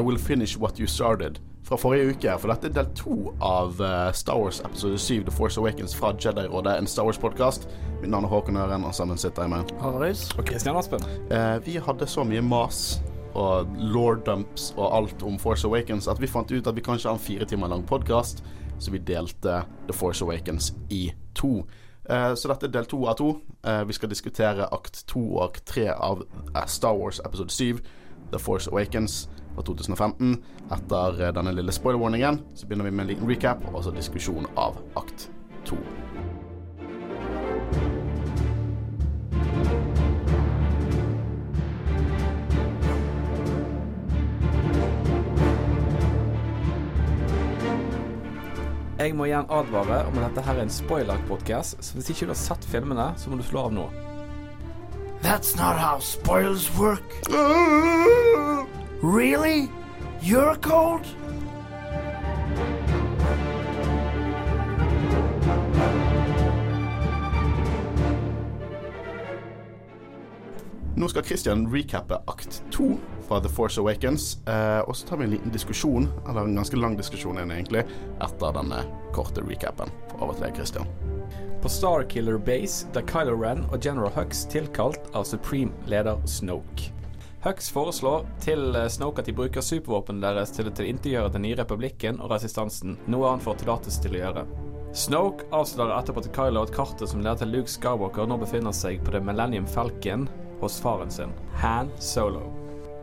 [0.00, 2.32] I Will Finish What You Started fra forrige uke.
[2.40, 6.14] For dette er del to av uh, Star Wars episode 7 The Force Awakens fra
[6.16, 7.68] Jedi-rådet, en Star Wars-podkast.
[8.00, 10.24] Mitt navn er Håkon Øren, og sammen sitter jeg med Harris.
[10.38, 11.04] Og Kristian Aspen.
[11.30, 13.02] Eh, vi hadde så mye mas
[13.34, 17.18] og lore-dumps og alt om Force Awakens at vi fant ut at vi kanskje har
[17.18, 18.40] en fire timer lang podkast,
[18.78, 21.66] så vi delte The Force Awakens i to.
[22.08, 23.34] Uh, så dette er del to av to.
[23.86, 26.24] vi skal diskutere akt to og akt tre av
[26.66, 27.84] Star Wars episode 7,
[28.32, 29.28] The Force Awakens
[29.60, 30.36] fra 2015.
[30.70, 34.48] Etter eh, denne lille spoiler-warningen så begynner vi med en liten recap og også diskusjon
[34.56, 35.28] av akt
[35.68, 35.78] to.
[49.00, 52.34] Jeg må igjen advare om at dette her er en spoiler-podkast, så hvis ikke du
[52.34, 53.88] har sett filmene, så må du slå av nå.
[55.24, 57.08] That's not how spoilers work.
[59.02, 59.70] Really?
[60.20, 61.06] You're cold?
[70.94, 72.98] Nå skal Christian recappe akt to
[73.28, 74.38] fra The Force Awakens.
[74.46, 77.86] Eh, og så tar vi en liten diskusjon, eller en ganske lang diskusjon egentlig,
[78.20, 78.84] etter denne
[79.16, 79.88] korte recapen.
[80.18, 80.86] Over til deg, Christian.
[81.62, 86.99] På Starkiller Base der Kylo Ren og General Hux tilkalt av Supreme leder Snoke.
[87.40, 91.56] Hux foreslår til eh, Snoke at de bruker supervåpenet deres til å tilintetgjøre den nye
[91.56, 94.44] republikken og resistansen, noe han får tillatelse til å gjøre.
[94.92, 99.00] Snoke avslører etterpå til Kylo at kartet som leder til Luke Skywalker nå befinner seg
[99.06, 100.28] på The Millennium Falcon
[100.60, 101.32] hos faren sin,
[101.62, 102.59] Han Solo.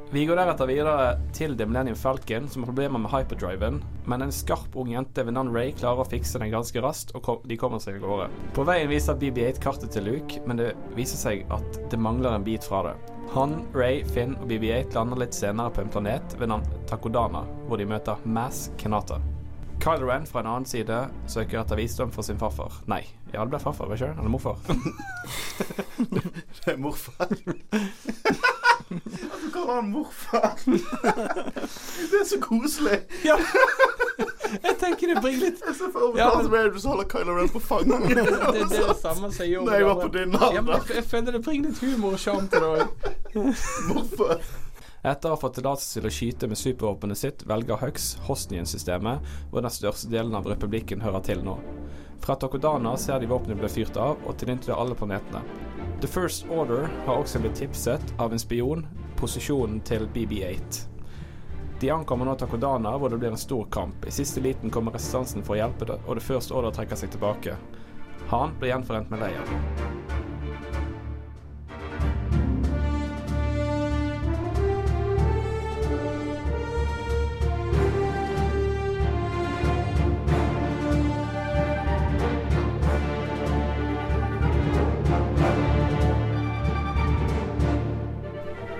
[0.08, 4.32] Vi går deretter videre til The Millennium Falcon, som har problemer med hyperdriven, men en
[4.32, 7.82] skarp ung jente ved navn Ray klarer å fikse den ganske raskt, og de kommer
[7.84, 8.28] seg av gårde.
[8.56, 12.46] På veien viser BB-8 kartet til Luke, men det viser seg at det mangler en
[12.48, 12.94] bit fra det.
[13.34, 17.82] Han, Ray, Finn og BB-8 lander litt senere på en planet ved navn Takodana, hvor
[17.82, 19.20] de møter Mass Kenata.
[19.84, 22.80] Kylo Ren fra en annen side søker etter visdom for sin farfar.
[22.88, 23.04] Nei,
[23.34, 24.64] ja, det ble farfar, ikke Eller morfar.
[26.64, 27.36] det er morfar.
[28.88, 30.60] Hvorfor kaller han morfar?
[32.12, 33.00] det er så koselig.
[33.26, 33.38] Ja.
[34.48, 36.70] Jeg tenker det bringer litt Jeg ser for meg ja, men...
[36.72, 38.06] du holder Kylo Ren på fanget.
[38.08, 39.68] det, er det samme som jeg gjorde.
[39.68, 40.56] Når jeg var på din alder.
[40.56, 43.12] Ja, jeg, jeg føler det bringer litt humor og sjarm til det òg.
[43.92, 44.48] Morfar.
[45.08, 49.64] Etter å ha fått tillatelse til å skyte med supervåpenet sitt, velger Hux Hosnien-systemet, hvor
[49.64, 51.60] den største delen av republikken hører til nå.
[52.22, 55.42] Fra Tokodana ser de våpenet bli fyrt av, og tilintetgjør alle planetene.
[56.02, 58.86] The First Order har også blitt tipset av en spion
[59.18, 60.84] posisjonen til BB8.
[61.80, 64.06] De ankommer nå Takodana, hvor det blir en stor kamp.
[64.06, 67.14] I siste liten kommer resistansen for å hjelpe det, og The First Order trekker seg
[67.14, 67.58] tilbake.
[68.34, 69.44] Han blir gjenforent med Leia.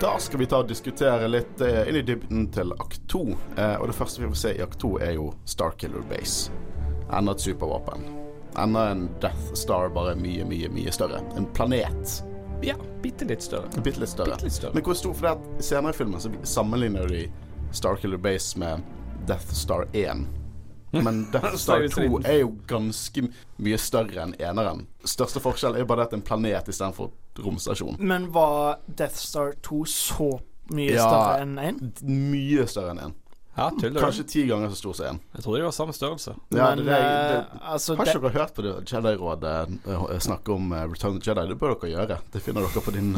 [0.00, 3.24] Da skal vi ta og diskutere litt eh, inn i dybden til akt to.
[3.56, 6.52] Eh, og det første vi får se i akt to, er jo Starkiller Base.
[7.10, 8.04] Enda et supervåpen.
[8.62, 11.18] Enda en Death Star, bare mye, mye, mye større.
[11.34, 12.20] En planet.
[12.62, 13.66] Ja, bitte litt større.
[13.82, 14.36] Bitte litt større.
[14.36, 14.78] Bitte litt større.
[14.78, 15.18] Men hvor stor?
[15.18, 17.24] For det at senere i filmen så sammenligner de
[17.74, 18.86] Starkiller Base med
[19.26, 20.28] Death Star 1.
[21.04, 23.28] Men Death Star 2 er jo ganske
[23.58, 24.86] mye større enn eneren.
[25.06, 27.12] Største forskjell er bare at det er en planet istedenfor
[27.44, 27.98] romstasjon.
[28.00, 30.34] Men var Death Star 2 så
[30.74, 32.04] mye ja, større enn 1?
[32.08, 33.16] Mye større enn 1.
[33.58, 35.16] Ja, Kanskje ti ganger så stor som én.
[35.34, 36.34] Jeg trodde de var samme størrelse.
[36.54, 39.56] Ja, Men, det, det, det, eh, altså, har ikke dere hørt på Jedi-rådet
[39.88, 41.46] uh, snakke om uh, Return of Jedi?
[41.50, 42.20] Det bør dere gjøre.
[42.32, 43.16] Det finner dere på din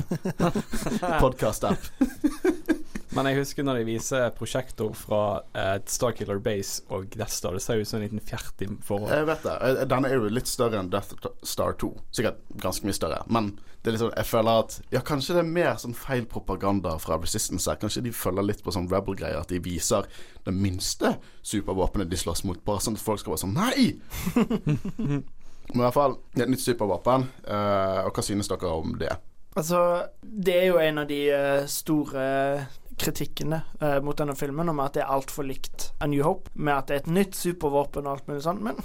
[1.26, 1.90] podkast-app.
[3.10, 5.22] Men jeg husker når de viser prosjektor fra
[5.56, 7.56] uh, Starkiller Base og Death Star.
[7.56, 9.10] Det ser ut som en liten fjert i forhold.
[9.10, 9.54] Jeg vet det.
[9.66, 11.90] Eh, denne er jo litt større enn Death Star 2.
[12.14, 13.18] Sikkert ganske mye større.
[13.26, 13.50] Men
[13.82, 17.18] det er liksom, jeg føler at Ja, kanskje det er mer sånn feil propaganda fra
[17.18, 17.80] Resistance her.
[17.82, 19.42] Kanskje de følger litt på sånn Rebel-greier.
[19.42, 20.06] At de viser
[20.46, 23.88] det minste supervåpenet de slåss mot, bare sånn at folk skal være sånn Nei!
[25.70, 27.26] Men i hvert fall, det er et nytt supervåpen.
[27.42, 29.10] Uh, og hva synes dere om det?
[29.58, 29.80] Altså,
[30.22, 31.24] det er jo en av de
[31.70, 32.24] store
[33.00, 36.76] kritikkene eh, mot denne filmen om at det er altfor likt A New Hope, med
[36.76, 38.78] at det er et nytt supervåpen og alt mulig sånt, men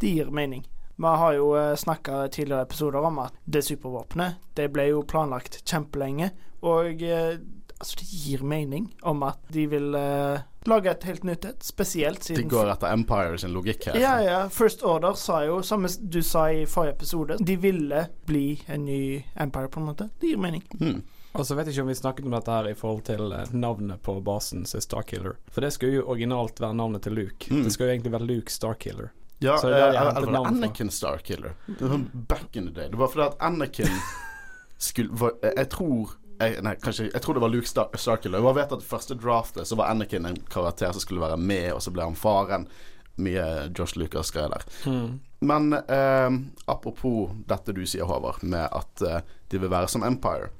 [0.00, 0.64] det gir mening.
[0.96, 5.60] Vi har jo eh, snakka tidligere episoder om at det supervåpenet det ble jo planlagt
[5.68, 6.30] kjempelenge,
[6.64, 7.36] og eh,
[7.76, 12.24] altså det gir mening om at de vil eh, lage et helt nytt et, spesielt
[12.24, 13.98] siden De går etter Empire sin logikk her.
[14.00, 14.38] Ja, ja.
[14.52, 19.02] First Order sa jo, som du sa i forrige episode, de ville bli en ny
[19.36, 20.08] Empire, på en måte.
[20.20, 20.64] Det gir mening.
[20.80, 21.02] Mm.
[21.38, 23.52] Og så vet jeg ikke om vi snakket om dette her i forhold til eh,
[23.52, 25.36] navnet på basen som er Starkiller.
[25.52, 27.50] For det skulle jo originalt være navnet til Luke.
[27.50, 27.64] Mm.
[27.64, 29.12] Det skulle jo egentlig være Luke Starkiller.
[29.44, 30.44] Ja, Så det er eh, de fra.
[30.48, 31.56] Anakin Starkiller.
[31.66, 32.88] Det var sånn back in the day.
[32.92, 33.98] Det var fordi at Anakin
[34.88, 38.44] skulle var, eh, Jeg tror jeg, Nei, kanskje Jeg tror det var Luke Star Starkiller.
[38.44, 41.82] Jeg vet at første draftet så var Anakin en karakter som skulle være med, og
[41.84, 42.68] så ble han faren.
[43.16, 44.64] Mye Josh Lucas-greier der.
[44.84, 45.20] Mm.
[45.40, 46.30] Men eh,
[46.68, 50.50] apropos dette du sier, Håvard, med at eh, de vil være som Empire.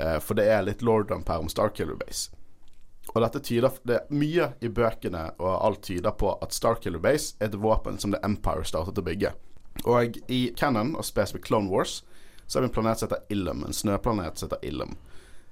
[0.00, 2.30] Eh, for det er litt lorddom her om Starkiller Base.
[3.14, 7.36] Og dette tyder Det er mye i bøkene, og alt tyder på at Starkiller Base
[7.40, 9.32] er et våpen som The Empire startet å bygge.
[9.86, 12.02] Og i Cannon, og spesifikt Clone Wars,
[12.46, 13.64] så har vi en planet som heter Illum.
[13.64, 14.96] En snøplanet som heter Illum.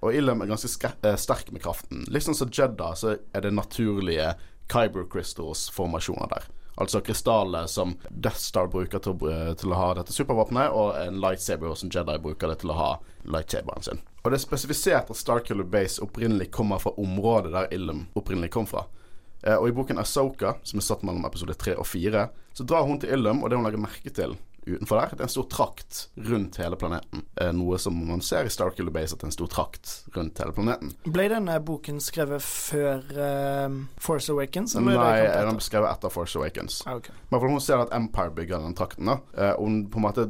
[0.05, 2.05] Og Illum er ganske eh, sterk med kraften.
[2.21, 4.35] Sånn som Jedda, så er det naturlige
[4.73, 6.49] Kyber Crystals-formasjoner der.
[6.77, 9.17] Altså krystaller som Death Star bruker til
[9.57, 12.91] til å ha dette supervåpenet, og en lightsaber som Jedi bruker det til å ha
[13.25, 14.03] lightsaberen sin.
[14.25, 18.67] Og det er spesifisert at Starkiller Base opprinnelig kommer fra området der Illum opprinnelig kom
[18.69, 18.85] fra.
[19.43, 22.85] Eh, og i boken Asoka, som er satt mellom episode tre og fire, så drar
[22.89, 25.47] hun til Illum, og det hun legger merke til utenfor der, det er en stor
[25.53, 27.23] trakt rundt hele planeten.
[27.41, 30.43] Eh, noe som man ser i Starkiller Base, at det er en stor trakt rundt
[30.43, 30.93] hele planeten.
[31.07, 34.75] Ble denne boken skrevet før uh, Force Awakens?
[34.77, 36.83] eller Nei, det den ble skrevet etter Force Awakens.
[36.87, 37.11] Ah, ok.
[37.31, 39.07] Men for hun ser at Empire bygger den trakten.
[39.07, 40.25] da Eh, og Hun på en måte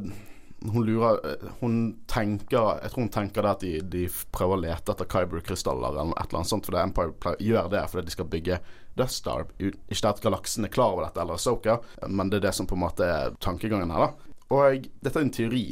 [0.63, 1.19] Hun lurer
[1.59, 1.75] Hun
[2.09, 4.03] tenker Jeg tror hun tenker det at de, de
[4.33, 8.05] prøver å lete etter Kyber-krystaller eller et eller annet sånt, fordi Empire gjør det fordi
[8.07, 8.59] de skal bygge
[8.97, 9.45] Death Star.
[9.61, 11.75] Ikke at galaksen er klar over dette, eller Soka,
[12.09, 14.07] men det er det som på en måte er tankegangen her.
[14.07, 15.65] da Og dette er en teori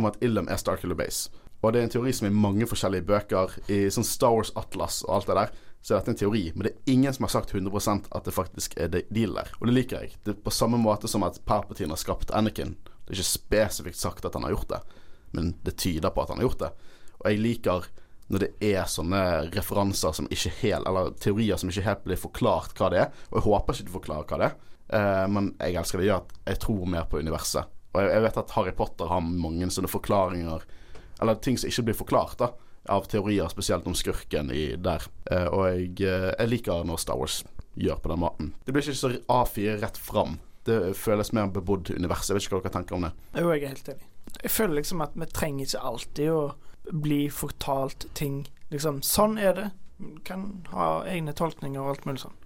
[0.00, 1.30] om at Illum er Starkiller Base.
[1.62, 3.52] Og det er en teori som er i mange forskjellige bøker.
[3.70, 5.52] I sånn Star Wars Atlas og alt det der,
[5.82, 6.42] så dette er en teori.
[6.54, 9.50] Men det er ingen som har sagt 100 at det faktisk er det deal der.
[9.60, 10.16] Og det liker jeg.
[10.24, 12.76] Det er på samme måte som at Palpatine har skapt Anakin.
[13.02, 14.80] Det er ikke spesifikt sagt at han har gjort det,
[15.34, 16.70] men det tyder på at han har gjort det.
[17.18, 17.88] Og jeg liker
[18.32, 22.78] når det er sånne referanser som ikke helt Eller teorier som ikke helt blir forklart
[22.78, 23.10] hva det er.
[23.30, 24.56] Og jeg håper ikke du forklarer hva det er,
[24.98, 26.08] eh, men jeg elsker det.
[26.08, 27.78] Gjør at jeg tror mer på universet.
[27.92, 30.62] Og jeg, vet at Harry Potter har mange sånne forklaringer
[31.20, 32.52] Eller ting som ikke blir forklart, da.
[32.90, 35.04] Av teorier, spesielt om skurken i der.
[35.30, 37.42] Eh, og jeg, eh, jeg liker når Star Wars
[37.78, 38.48] gjør på den måten.
[38.66, 40.40] Det blir ikke så A4 rett fram.
[40.66, 42.26] Det føles mer bebodd univers.
[42.28, 43.12] Jeg vet ikke hva dere tenker om det.
[43.38, 44.08] Jo, jeg er helt enig.
[44.42, 46.42] Jeg føler liksom at vi trenger ikke alltid å
[47.06, 48.42] bli fortalt ting.
[48.74, 49.68] Liksom, sånn er det.
[50.26, 52.38] Kan ha egne tolkninger og alt mulig sånn.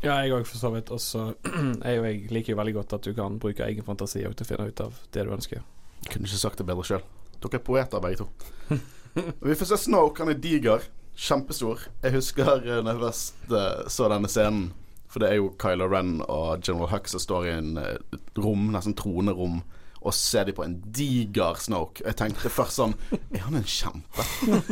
[0.00, 0.90] Ja, jeg òg, for så vidt.
[0.94, 1.26] Og så
[1.84, 4.84] jeg liker jo veldig godt at du kan bruke egen fantasi til å finne ut
[4.84, 5.60] av det du ønsker.
[6.00, 7.04] Jeg Kunne ikke sagt det bedre sjøl.
[7.40, 8.28] Dere er poeter, begge to.
[9.44, 10.22] Vi får se Snoke.
[10.22, 10.86] Han er diger.
[11.20, 11.82] Kjempestor.
[12.04, 14.70] Jeg husker da jeg først eh, så denne scenen.
[15.10, 18.68] For det er jo Kylo Ren og General Hux som står i en eh, rom,
[18.72, 19.58] nesten tronerom,
[20.00, 22.00] og så ser de på en diger Snoke.
[22.00, 24.24] Og Jeg tenkte først sånn Er han en kjempe?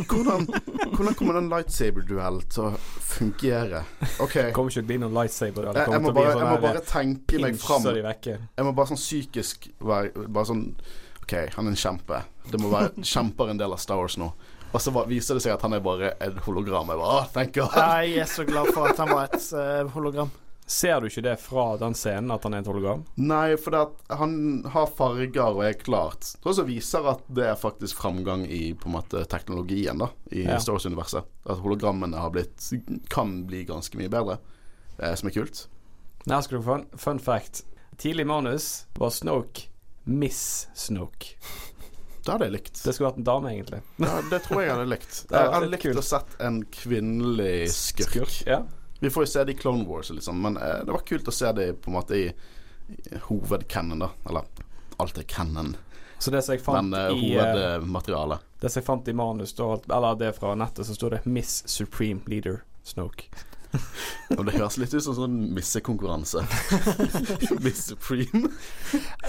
[0.08, 0.46] Hvordan,
[0.94, 3.82] hvordan kommer den lightsaber-duell til å fungere?
[4.24, 4.38] OK.
[4.38, 5.68] Det kommer ikke til å bli noen lightsaber.
[5.68, 7.90] Jeg, jeg, må å bare, jeg må sånn bare tenke meg fram.
[7.92, 10.64] Jeg må bare sånn psykisk være Bare sånn
[11.28, 12.22] OK, han er en kjempe.
[12.48, 14.30] Det må være Kjemper en del av Star Wars nå.
[14.68, 16.88] Og så viser det seg at han er bare et hologram.
[16.88, 17.76] Jeg bare, «Åh, thank God.
[17.76, 20.32] Jeg er så glad for at han var et eh, hologram.
[20.68, 23.06] Ser du ikke det fra den scenen at han er et hologram?
[23.16, 23.72] Nei, for
[24.20, 24.34] han
[24.74, 26.34] har farger og er klart.
[26.44, 30.58] Og så viser at det er faktisk framgang i måte teknologien da i Ja.
[30.60, 31.24] Star Wars-universet.
[31.48, 32.68] At hologrammene har blitt
[33.08, 34.36] kan bli ganske mye bedre.
[34.98, 35.64] Eh, som er kult.
[36.28, 37.64] Her skal du få en fun fact.
[37.96, 39.70] Tidlig manus var Snoke
[40.04, 41.36] Miss Snoke.
[42.24, 42.82] Det hadde jeg likt.
[42.84, 43.80] Det skulle vært en dame, egentlig.
[44.04, 45.22] Ja, det tror jeg hadde likt.
[45.32, 48.42] Jeg hadde likt å sett en kvinnelig skurk.
[48.44, 48.66] Ja.
[48.98, 51.34] Vi får jo se det i Clone Wars, liksom, men eh, det var kult å
[51.34, 52.24] se det på en måte i,
[52.88, 54.10] i hovedcanon, da.
[54.28, 54.48] Eller
[54.98, 55.76] alt er canon,
[56.18, 58.46] Så det som jeg fant men eh, i eh, hovedmaterialet.
[58.58, 61.62] Det som jeg fant i manus, da, eller det fra nettet, så sto det 'Miss
[61.66, 63.30] Supreme Leader Snoke'.
[64.38, 66.42] Og det høres litt ut som sånn missekonkurranse.
[67.64, 68.50] Miss Supreme.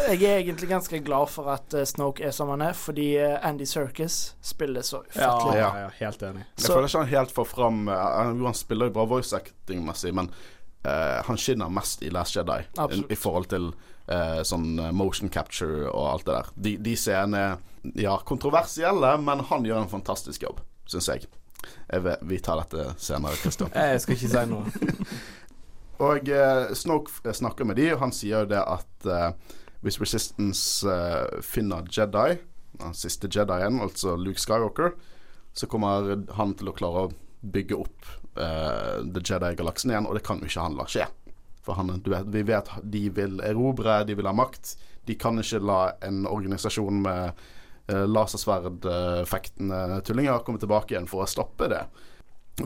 [0.10, 3.36] Jeg er egentlig ganske glad for at eh, Snoke er som han er, fordi eh,
[3.48, 5.58] Andy Serkis spiller så ufattelig.
[5.60, 6.46] ja, ja, helt enig.
[6.60, 9.36] Jeg føler ikke han helt får fram eh, han- Jo, han spiller jo bra voice
[9.40, 10.32] acting-messig, men
[10.80, 12.62] Uh, han skinner mest i Last Jedi
[12.96, 13.66] i, i forhold til
[14.08, 16.52] uh, sånn motion capture og alt det der.
[16.56, 17.58] De, de scenene er
[18.00, 21.28] ja, kontroversielle, men han gjør en fantastisk jobb, syns jeg.
[22.06, 24.90] Vet, vi tar dette senere, Kristian Jeg skal ikke si noe.
[26.10, 30.88] Og eh, Snoke snakker med de, og han sier jo det at eh, hvis Resistance
[30.88, 32.38] eh, finner Jedi,
[32.80, 34.94] den siste Jedien, altså Luke Skywalker,
[35.54, 37.12] så kommer han til å klare å
[37.42, 38.08] bygge opp
[38.40, 41.08] eh, The Jedi-galaksen igjen, og det kan jo ikke han la skje.
[41.66, 44.78] For han, du vet, vi vet de vil erobre, de vil ha makt.
[45.08, 47.48] De kan ikke la en organisasjon med eh,
[47.90, 51.82] lasersverd-fektende tullinger kommer tilbake igjen for å stoppe det.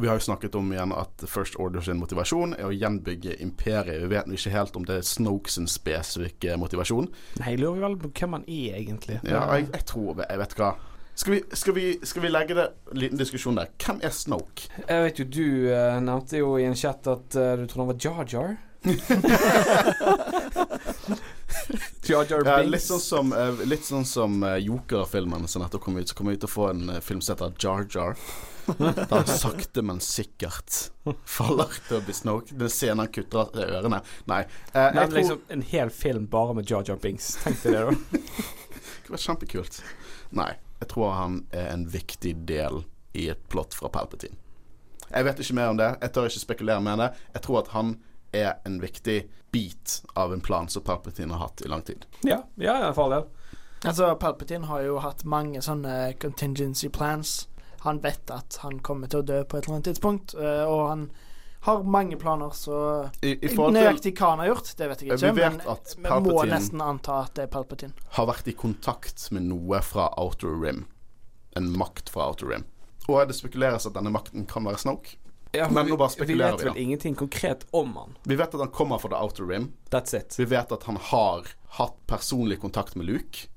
[0.01, 4.01] Vi har jo snakket om igjen at First Order sin motivasjon er å gjenbygge imperiet.
[4.01, 7.11] Vi vet ikke helt om det er Snoke sin spesifikke motivasjon.
[7.41, 9.19] Nei, jeg lurer vel på hvem han er, egentlig.
[9.21, 10.71] Ja, jeg, jeg tror Jeg vet hva.
[11.13, 13.69] Skal vi, skal, vi, skal vi legge det en liten diskusjon der?
[13.77, 14.65] Hvem er Snoke?
[14.87, 17.91] Jeg vet jo, du uh, nevnte jo i en chat at uh, du trodde han
[17.91, 18.55] var Jar Jar.
[22.03, 25.97] Jar Jar Ja, litt sånn som, eh, litt sånn som eh, Joker-filmen som nettopp kom
[25.97, 26.09] ut.
[26.09, 28.17] Så kommer vi til å få en eh, film som heter Jar Jar.
[29.11, 30.89] Der sakte, men sikkert
[31.27, 32.55] faller til å bli Snoke.
[32.59, 34.01] Den scenen han kutter av ørene.
[34.31, 34.41] Nei.
[34.73, 37.33] Eh, Nei, tror liksom en hel film bare med Jar Jar Binks.
[37.43, 38.21] Tenk deg det, da.
[39.03, 39.81] Det var kjempekult.
[40.35, 40.53] Nei.
[40.79, 42.81] Jeg tror han er en viktig del
[43.15, 44.35] i et plott fra Palpatine.
[45.13, 45.89] Jeg vet ikke mer om det.
[46.01, 47.09] Jeg tør ikke spekulere med det.
[47.35, 47.93] Jeg tror at han
[48.33, 49.21] er en viktig
[49.53, 52.05] bit av en plan som Palpatine har hatt i lang tid.
[52.21, 53.27] Ja, ja, ja for all del.
[53.83, 57.43] Altså, Palpatine har jo hatt mange sånne contingency plans.
[57.83, 60.87] Han vet at han kommer til å dø på et eller annet tidspunkt, eh, og
[60.87, 61.07] han
[61.63, 62.77] har mange planer, så
[63.21, 66.25] I, i forhold til Nøyaktig hva han har gjort, det vet jeg ikke, vet men
[66.25, 68.07] vi må nesten anta at det er Palpatine.
[68.17, 70.85] har vært i kontakt med noe fra Outer Rim.
[71.55, 72.65] En makt fra Outer Rim.
[73.07, 75.15] Og det spekuleres at denne makten kan være Snoke.
[75.55, 78.15] Ja, Men nå bare spekulerer vi Vi vet vel ingenting konkret om han.
[78.23, 79.71] Vi vet at han kommer fra The Outer Rim.
[79.89, 80.35] That's it.
[80.39, 83.47] Vi vet at han har hatt personlig kontakt med Luke.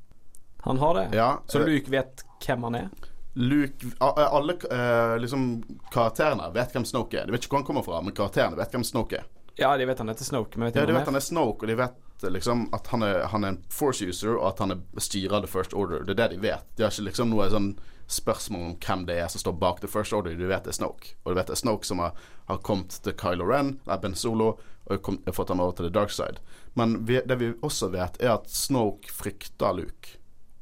[0.58, 1.08] Han har det.
[1.16, 2.88] Ja, Så uh, Luke vet hvem han er?
[3.32, 5.62] Luke Alle uh, liksom
[5.92, 7.26] karakterene vet hvem Snoke er.
[7.26, 9.24] De vet ikke hvor han kommer fra, men karakterene vet hvem Snoke er.
[9.56, 11.72] Ja, de vet han heter Snoke, men vet Ja, de vet han er Snoke, og
[11.72, 15.02] de vet liksom at han er, han er en force user, og at han er
[15.02, 16.04] styrer The First Order.
[16.04, 16.64] Det er det de vet.
[16.76, 17.74] De har ikke liksom noe sånn
[18.06, 20.36] spørsmål om hvem det er som står bak The First Order.
[20.38, 21.16] Du vet det er Snoke.
[21.24, 22.14] Og du vet det er Snoke som har,
[22.46, 24.54] har kommet til Kylo Ren, Ben Solo,
[24.86, 26.40] og kom, fått han over til The Dark Side.
[26.78, 30.20] Men vi, det vi også vet, er at Snoke frykter Luke.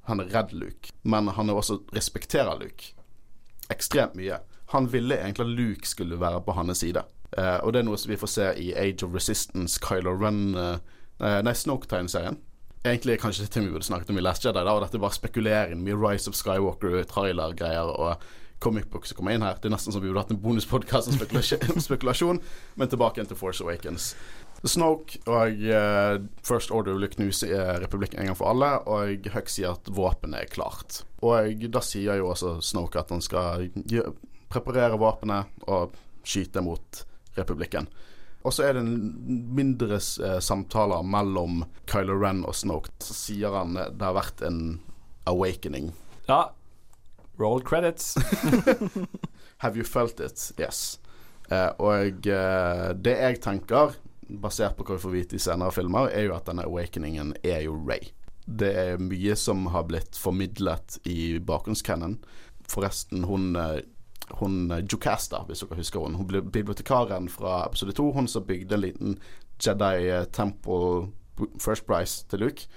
[0.09, 2.95] Han er redd Luke, men han også respekterer Luke
[3.73, 4.39] ekstremt mye.
[4.67, 7.05] Han ville egentlig at Luke skulle være på hans side.
[7.39, 10.55] Uh, og det er noe som vi får se i Age of Resistance, Kylo Ren
[10.55, 10.77] eh,
[11.21, 12.41] Nei, Snoke-tegneserien.
[12.85, 15.17] Egentlig kanskje ting vi burde snakket om i Last Jedi, da, og dette er bare
[15.17, 15.85] spekulering.
[15.87, 18.25] Mye Rise of Skywalker, trailer-greier og
[18.65, 19.59] comic books som kommer inn her.
[19.61, 22.41] Det er nesten som vi burde hatt en bonuspodkast om spekulasjon, spekulasjon,
[22.81, 24.13] men tilbake igjen til Force Awakens.
[24.65, 26.15] Snoke og uh,
[26.47, 30.47] First Order vil knuse eh, republikken en gang for alle, og Huck sier at våpenet
[30.47, 31.03] er klart.
[31.21, 33.69] Og da sier jo også Snoke at han skal
[34.53, 35.93] preparere våpenet og
[36.25, 37.05] skyte mot
[37.37, 37.91] republikken.
[38.45, 38.97] Og så er det en
[39.57, 42.93] mindre eh, samtaler mellom Kylo Ren og Snoke.
[43.01, 44.83] Så sier han det har vært en
[45.31, 45.95] awakening.
[46.29, 46.53] Ja.
[47.41, 48.15] Roll credits.
[49.65, 50.53] Have you felt it?
[50.61, 50.99] Yes.
[51.49, 53.97] Eh, og eh, det jeg tenker,
[54.29, 57.65] basert på hva vi får vite i senere filmer, er jo at denne awakeningen er
[57.67, 58.11] jo Ray.
[58.45, 62.19] Det er mye som har blitt formidlet i bakgrunnscannon.
[62.69, 63.81] Forresten, hun eh,
[64.31, 66.17] hun eh, Jocasta, hvis dere husker hun.
[66.19, 68.11] Hun ble bibliotekaren fra episode 2.
[68.17, 69.17] Hun som bygde en liten
[69.63, 71.09] Jedi eh, Temple
[71.61, 72.69] First Price til Luke.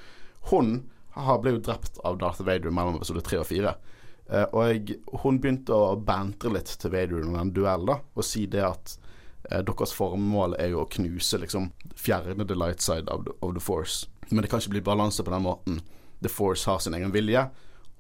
[0.51, 3.75] Hun ble jo drept av Darth Vader mellom episode 3 og 4.
[4.29, 8.45] Eh, og hun begynte å bantre litt til Vader under den duellen, da, og si
[8.45, 8.97] det at
[9.47, 13.63] deres formål er jo å knuse, liksom, fjerne the light side of the, of the
[13.63, 14.09] force.
[14.27, 15.79] Men det kan ikke bli balanse på den måten.
[16.19, 17.45] The force har sin egen vilje,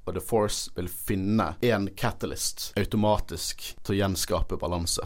[0.07, 5.03] og The Force vil finne en catalyst automatisk til å gjenskape balanse.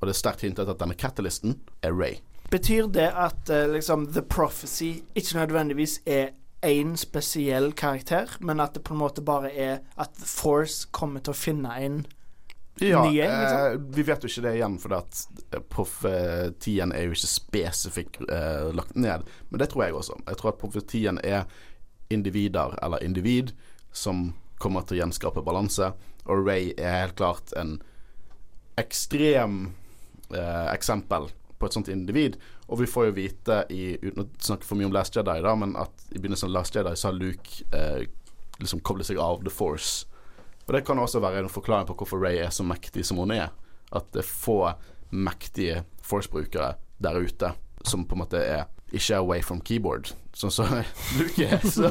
[0.00, 2.16] Og det er sterkt hintet at denne catalysten er Ray.
[2.52, 8.74] Betyr det at eh, liksom The Prophecy ikke nødvendigvis er én spesiell karakter, men at
[8.76, 12.02] det på en måte bare er at The Force kommer til å finne en
[12.80, 13.58] Ja, Ny gjeng, liksom?
[13.66, 15.24] eh, vi vet jo ikke det igjen, for at
[15.92, 19.26] profetien er jo ikke spesifikt eh, lagt ned.
[19.50, 20.16] Men det tror jeg også.
[20.26, 21.44] Jeg tror at profetien er
[22.12, 23.52] individer, eller individ,
[23.92, 24.32] som
[24.62, 25.92] kommer til å gjenskape balanse.
[26.24, 27.76] Og Ray er helt klart en
[28.80, 29.72] ekstrem
[30.34, 32.38] eh, eksempel på et sånt individ.
[32.66, 35.54] Og vi får jo vite, i, uten å snakke for mye om Last Jedi, da,
[35.58, 38.06] men at i begynnelsen av Last Jedi så har Luke eh,
[38.58, 40.06] liksom koblet seg av The Force.
[40.66, 43.34] Og det kan også være en forklaring på hvorfor Ray er så mektig som hun
[43.34, 43.50] er.
[43.92, 44.60] At det er få
[45.12, 47.52] mektige Force-brukere der ute
[47.84, 50.70] som på en måte er ikke away from keyboard, sånn som
[51.18, 51.62] Luke er.
[51.66, 51.90] Så.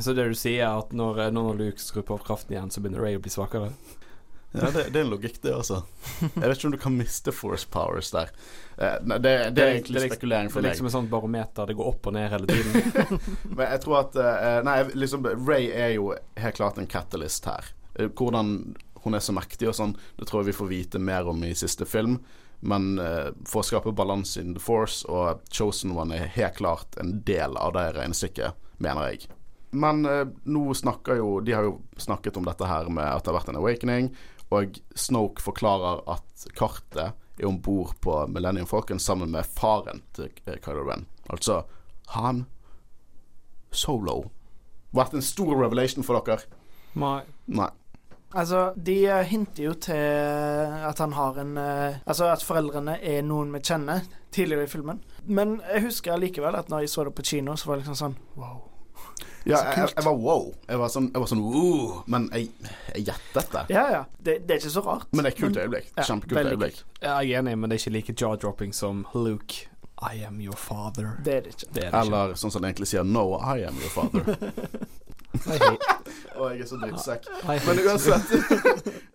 [0.00, 3.04] Så det du sier, er at når, når Luke skrur på kraften igjen, så begynner
[3.04, 3.72] Ray å bli svakere?
[4.54, 5.80] Ja, det, det er en logikk, det, altså.
[6.22, 8.28] Jeg vet ikke om du kan miste force powers der.
[8.78, 10.74] Eh, nei, det, det er egentlig er, spekulering Det for er meg.
[10.76, 11.66] liksom en sånn barometer.
[11.66, 13.18] Det går opp og ned hele tiden.
[13.56, 17.66] Men jeg tror at eh, Nei, liksom Ray er jo helt klart en catalyst her.
[17.98, 18.54] Eh, Hvordan
[19.04, 21.50] hun er så mektig og sånn, det tror jeg vi får vite mer om i
[21.58, 22.20] siste film.
[22.62, 26.94] Men eh, for å skape balanse in the force, og Chosen One er helt klart
[27.02, 29.26] en del av det regnestykket, mener jeg.
[29.74, 33.32] Men eh, nå snakker jo De har jo snakket om dette her med at det
[33.32, 34.10] har vært en awakening,
[34.54, 40.30] og Snoke forklarer at kartet er om bord på Millennium Falcon sammen med faren til
[40.46, 41.06] eh, Kylo Ren.
[41.28, 41.64] Altså
[42.14, 42.44] Han
[43.74, 44.30] Solo.
[44.94, 46.46] Vært en stor revelation for dere?
[46.94, 47.24] Nei.
[47.50, 47.70] Nei.
[48.34, 49.96] Altså, de eh, hinter jo til
[50.88, 55.02] at han har en eh, Altså at foreldrene er noen vi kjenner, tidligere i filmen.
[55.26, 58.00] Men jeg husker likevel at når jeg så det på kino, så var det liksom
[58.00, 58.62] sånn wow.
[59.44, 59.94] Ja, Så jeg, kult.
[59.96, 60.46] jeg var wow.
[60.68, 62.48] Jeg var sånn, jeg var sånn uh, Men jeg,
[62.94, 63.64] jeg gjettet det.
[63.74, 64.02] Ja, ja.
[64.16, 65.06] Det, det er ikke så rart.
[65.12, 65.92] Men det er et kult øyeblikk.
[65.92, 66.82] Ja, Kjempekult øyeblikk.
[67.02, 69.68] Ja, Jeg er enig, men det er ikke like jaw-dropping som Luke.
[70.02, 71.14] I am your father.
[71.24, 71.68] Det er det ikke.
[71.72, 72.00] Det er det ikke.
[72.06, 74.24] Eller sånn som det egentlig sier No, I am your father.
[76.34, 77.26] Å, jeg er så drittsekk.
[77.66, 78.32] Men uansett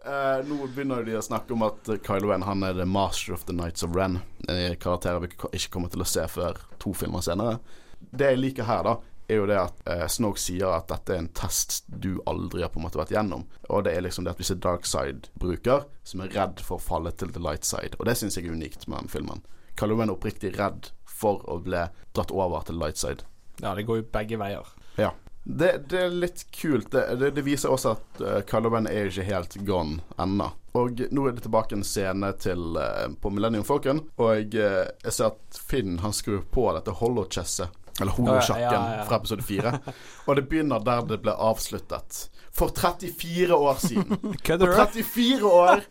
[0.03, 3.45] uh, Nå begynner de å snakke om at Kylo Ren Han er the master of
[3.47, 4.19] the Knights of Ren.
[4.47, 7.59] En karakter vi ikke ikke kommer til å se før to filmer senere.
[7.99, 8.95] Det jeg liker her, da,
[9.29, 12.73] er jo det at eh, Snoke sier at dette er en test du aldri har
[12.73, 13.45] på en måte vært gjennom.
[13.69, 16.85] Og det er liksom det at vi ser dark side-bruker som er redd for å
[16.89, 17.95] falle til the light side.
[17.99, 19.45] Og det syns jeg er unikt med den filmen.
[19.79, 23.27] Kylo Ren er oppriktig redd for å bli dratt over til light side.
[23.59, 24.67] Ja, det går jo begge veier.
[24.99, 25.13] Ja.
[25.43, 26.91] Det, det er litt kult.
[26.91, 30.51] Det, det, det viser også at uh, Kylo Ren er ikke helt gone ennå.
[30.77, 35.15] Og nå er det tilbake en scene til, uh, på Millennium Falcon, og uh, jeg
[35.15, 39.03] ser at Finn han skrur på dette holochesset, eller holosjakken, Ja, ja, ja.
[39.09, 39.73] fra episode 4.
[40.27, 42.29] og det begynner der det ble avsluttet.
[42.51, 44.17] For 34 år siden.
[44.45, 45.83] Kødder For 34 år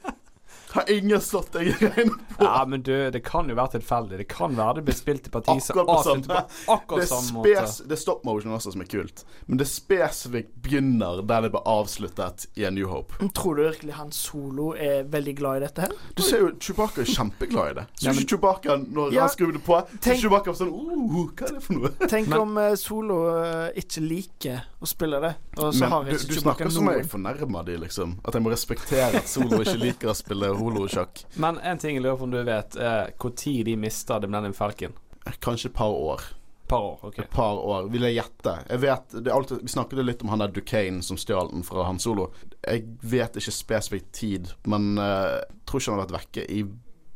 [0.75, 2.45] har ingen slått deg i regnet på.
[2.45, 4.19] Ja, men du, det kan jo være tilfeldig.
[4.21, 6.45] Det kan være det blir spilt i parti som Akkurat på samme-
[6.89, 7.89] på Det er, samme måte.
[7.89, 11.63] det er stop motion også som er kult, men det spesifikt begynner der det ble
[11.65, 13.17] avsluttet i A New Hope.
[13.35, 15.95] Tror du virkelig han Solo er veldig glad i dette her?
[16.19, 17.87] Du ser jo Chewbacca er kjempeglad i det.
[17.99, 19.79] Så Ja, men- ikke Chewbacca når Ja, han skrur det på.
[19.89, 21.91] Så tenk- Chewbacca sånn uh, Hva er det for noe?
[22.09, 26.05] Tenk Men- om uh, Solo uh, ikke liker å spille det, og så Men har
[26.05, 28.17] du, ikke du Chewbacca snakker som om jeg fornærmer de, liksom.
[28.25, 31.23] At jeg må respektere at Solo ikke liker å spille holosjakk.
[31.41, 34.57] Men en ting jeg lurer på om du vet, er når de mista The Millennium
[34.57, 34.97] Falcon.
[35.45, 36.23] Kanskje et par år.
[36.69, 37.19] par år, ok.
[37.19, 38.55] Et par år, vil jeg gjette.
[38.69, 41.87] Jeg vet, det alltid, Vi snakket litt om han der Duquesne som stjal den fra
[41.89, 42.29] Han Solo.
[42.61, 46.63] Jeg vet ikke spesifikt tid, men uh, tror ikke han har vært vekke i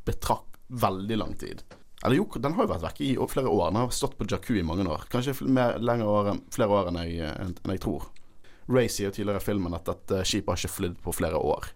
[0.09, 1.62] betrakt veldig lang tid.
[2.02, 3.68] Eller jo, den har jo vært vekke i flere år.
[3.70, 5.05] Den har stått på Jakku i mange år.
[5.12, 8.09] Kanskje mer, år, flere år enn jeg, enn enn jeg tror.
[8.72, 11.70] Ray sier jo tidligere i filmen at dette skipet har ikke flydd på flere år.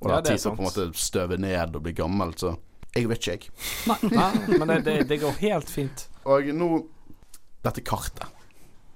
[0.00, 1.94] Og det Ja, det er tid til å på en måte støve ned og bli
[1.96, 2.56] gammel, så
[2.96, 4.10] jeg vet ikke, jeg.
[4.12, 4.30] Nei,
[4.60, 6.06] men det, det, det går helt fint.
[6.24, 6.70] Og nå
[7.66, 8.30] Dette kartet.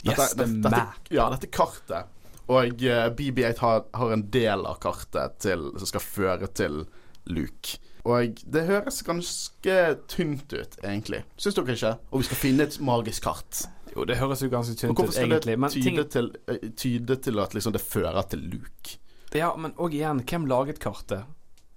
[0.06, 1.08] Yes, the dette, map.
[1.12, 2.08] Ja, dette kartet.
[2.50, 6.84] Og eh, BB8 har, har en del av kartet til, som skal føre til
[7.30, 7.80] Luke.
[8.08, 9.76] Og det høres ganske
[10.08, 11.24] tynt ut, egentlig.
[11.36, 11.92] Syns dere ikke?
[12.10, 13.64] Og vi skal finne et magisk kart.
[13.92, 15.58] Jo, det høres jo ganske tynt hvorfor ut, skal egentlig.
[15.60, 18.99] Men det ting, tyde til, eh, tyde til at liksom det fører til Luke?
[19.36, 21.28] Ja, men òg igjen, hvem laget kartet?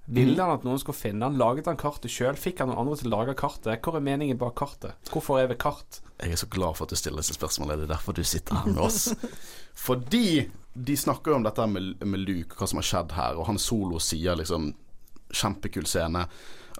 [0.06, 1.38] Ville han at noen skulle finne han?
[1.40, 2.36] Laget han kartet sjøl?
[2.36, 3.80] Fikk han noen andre til å lage kartet?
[3.86, 4.98] Hvor er meningen bak kartet?
[5.14, 6.02] Hvorfor er vi kart?
[6.20, 7.84] Jeg er så glad for at du stiller disse spørsmålene.
[7.84, 9.14] Det er derfor du sitter her med oss.
[9.86, 13.48] Fordi de snakker jo om dette med, med Luke, hva som har skjedd her, og
[13.48, 14.74] han Solo sier liksom
[15.34, 16.28] Kjempekul scene.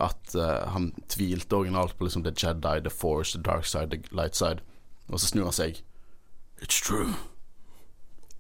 [0.04, 4.04] At uh, han tvilte originalt på liksom the Jedi, the Force, the dark side, the
[4.12, 4.66] light side.
[5.08, 5.80] Og så snur han seg.
[6.60, 7.16] It's true.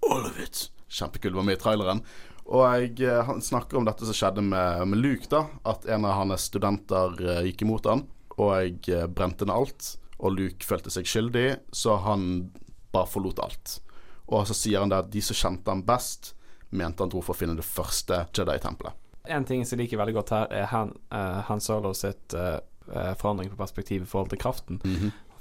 [0.03, 0.67] All of it.
[0.93, 1.33] Kjempekul.
[1.35, 2.03] Var med i traileren.
[2.43, 5.45] Og jeg, eh, han snakker om dette som skjedde med, med Luke, da.
[5.69, 9.93] At en av hans studenter eh, gikk imot han, og jeg eh, brente ned alt.
[10.23, 12.51] Og Luke følte seg skyldig, så han
[12.93, 13.77] bare forlot alt.
[14.31, 16.33] Og så sier han det at de som kjente han best,
[16.73, 18.99] mente han dro for å finne det første Jedi-tempelet.
[19.31, 22.59] En ting som jeg liker veldig godt her, er Han, uh, Han Solo sitt eh,
[23.15, 24.81] forandring på perspektiv i forhold til kraften.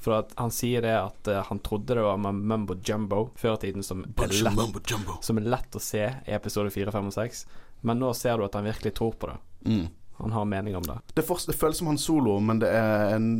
[0.02, 3.68] For at han sier det at uh, han trodde det var mumbo jumbo før i
[3.68, 5.20] tiden, som er, lett, mumbo jumbo.
[5.22, 7.42] som er lett å se i episode 4, 5 og 6.
[7.86, 9.38] Men nå ser du at han virkelig tror på det.
[9.66, 9.86] Mm.
[10.22, 10.98] Han har mening om det.
[11.14, 13.30] Det, for, det føles som Han Solo, men det er en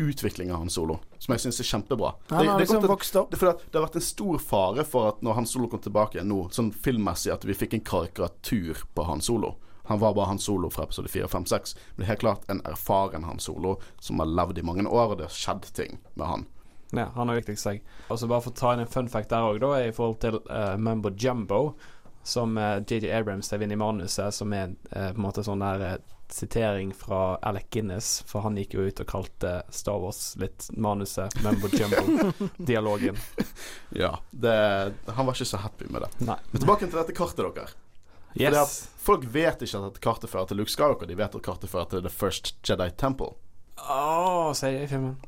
[0.00, 2.14] utvikling av Han Solo som jeg syns er kjempebra.
[2.30, 3.34] Han det, har det, liksom vokst opp.
[3.34, 6.46] det, det har vært en stor fare for at når Han Solo kom tilbake nå,
[6.54, 9.56] sånn filmmessig, at vi fikk en karikatur på Han Solo.
[9.88, 11.74] Han var bare Han Solo fra episode 4, 5, 6.
[11.74, 15.14] Men det er helt klart en erfaren Han Solo som har levd i mange år,
[15.14, 16.44] og det har skjedd ting med han.
[16.90, 17.80] Ja, han har utviklet seg.
[18.08, 20.20] Og så bare for å ta inn en fun fact der òg, da, i forhold
[20.24, 21.62] til uh, Mumbo Jumbo,
[22.24, 25.64] som uh, JJ Abrams skrev inn i manuset, som er uh, på en måte sånn
[25.64, 25.98] der eh,
[26.32, 31.32] sitering fra Alec Guinness, for han gikk jo ut og kalte Star Wars litt manuset
[31.44, 33.16] Mumbo Jumbo-dialogen.
[33.96, 34.52] Ja, det,
[35.16, 36.10] Han var ikke så happy med det.
[36.28, 36.36] Nei.
[36.52, 37.72] Men tilbake til dette kartet, dere.
[38.40, 38.54] Yes.
[38.54, 41.90] at folk vet ikke at kartet fører til Luke Skywalker, de vet at kartet fører
[41.90, 43.34] til The First Jedi Temple.
[43.88, 45.18] Oh, sier jeg i filmen.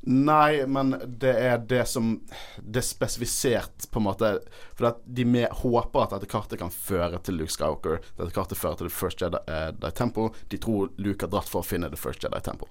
[0.00, 2.14] Nei, men det er det som
[2.56, 4.30] Det er spesifisert, på en måte.
[4.78, 8.00] For at de med, håper at dette kartet kan føre til Luke Skywalker.
[8.16, 10.30] Dette kartet fører til The First Jedi, uh, Temple.
[10.48, 12.70] De tror Luke har dratt for å finne The First Jedi Temple.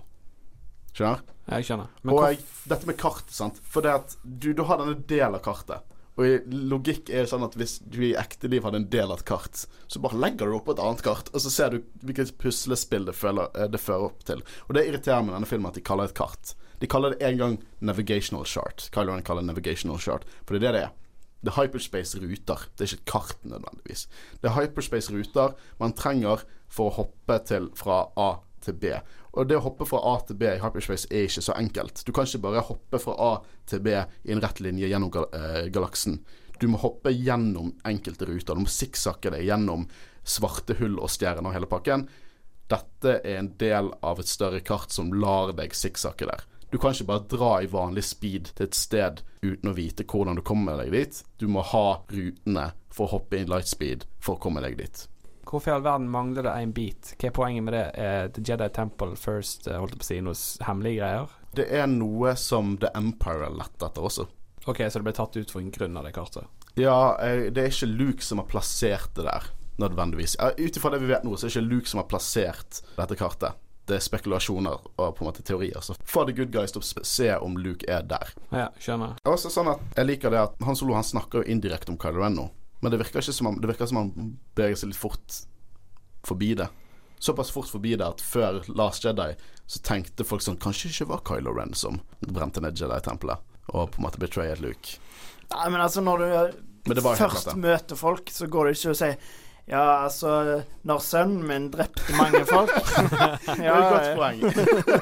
[0.89, 1.21] Skjønner?
[1.53, 1.93] Jeg skjønner.
[2.01, 3.62] Men Og jeg, dette med kartet, sant.
[3.62, 5.85] For det at du, du har denne del av kartet.
[6.19, 9.27] Og logikk er sånn at hvis du i ekte liv hadde en del av et
[9.29, 12.36] kart, så bare legger du opp på et annet kart, og så ser du hvilket
[12.41, 14.43] puslespill det, føler, eh, det fører opp til.
[14.67, 16.55] Og det irriterer meg i denne filmen at de kaller det et kart.
[16.79, 18.89] De kaller det en gang navigational chart.
[18.91, 20.95] Kylo Ren kaller det navigational chart, for det er det det er.
[21.39, 22.67] Det er hyperspace-ruter.
[22.75, 24.08] Det er ikke et kart nødvendigvis.
[24.41, 28.91] Det er hyperspace-ruter man trenger for å hoppe til fra A til B.
[29.37, 32.03] Og det å hoppe fra A til B i hyperspace er ikke så enkelt.
[32.05, 33.31] Du kan ikke bare hoppe fra A
[33.69, 36.19] til B i en rett linje gjennom gal eh, galaksen.
[36.59, 38.57] Du må hoppe gjennom enkelte ruter.
[38.57, 39.85] Du må sikksakke deg gjennom
[40.27, 42.07] svarte hull og stjerner og hele pakken.
[42.69, 46.43] Dette er en del av et større kart som lar deg sikksakke der.
[46.69, 50.37] Du kan ikke bare dra i vanlig speed til et sted uten å vite hvordan
[50.37, 51.21] du kommer deg dit.
[51.41, 55.07] Du må ha rutene for å hoppe inn lightspeed for å komme deg dit.
[55.49, 57.13] Hvorfor i all verden mangler det en bit?
[57.19, 57.85] Hva er poenget med det?
[57.99, 61.29] Er The Jedi Temple first, eh, holdt på å si, noe hemmelige greier?
[61.57, 64.27] Det er noe som The Empire er lett etter også.
[64.67, 66.45] Ok, så det ble tatt ut for en grunn av det kartet?
[66.77, 69.49] Ja, eh, det er ikke Luke som har plassert det der,
[69.81, 70.35] nødvendigvis.
[70.39, 72.81] Eh, Ut ifra det vi vet nå, så er det ikke Luke som har plassert
[72.97, 73.57] dette kartet.
[73.89, 75.81] Det er spekulasjoner og på en måte teorier.
[75.81, 78.29] Så for The Good Guys til å se om Luke er der.
[78.53, 79.15] Ja, skjønner.
[79.25, 81.97] Er også sånn at Jeg liker det at Han Solo han snakker jo indirekte om
[81.97, 82.45] Kylo Ren nå,
[82.79, 84.11] men det virker ikke som han, det virker som han
[84.57, 85.41] beveger seg litt fort
[86.27, 86.69] forbi det.
[87.19, 89.33] Såpass fort forbi det at før Last Jedi
[89.67, 93.91] så tenkte folk sånn Kanskje det ikke var Kylo Ren som brente ned Jedi-tempelet og
[93.91, 94.95] på en måte betrayet Luke.
[95.51, 96.23] Nei, men altså, når
[96.87, 99.11] du først møter folk, så går det ikke å si
[99.69, 102.71] ja, altså Når sønnen min drepte mange folk
[103.59, 104.39] Det er et godt poeng.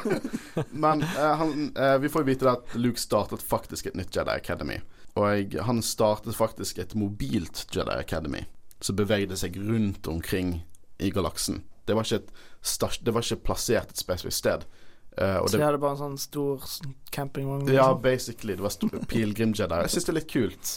[0.83, 4.33] Men uh, han, uh, vi får jo vite at Luke startet faktisk et nytt Jedi
[4.33, 4.81] Academy.
[5.17, 8.45] Og han startet faktisk et mobilt Jedi Academy
[8.83, 10.59] som bevegde seg rundt omkring
[11.01, 11.63] i galaksen.
[11.87, 14.65] Det var ikke, et det var ikke plassert et spesifikt sted.
[15.17, 16.65] Uh, Så det, de hadde bare en sånn stor
[17.09, 17.65] campingvogn.
[17.71, 18.01] ja, liksom.
[18.03, 18.57] basically.
[18.57, 19.79] Det var stor pilegrim-Jedi.
[19.87, 20.73] Jeg syns det er litt kult.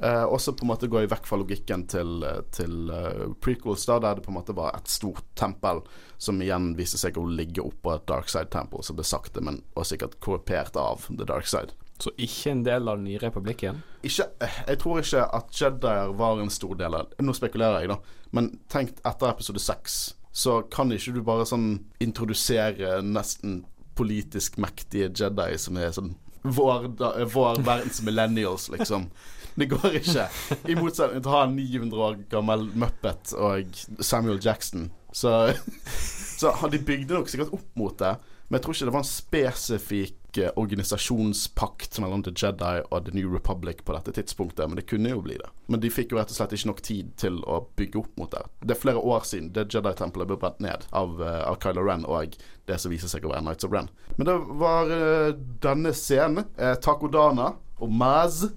[0.00, 3.82] Og også på en måte gå i vekk fra logikken til, eh, til uh, prequels,
[3.84, 5.82] da, der det på en måte var et stort tempel
[6.16, 9.84] som igjen viste seg å ligge oppå et dark side-tempel, som ble sakte, men og
[9.90, 11.76] sikkert korrupert av the dark side.
[12.00, 13.82] Så ikke en del av den nye republikken?
[14.06, 17.92] Ikke, eh, jeg tror ikke at Jedier var en stor del av Nå spekulerer jeg,
[17.92, 17.98] da.
[18.32, 19.98] Men tenk etter episode seks,
[20.32, 21.68] så kan ikke du bare sånn
[22.00, 23.64] introdusere nesten
[23.98, 29.10] politisk mektige Jedi som er sånn vår, da, vår verdens millennials, liksom.
[29.54, 30.24] Det går ikke.
[30.70, 34.88] I motsetning til å ha en 900 år gammel Muppet og Samuel Jackson.
[35.12, 35.52] Så,
[36.40, 38.14] så de bygde nok sikkert opp mot det.
[38.50, 43.12] Men jeg tror ikke det var en spesifikk eh, organisasjonspakt mellom The Jedi og The
[43.14, 45.46] New Republic på dette tidspunktet, men det kunne jo bli det.
[45.70, 48.34] Men de fikk jo rett og slett ikke nok tid til å bygge opp mot
[48.34, 48.42] det.
[48.66, 52.08] Det er flere år siden det Jedi-tempelet ble brent ned av, eh, av Kylo Ren
[52.10, 52.34] og
[52.66, 53.92] det som viser seg å være Nights of Ren.
[54.18, 55.30] Men det var eh,
[55.62, 56.50] denne scenen.
[56.58, 58.48] Eh, Takodana og Maz.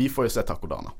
[0.00, 0.96] Vi får jo se Takodana.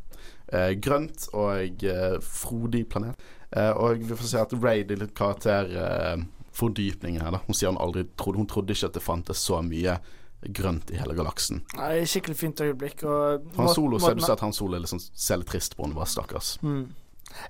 [0.52, 3.16] Eh, grønt og eh, frodig planet.
[3.56, 6.26] Eh, og vi får se at Ray det er
[6.56, 7.30] karakterfordypning her.
[7.30, 9.98] da Hun sier hun aldri trodde Hun trodde ikke at det fantes så mye
[10.46, 11.64] grønt i hele galaksen.
[11.76, 13.02] Nei, skikkelig fint øyeblikk.
[13.04, 15.96] Og Han Solo ser du at han Solo er sånn, ser litt trist på henne,
[15.96, 16.58] bare stakkars.
[16.62, 16.92] Mm.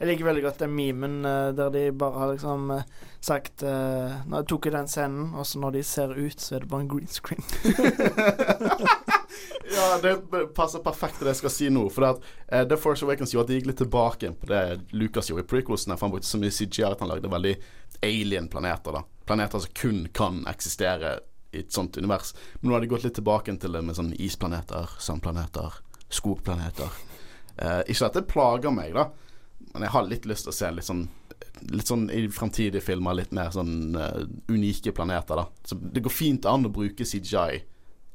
[0.01, 2.87] Jeg liker veldig godt den memen eh, der de bare har liksom eh,
[3.27, 6.57] sagt uh, Når jeg tok i den scenen, og så når de ser ut, så
[6.57, 7.43] er det bare en green screen.
[9.77, 10.13] ja, det
[10.55, 11.89] passer perfekt til det jeg skal si nå.
[11.91, 14.63] For det at uh, The Force Awakens gjorde at de gikk litt tilbake på det
[14.95, 15.99] Lucas gjorde i prequelsene.
[15.99, 17.57] For han brukte så mye CGI at han lagde veldig
[18.03, 18.93] alien-planeter.
[18.93, 21.19] da Planeter som kun kan eksistere
[21.53, 22.35] i et sånt univers.
[22.61, 25.79] Men nå har de gått litt tilbake til det med sånn isplaneter, sandplaneter,
[26.09, 26.99] skogplaneter.
[27.57, 29.09] Eh, ikke at det plager meg, da,
[29.73, 31.07] men jeg har litt lyst til å se litt sånn
[31.73, 35.45] Litt sånn i fremtidige filmer litt mer sånn uh, unike planeter, da.
[35.65, 37.63] Så det går fint an å bruke CGI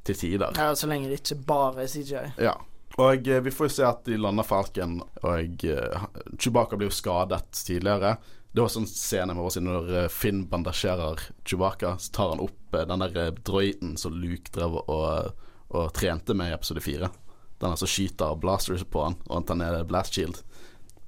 [0.06, 0.58] til tider.
[0.58, 2.22] Ja, så lenge det ikke bare er CGI.
[2.42, 2.54] Ja.
[3.02, 6.06] Og eh, vi får jo se at de lander Falcon, og uh,
[6.38, 8.16] Chewbacca blir jo skadet tidligere.
[8.52, 12.76] Det var sånn scene med oss når eh, Finn bandasjerer Chewbacca, så tar han opp
[12.76, 15.38] eh, den der eh, droiden som Luke drev og,
[15.72, 17.08] og trente med i episode fire.
[17.62, 20.42] Den altså skyter blasters på han, og han tar ned blast shield.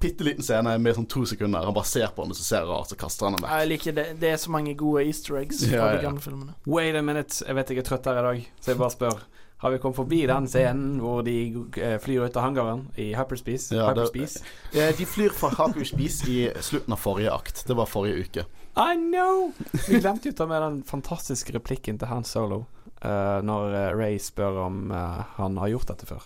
[0.03, 1.63] Bitte liten scene med sånn to sekunder.
[1.67, 3.53] Han bare ser på han, og så ser rart, så kaster han den vekk.
[3.59, 4.07] Jeg liker det.
[4.23, 5.99] Det er så mange gode easter eggs fra Ja, ja.
[5.99, 6.55] de gamle filmene.
[6.67, 9.23] Wait a minute, jeg vet jeg er trøtt her i dag, så jeg bare spør.
[9.63, 11.35] Har vi kommet forbi den scenen hvor de
[11.79, 13.71] eh, flyr ut av hangaren i Hyperspace?
[13.75, 14.43] Ja, det- Hyperspace?
[14.75, 17.63] Eh, De flyr fra Hyperspace i slutten av forrige akt.
[17.67, 18.45] Det var forrige uke.
[18.75, 19.51] I know!
[19.87, 22.65] Vi glemte jo å ta med den fantastiske replikken til Han Solo.
[23.05, 26.23] uh, når Ray spør om uh, han har gjort dette før.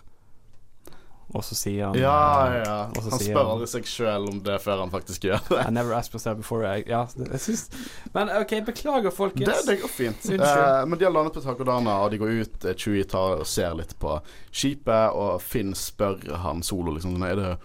[1.35, 2.75] Og så sier han Ja, eh, ja.
[2.95, 5.57] Han spør han- aldri seg sjøl om det før han faktisk gjør det.
[5.67, 7.65] I never asked myself before I Ja, det- jeg syns
[8.13, 9.65] Men OK, beklager, Det, folkens.
[9.65, 10.29] det går fint.
[10.31, 12.65] Eh, men de har landet på Takodana, og de går ut.
[12.65, 17.27] eh, Chewie tar og ser litt på skipet, og Finn spør han Solo liksom sånn,
[17.29, 17.57] Er det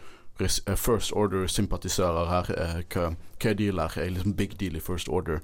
[0.76, 2.82] First Order-sympatisører her?
[2.90, 3.92] Hva, hva er deal her?
[4.00, 5.40] Er det liksom big deal i First Order?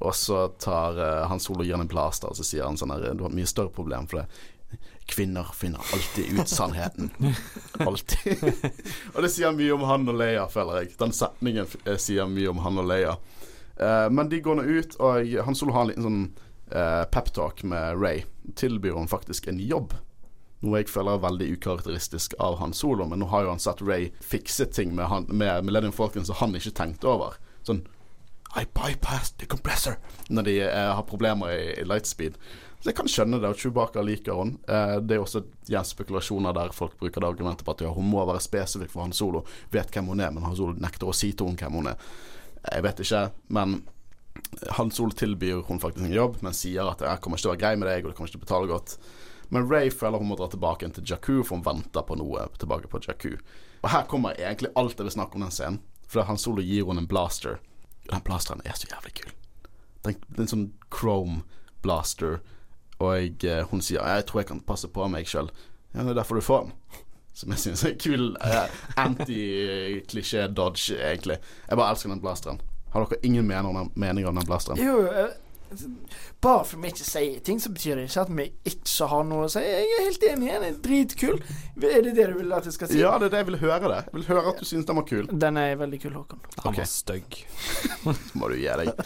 [0.00, 2.92] Og så tar uh, han Solo gir han en blaster, og så sier han sånn
[2.94, 4.28] her Du har et mye større problem, for det
[5.08, 7.10] Kvinner finner alltid ut sannheten.
[7.80, 8.42] Alltid.
[9.14, 10.92] og det sier mye om han og Leia, føler jeg.
[11.00, 13.14] Den setningen eh, sier mye om han og Leia.
[13.80, 16.20] Eh, men de går nå ut, og Han Solo har en liten sånn
[16.74, 18.24] uh, peptalk med Ray.
[18.54, 19.94] Tilbyr hun faktisk en jobb.
[20.60, 23.82] Noe jeg føler er veldig ukarakteristisk av Han Solo, men nå har jo han sett
[23.84, 27.38] Ray fikse ting med, han, med Millennium Falcon som han ikke tenkte over.
[27.66, 27.84] Sånn
[28.58, 29.98] I bypassed the compressor
[30.32, 32.40] når de eh, har problemer i, i lightspeed.
[32.78, 34.54] Så jeg kan skjønne det, og Chewbacca liker hun.
[34.70, 38.06] Eh, det er også ja, spekulasjoner der folk bruker det argumentet på at ja, hun
[38.06, 39.42] må være spesifikk for Han Solo.
[39.74, 42.10] Vet hvem hun er, men Han Solo nekter å si til henne hvem hun er.
[42.68, 43.80] Jeg vet ikke, men
[44.78, 47.54] Han Solo tilbyr hun faktisk en jobb, men sier at 'jeg kommer ikke til å
[47.56, 48.98] være grei med deg, og du kommer ikke til å betale godt'.
[49.50, 52.88] Men Ray føler hun må dra tilbake til Jakku, for hun venter på noe tilbake
[52.88, 53.38] på Jakku.
[53.82, 55.80] Og her kommer egentlig alt jeg vil snakke om den scenen.
[56.08, 57.58] For Han Solo gir henne en blaster.
[58.10, 59.32] Den blasteren er så jævlig kul.
[60.04, 61.42] Den, den sånn chrome
[61.82, 62.40] blaster.
[62.98, 65.50] Og jeg, hun sier 'jeg tror jeg kan passe på meg sjøl'.
[65.94, 66.72] Ja, det er derfor du får den.
[67.32, 71.38] Som jeg syns er kul eh, anti-klisjé-dodge, egentlig.
[71.68, 72.60] Jeg bare elsker den blasteren.
[72.92, 74.82] Har dere ingen mening om, den blasteren?
[74.82, 75.28] Jo, eh,
[76.40, 79.46] bare for vi ikke sier ting, så betyr det ikke at vi ikke har noe
[79.46, 79.62] å si.
[79.62, 80.48] Jeg er helt enig.
[80.54, 81.42] Den er dritkul.
[81.78, 83.00] Er det det du vil at jeg skal si?
[83.02, 83.90] Ja, det er det jeg vil høre.
[83.90, 85.28] det Jeg vil høre at du syns den var kul.
[85.44, 86.40] Den er veldig kul, Håkon.
[86.62, 86.82] Han okay.
[86.82, 87.38] var stygg.
[88.02, 89.04] Så må du gi deg.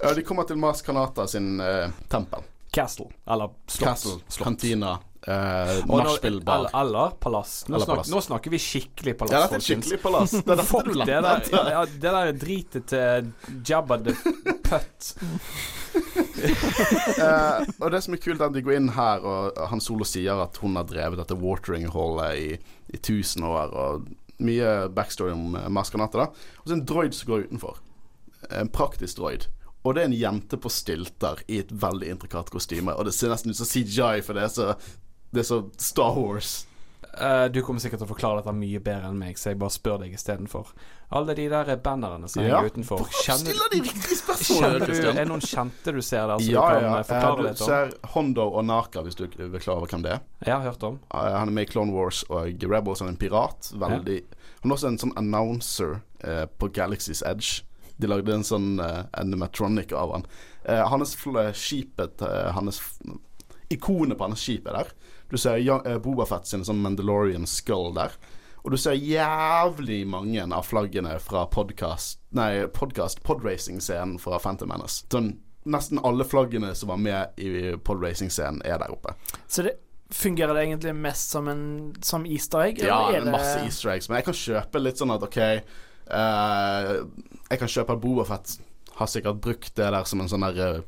[0.00, 2.46] Ja, de kommer til Mars Kanata sin eh, tempel.
[2.72, 3.10] Castle.
[3.28, 3.88] Eller slott.
[3.88, 4.44] Castle, Slott.
[4.46, 4.92] kantina,
[5.26, 6.58] eh, Nachspielbar.
[6.58, 7.64] Eller, eller palass.
[7.68, 8.10] Nå, Eller snak, palass.
[8.10, 10.30] nå snakker vi skikkelig palass, Ja, det er skikkelig palass.
[10.30, 13.32] Det er Fuck det der, ja, det der dritet til
[13.68, 14.16] Jabba the
[14.64, 15.12] Putt.
[16.42, 20.06] Eh, og det som er kult, er at de går inn her, og Han Solo
[20.08, 22.46] sier at hun har drevet dette watering hallet i,
[22.96, 24.08] i tusen år, og
[24.42, 26.30] mye backstory om uh, Maskanata.
[26.62, 27.78] Og så en droid som går utenfor.
[28.58, 29.46] En praktisk droid.
[29.84, 32.94] Og det er en jente på stilter i et veldig intrikat kostyme.
[32.94, 34.68] Og det ser nesten ut som CGI, for det er så,
[35.34, 36.66] det er så Star Wars.
[37.12, 39.74] Uh, du kommer sikkert til å forklare dette mye bedre enn meg, så jeg bare
[39.74, 40.70] spør deg istedenfor.
[41.12, 42.60] Alle de der bannerne som Ja.
[42.62, 46.62] henger utenfor, kjenner, de kjenner du, er det noen kjente du ser der, som ja,
[46.62, 46.94] du kan ja.
[47.02, 47.66] eh, Eh, Du litt om?
[47.66, 50.22] ser Hondo og Naka, hvis du vil klare over hvem det er.
[50.46, 51.00] Jeg har hørt om.
[51.12, 53.00] uh, han er med i Clone Wars og Rebels.
[53.04, 53.72] Han er en pirat.
[53.74, 54.22] Veldig
[54.62, 57.60] Han er også en sånn announcer uh, på Galaxy's Edge.
[57.96, 60.26] De lagde en sånn uh, animatronic av han.
[60.68, 61.16] Uh, hans
[61.58, 62.80] skipet uh, Hans
[63.72, 64.92] Ikonet på hans skip er der.
[65.32, 68.16] Du ser uh, Bobafett Boba Fett sin sånn Mandalorian skull der.
[68.62, 75.02] Og du ser jævlig mange av flaggene fra podcast Nei, podcast podracing-scenen fra Phantom Menace.
[75.12, 75.34] Sånn,
[75.68, 79.12] nesten alle flaggene som var med i podracing-scenen, er der oppe.
[79.44, 79.74] Så det
[80.12, 81.64] fungerer det egentlig mest som en
[82.02, 82.80] som easter egg?
[82.84, 85.60] Ja, masse easter eggs, men jeg kan kjøpe litt sånn at OK eh,
[86.10, 88.56] Jeg kan kjøpe Bobafett
[88.94, 90.82] har sikkert brukt det der som en sånn der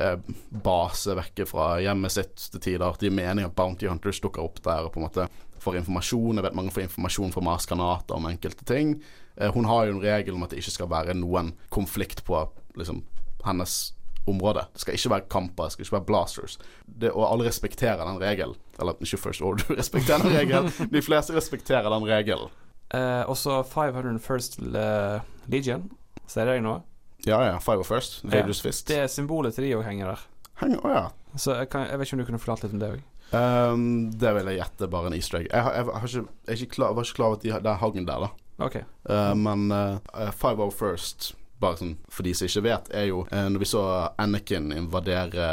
[0.00, 0.16] eh,
[0.50, 3.00] base vekke fra hjemmet sitt til tider.
[3.00, 5.28] Gir mening at Bounty Hunters dukker opp der og på en måte
[5.62, 6.38] får informasjon.
[6.38, 8.96] Jeg vet mange får informasjon fra Mars Granata om enkelte ting.
[9.36, 12.44] Eh, hun har jo en regel om at det ikke skal være noen konflikt på
[12.78, 13.02] liksom,
[13.46, 13.78] hennes
[14.26, 14.66] område.
[14.74, 16.58] Det skal ikke være kamper, det skal ikke være blasters.
[16.86, 18.56] Det, og alle respekterer den regelen.
[18.80, 20.72] Eller ikke First Order respekterer den regelen.
[20.92, 22.52] De fleste respekterer den regelen.
[22.94, 25.90] Eh, også 501st Le- Legion.
[26.26, 26.80] ser det nå.
[27.26, 28.24] Ja ja, Five of First.
[28.24, 28.46] ja.
[28.46, 28.86] Fist.
[28.88, 30.26] Det er symbolet til de òg henger der.
[30.60, 31.08] Henger, oh, ja.
[31.36, 33.02] Så jeg, kan, jeg vet ikke om du kunne forklart litt om det òg.
[33.34, 35.48] Um, det vil jeg gjette bare en easter egg.
[35.50, 37.50] Jeg, har, jeg, har ikke, jeg er ikke klar, var ikke klar over at de,
[37.64, 38.28] det er hagen der, da.
[38.66, 38.84] Okay.
[39.10, 43.46] Uh, men uh, Five First bare sånn for de som ikke vet, er jo uh,
[43.48, 43.82] Når vi så
[44.20, 45.46] Anakin invadere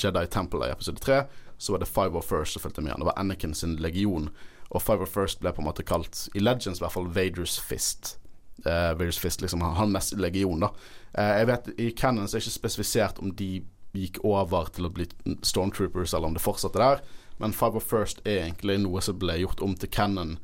[0.00, 1.22] Jedi Temple i episode 3,
[1.60, 3.04] så var det Five of First som fulgte med han.
[3.04, 4.30] Det var Anakin sin legion.
[4.72, 7.58] Og Five of First ble på en måte kalt, i Legends i hvert fall, Vaders
[7.60, 8.16] Fist.
[8.64, 10.72] Uh, Vaders Fist, liksom hans legion, da.
[11.12, 13.50] Uh, jeg vet I Cannon er det ikke spesifisert om de
[13.92, 15.08] gikk over til å bli
[15.44, 17.02] Stormtroopers, eller om det fortsatte der.
[17.42, 20.38] Men Five of First er egentlig noe som ble gjort om til Cannon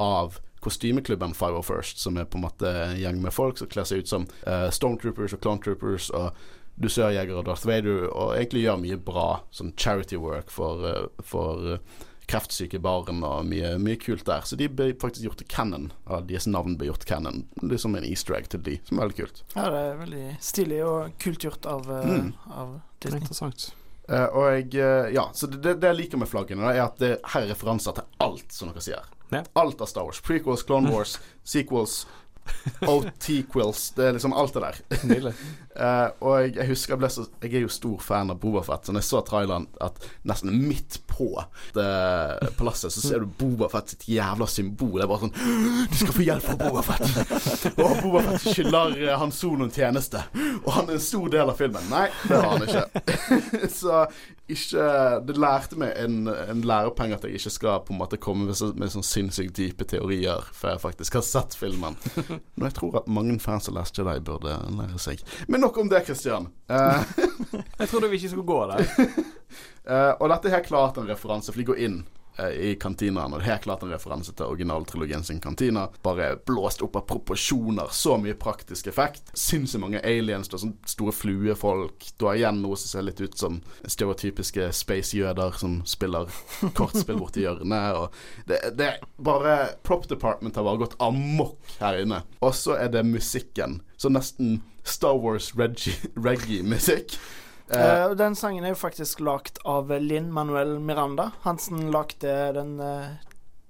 [0.00, 3.68] av kostymeklubben Five of First, som er på en måte en gjeng med folk som
[3.70, 6.32] kler seg ut som uh, Stormtroopers og Clone Troopers og
[6.80, 11.76] dusørjegere og Darth Vader, og egentlig gjør mye bra sånn charity work for, uh, for
[11.76, 14.40] eh, kreftsyke barn og mye, mye kult der.
[14.48, 15.90] Så de ble faktisk gjort til canon.
[16.08, 17.44] Eller deres navn ble gjort canon.
[17.62, 19.42] Er en easter egg til de, som er veldig kult.
[19.54, 22.32] Ja, det er veldig stilig og kult gjort av, eh, Mm.
[22.50, 23.20] av Det Disney.
[23.20, 23.72] interessant.
[24.08, 26.98] Uh, og jeg eh, Ja, så det, det jeg liker med flaggene, da, er at
[26.98, 29.04] det her er referanser til alt, som dere sier.
[29.32, 29.42] Ja.
[29.56, 30.20] Alt av Star Wars.
[30.20, 32.06] Prequels, Clone Wars, sequels,
[32.84, 33.94] OT-quills.
[33.96, 35.32] Det er liksom alt det der.
[35.74, 38.86] Eh, og jeg, husker jeg ble så Jeg er jo stor fan av Bobafett.
[38.86, 41.30] Så når jeg så traileren at nesten midt på
[41.74, 41.88] det
[42.58, 44.98] palasset, så ser du Bobafett sitt jævla symbol.
[44.98, 45.34] Det er bare sånn
[45.90, 47.74] Du skal få hjelp fra Bobafett!
[47.74, 50.22] og Bobafett skylder uh, Han Solo en tjeneste.
[50.62, 51.90] Og han er en stor del av filmen.
[51.90, 52.86] Nei, det har han ikke.
[53.80, 54.04] så
[54.44, 54.86] ikke
[55.24, 58.56] Det lærte meg en, en lærepenge at jeg ikke skal på en måte komme med,
[58.58, 61.96] så, med sånn sinnssykt dype teorier før jeg faktisk har sett filmen.
[62.18, 65.24] Men jeg tror at mange fans av Last Jedi burde lære seg.
[65.48, 66.48] Men nok om det, Christian.
[66.70, 67.00] Uh,
[67.78, 68.84] Jeg trodde vi ikke skulle gå der.
[69.88, 72.02] uh, og dette er helt klart en referanse, for de går inn
[72.50, 75.86] i kantinaen, og det er helt klart en referanse til originaltrilogien sin kantina.
[76.02, 77.92] Bare blåst opp av proporsjoner.
[77.94, 79.30] Så mye praktisk effekt.
[79.38, 82.08] Sinnssykt mange aliens, Du har sånne store fluefolk.
[82.18, 86.26] Du har igjen noe som ser litt ut som stereotypiske space-jøder som spiller
[86.74, 88.00] kortspill borti hjørnet.
[88.02, 92.22] Og det, det er bare Prop Department har bare gått amok her inne.
[92.42, 93.80] Og så er det musikken.
[93.96, 97.14] Så nesten Star Wars reggae- reggae-musikk.
[97.72, 101.30] Og den sangen er jo faktisk lagd av Linn Manuel Miranda.
[101.46, 103.14] Hansen lagde den uh,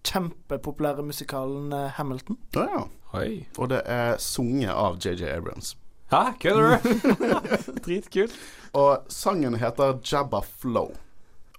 [0.02, 2.38] kjempepopulære musikalen uh, Hamilton.
[2.56, 2.84] ja, ja.
[3.14, 3.46] Oi.
[3.62, 5.76] Og det er sunget av JJ Abrams.
[6.10, 6.88] Hæ, kødder du?
[7.86, 8.34] Dritkult.
[8.74, 10.90] Og sangen heter Jabba Flow.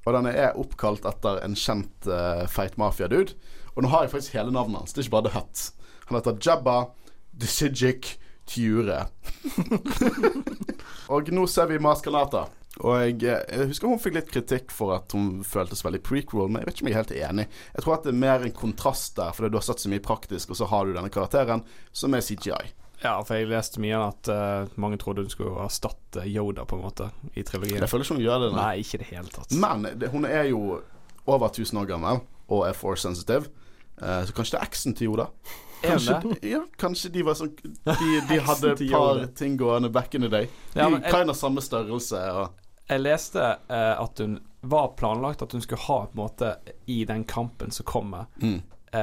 [0.05, 3.37] Og den er oppkalt etter en kjent uh, feit mafia-dude.
[3.75, 4.93] Og nå har jeg faktisk hele navnet hans.
[4.93, 5.63] Det er ikke bare The Hut.
[6.09, 6.75] Han heter Jabba
[7.31, 8.17] Decigic
[8.49, 8.99] Ture.
[11.13, 12.45] og nå ser vi Maskanata.
[12.83, 16.61] Og jeg, jeg husker hun fikk litt kritikk for at hun føltes veldig prequel, men
[16.61, 17.45] jeg vet ikke om jeg er helt enig.
[17.77, 20.03] Jeg tror at det er mer en kontrast der, fordi du har satt så mye
[20.03, 21.63] praktisk, og så har du denne karakteren,
[21.95, 22.73] som er CGI.
[23.03, 26.79] Ja, for jeg leste mye om at uh, mange trodde hun skulle erstatte Yoda, på
[26.79, 27.79] en måte, i trilogien.
[27.79, 28.53] Jeg føler ikke hun gjør det.
[28.55, 29.55] Nei, ikke i det hele tatt.
[29.61, 30.79] Men det, hun er jo
[31.25, 33.51] over 1000 år gammel og er force sensitive.
[34.01, 35.29] uh, så kanskje det er eksen til Yoda.
[35.81, 40.21] Kanskje, ja, kanskje de var sånn De, de hadde et par ting gående back in
[40.21, 40.49] the day.
[40.73, 42.21] De Ja, kind av samme størrelse.
[42.31, 42.49] Og,
[42.89, 47.03] Jeg leste eh, at hun var planlagt at hun skulle ha på en måte i
[47.05, 48.61] den kampen som kommer, mm.
[48.93, 48.99] eh,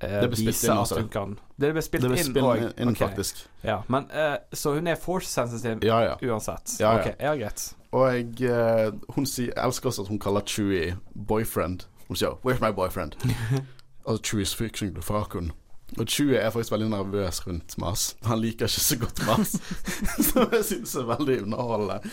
[0.00, 1.00] eh, Det ble spilt vise inn at også.
[1.00, 3.44] hun kan Det ble spilt Det ble spilt inn, inn, inn faktisk.
[3.62, 6.16] Ja, men eh, Så hun er force sensitive Ja, ja.
[6.22, 6.76] uansett?
[6.80, 7.00] Ja, ja.
[7.00, 7.74] Okay, ja, greit.
[7.92, 10.96] Og jeg, eh, hun sier, jeg elsker også at hun kaller Chewie
[11.28, 11.86] boyfriend.
[12.08, 13.16] Hun sier 'Where's my boyfriend?'
[14.04, 15.52] og Chewie's fiction the falcon.
[16.00, 18.04] Og Chewie er faktisk veldig nervøs rundt Mars.
[18.24, 19.56] Han liker ikke så godt Mars,
[20.30, 22.12] Som jeg syns er veldig underholdende.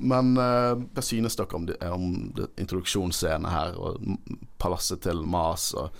[0.00, 4.00] Men uh, hva synes dere om, det, om det, introduksjonsscenen her, og
[4.58, 5.70] palasset til Mars?
[5.78, 5.94] og,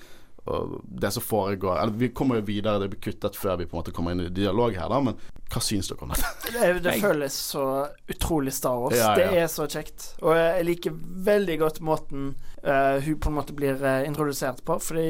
[0.51, 3.77] og det som foregår Eller Vi kommer jo videre, det blir kuttet før vi på
[3.77, 5.19] en måte kommer inn i dialog her, da, men
[5.51, 6.31] hva synes dere om dette?
[6.55, 7.67] Det, det føles så
[8.11, 8.97] utrolig Star Wars.
[8.97, 9.19] Ja, ja.
[9.19, 10.13] Det er så kjekt.
[10.23, 10.97] Og jeg liker
[11.29, 12.33] veldig godt måten
[12.65, 14.79] uh, hun på en måte blir uh, introdusert på.
[14.83, 15.09] Fordi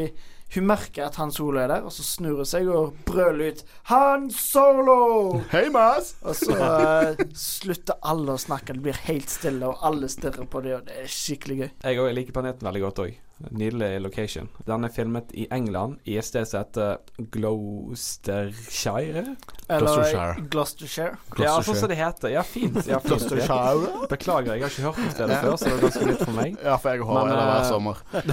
[0.54, 3.64] hun merker at Han Solo er der, og så snur hun seg og brøler ut
[3.90, 6.14] 'Han Solo!' Hei, Mas!
[6.22, 8.74] Og så uh, slutter alle å snakke.
[8.74, 11.68] Det blir helt stille, og alle stirrer på det, og det er skikkelig gøy.
[11.84, 13.18] Jeg òg liker planeten veldig godt òg.
[13.50, 14.48] Nydelig location.
[14.68, 16.98] Den er filmet i England, i et sted som heter
[17.32, 19.22] Gloucestershire.
[19.68, 20.34] Eller Gloucestershire.
[20.50, 21.16] Gloucestershire.
[21.40, 22.28] Ja, sånn som det heter.
[22.34, 22.76] Ja, fint.
[22.86, 23.08] Ja, fint.
[23.08, 24.06] Gloucestershire?
[24.10, 26.50] Beklager, jeg har ikke hørt om stedet før, så det er ganske nytt for meg.
[26.64, 27.96] Ja, for jeg har Men, det hver eh, sommer.
[28.12, 28.24] Eh,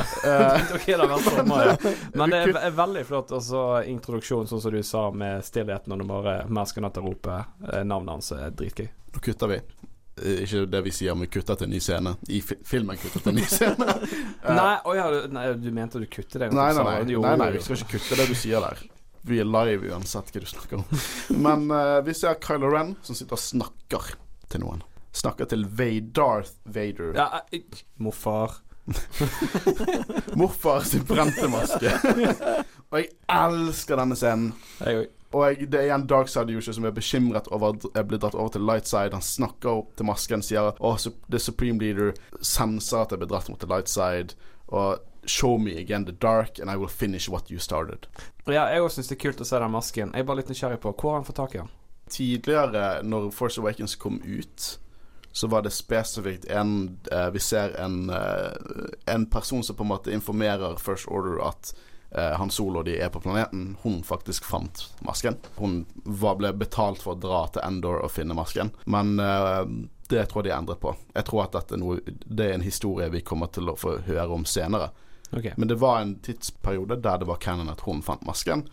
[0.78, 1.76] Ok, det har vært sommer, ja.
[2.20, 3.30] Men det er ve- veldig flott.
[3.39, 3.60] også
[3.96, 7.36] introduksjon, sånn som du sa, med stillheten når du bare mennesker roper rope
[7.88, 8.89] navnet hans, er dritgøy.
[9.15, 9.60] Nå kutter vi.
[10.17, 12.15] Eh, Ikke det vi sier, men vi kutter til en ny scene.
[12.34, 13.95] I fi filmen kutter til en ny scene.
[14.47, 16.51] Nei, oh ja, du- nei, du mente du kutter det?
[16.56, 18.82] nei, nei, nei, jo, nei, nei, vi skal ikke kutte det du sier der.
[19.27, 20.86] Vi er live uansett hva du snakker om.
[21.43, 24.13] Men uh, vi ser Kylo Ren som sitter og snakker
[24.47, 24.86] til noen.
[25.17, 25.65] Snakker til
[26.15, 27.12] Darth Vader.
[27.17, 27.65] Ja, eh,
[27.99, 28.60] morfar.
[30.39, 31.92] Morfar sin brente maske.
[32.92, 34.52] og jeg elsker denne scenen.
[34.79, 35.13] Jeg òg.
[35.36, 38.38] Og jeg, det er igjen Darkside User som er bekymret over at jeg blir dratt
[38.38, 39.12] over til light side.
[39.12, 40.96] Han snakker opp til masken, sier at oh,
[41.28, 44.38] The Supreme Leader senser at jeg blir dratt mot til light side.
[44.67, 48.08] Og show me again the dark, and I will finish what you started.
[48.48, 50.13] Ja, jeg òg syns det er kult å se den masken.
[50.15, 51.71] Jeg er bare litt nysgjerrig på hvor han fått tak i den.
[52.08, 54.67] Tidligere, når Force Awakens kom ut,
[55.36, 58.56] så var det spesifikt en eh, Vi ser en, eh,
[59.06, 61.75] en person som på en måte informerer First Order at
[62.12, 63.75] Han Solo de er på planeten.
[63.81, 65.35] Hun faktisk fant masken.
[65.58, 68.71] Hun var, ble betalt for å dra til Endor og finne masken.
[68.87, 69.63] Men eh,
[70.08, 70.95] det tror jeg de endret på.
[71.13, 74.39] Jeg tror at er, noe, det er en historie vi kommer til å få høre
[74.39, 74.89] om senere.
[75.31, 75.51] Okay.
[75.58, 78.63] Men det var en tidsperiode der det var canon at hun fant masken.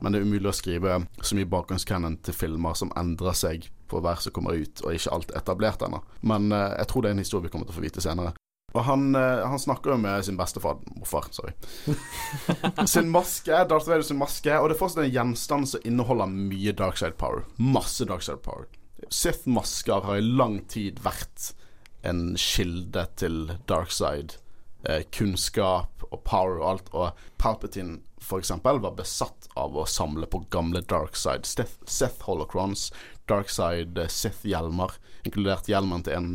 [0.00, 4.00] Men det er umulig å skrive så mye bakgrunnscanon til filmer som endrer seg på
[4.04, 6.00] hver som kommer ut, og ikke alt etablert ennå.
[6.20, 8.34] Men eh, jeg tror det er en historie vi kommer til å få vite senere.
[8.76, 11.54] Og han, eh, han snakker jo med sin bestefar Morfar, sorry.
[12.92, 16.74] sin maske, Darth Vader sin maske, og det er fortsatt en gjenstand som inneholder mye
[16.76, 17.46] darkside power.
[17.56, 18.68] Masse darkside power.
[19.08, 21.52] Sith-masker har i lang tid vært
[22.06, 24.36] en kilde til darkside.
[24.84, 26.92] Eh, kunnskap og power og alt.
[26.92, 32.90] Og Palpatine for eksempel var besatt av å samle på gamle darkside Sith, Sith holocrons,
[33.30, 36.30] darkside eh, Sith-hjelmer, inkludert hjelmen til en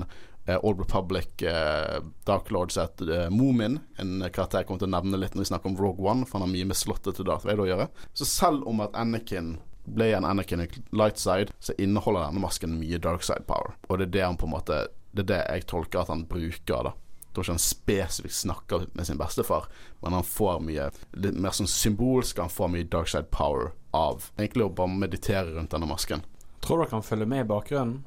[0.60, 3.80] Old Republic eh, Dark Lord som heter eh, Moomin.
[3.96, 6.40] En karakter jeg kommer til å nevne litt når vi snakker om Rogue One, for
[6.40, 7.88] han har mye med slottet til Darth Vader å gjøre.
[8.18, 13.00] Så selv om at Anakin ble en Anakin i lightside, så inneholder denne masken mye
[13.04, 13.76] darkside power.
[13.88, 14.84] Og det er det han på en måte
[15.14, 16.94] Det er det jeg tolker at han bruker, da.
[17.22, 19.68] Jeg tror ikke han spesifikt snakker med sin bestefar,
[20.02, 24.66] men han får mye Litt mer sånn symbolsk, han får mye darkside power av egentlig
[24.66, 26.26] å bare meditere rundt denne masken.
[26.66, 28.02] Tror dere han følger med i bakgrunnen?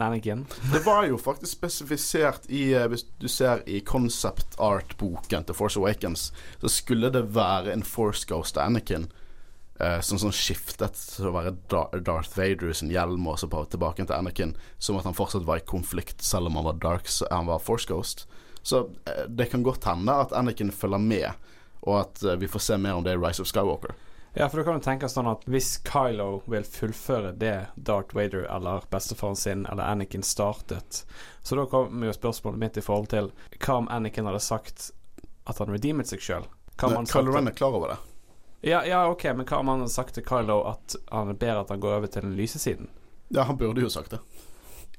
[0.00, 0.46] Anakin?
[0.72, 5.80] Det var jo faktisk spesifisert i eh, Hvis du ser i concept art-boken til Force
[5.80, 6.30] Awakens,
[6.60, 9.08] så skulle det være en Force Ghost av Anakin.
[9.78, 14.16] Eh, som sånn skiftet til å være Darth Vader sin hjelm og så tilbake til
[14.16, 14.56] Anakin.
[14.82, 17.86] Som at han fortsatt var i konflikt selv om han var, dark, han var Force
[17.86, 18.26] Ghost.
[18.66, 21.30] Så eh, det kan godt hende at Anakin følger med,
[21.86, 23.94] og at eh, vi får se mer om det i Rise of Skywalker.
[24.34, 28.44] Ja, for du kan jo tenke sånn at hvis Kylo vil fullføre det Darth Vader
[28.44, 31.04] eller bestefaren sin eller Anakin startet,
[31.42, 34.90] så da kommer jo spørsmålet mitt i forhold til hva om Anakin hadde sagt
[35.48, 36.46] at han redeemet seg sjøl?
[36.78, 37.98] Kylo Ren er klar over det.
[38.60, 41.72] Ja, ja, ok, men hva om han hadde sagt til Kylo at han ber at
[41.72, 42.92] han går over til den lyse siden?
[43.28, 44.20] Ja, han burde jo sagt det.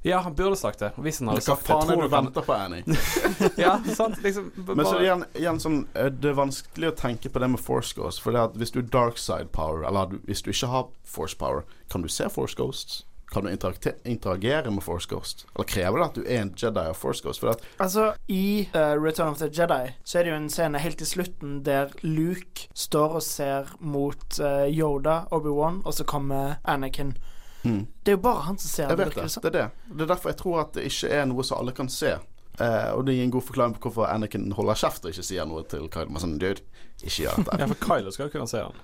[0.04, 0.93] Ja, han burde sagt det.
[0.95, 2.84] Hvis han hadde Hva sagt det, faen er det du venter på, Annie?
[3.66, 6.95] Ja, sant, liksom b- Men så bare- igjen, igjen sånn, eh, det er vanskelig å
[6.95, 8.22] tenke på det med force ghosts.
[8.24, 10.88] For det at hvis du er dark side power, eller du, hvis du ikke har
[11.04, 13.02] force power, kan du se force ghosts?
[13.30, 15.43] Kan du interakte- interagere med force ghost?
[15.54, 17.43] Eller krever det at du er en Jedi av force ghost?
[17.43, 20.80] For at, Altså, i eh, Return of the Jedi så er det jo en scene
[20.82, 26.56] helt til slutten der Luke står og ser mot eh, Yoda, Obi-Wan, og så kommer
[26.66, 27.18] Anakin.
[27.64, 27.80] Mm.
[28.03, 29.05] Det er jo bare han som ser Jeg det.
[29.05, 29.41] vet det.
[29.41, 29.95] det er det.
[29.95, 32.14] Det er derfor jeg tror at det ikke er noe som alle kan se.
[32.60, 35.47] Eh, og det gir en god forklaring på hvorfor Anakin holder kjeft og ikke sier
[35.47, 36.12] noe til Kylo.
[36.12, 36.64] Men sånn, dude,
[37.01, 37.60] ikke gjør dette.
[37.62, 38.80] Ja, for Kylo skal jo kunne se han.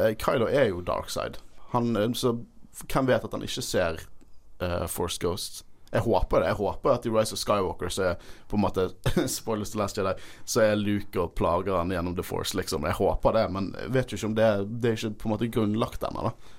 [0.00, 1.42] Eh, Kylo er jo dark side.
[1.74, 2.36] Han, eh, så
[2.86, 4.00] hvem vet at han ikke ser
[4.62, 5.64] eh, Force Ghost?
[5.90, 6.50] Jeg håper det.
[6.52, 8.88] Jeg håper at i Rise of Skywalker så er på en måte
[9.38, 10.12] Spoilers to Last Jedi
[10.46, 12.86] Så er Luke og plager han gjennom The Force, liksom.
[12.86, 15.34] Jeg håper det, men jeg vet jo ikke om det Det er ikke på en
[15.34, 16.56] måte grunnlagt ennå, da.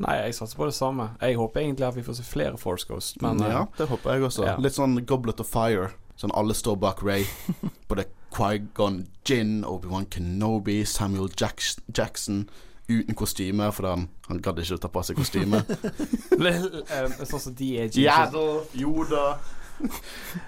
[0.00, 1.10] Nei, jeg satser på det samme.
[1.20, 4.16] Jeg håper egentlig at vi får se flere Force Ghosts, men eh, ja, det håper
[4.16, 4.46] jeg også.
[4.48, 4.56] ja.
[4.62, 5.90] Litt sånn Goblet of Fire.
[6.20, 7.26] Sånn alle står bak Ray.
[7.90, 12.42] Både Quaigon Gin, Obi-Wan Kenobi, Samuel Jackson, Jackson
[12.90, 15.62] uten kostyme, for han, han gadd ikke å ta på seg kostyme.
[16.48, 17.96] eh, Sånn som DAG.
[18.00, 19.24] Yaddle, Yoda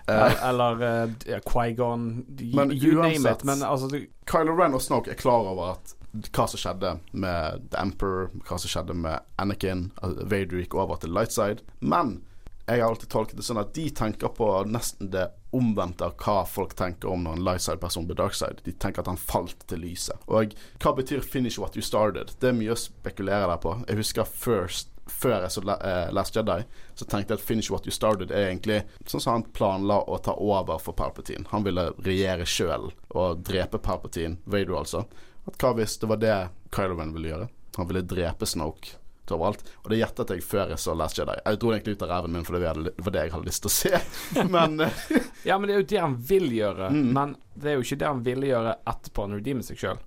[0.09, 3.45] Eh, Eller, uh, Quaigon, you, Qui-Gon You name it.
[3.45, 7.71] Men altså du, Kylo Ren og Snoke er klar over at hva som skjedde med
[7.73, 9.91] The Emperor, hva som skjedde med Anakin.
[10.03, 11.65] Vader gikk over til lightside.
[11.81, 12.21] Men
[12.67, 16.45] jeg har alltid tolket det sånn at de tenker på nesten det omvendte av hva
[16.49, 18.63] folk tenker om når en lightside-person blir darkside.
[18.65, 20.17] De tenker at han falt til lyset.
[20.29, 22.37] Og hva betyr 'finish what you started'?
[22.41, 23.85] Det er mye å spekulere der på.
[23.89, 26.63] Jeg husker first før jeg så eh, Last Jedi,
[26.95, 30.19] så tenkte jeg at 'Finish What You Started' er egentlig sånn som han planla å
[30.23, 31.45] ta over for Palpatine.
[31.51, 35.05] Han ville regjere sjøl og drepe Palpatine, Vader altså.
[35.49, 36.36] At hva hvis det var det
[36.74, 37.49] Kylo Ren ville gjøre?
[37.78, 39.62] Han ville drepe Snoke til overalt.
[39.84, 41.34] Og det gjettet jeg før jeg så Last Jedi.
[41.45, 42.62] Jeg dro det egentlig ut av ræven min, for det
[43.07, 44.01] var det jeg hadde lyst til å se.
[44.55, 45.03] Men eh,
[45.49, 46.88] Ja, men det er jo det han vil gjøre.
[46.95, 47.12] Mm.
[47.16, 50.03] Men det er jo ikke det han ville gjøre etterpå han redeemer seg sjøl.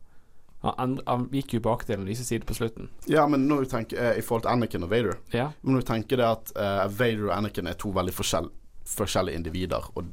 [0.65, 2.87] Han, han gikk jo bak til den lyse side på slutten.
[3.11, 5.51] ja, men når du tenker eh, i forhold til Anakin og Vader Ja.
[5.61, 8.47] Når du tenker det at eh, Vader og Anakin er to veldig forskjell,
[8.89, 9.85] forskjellige individer.
[9.93, 10.09] Og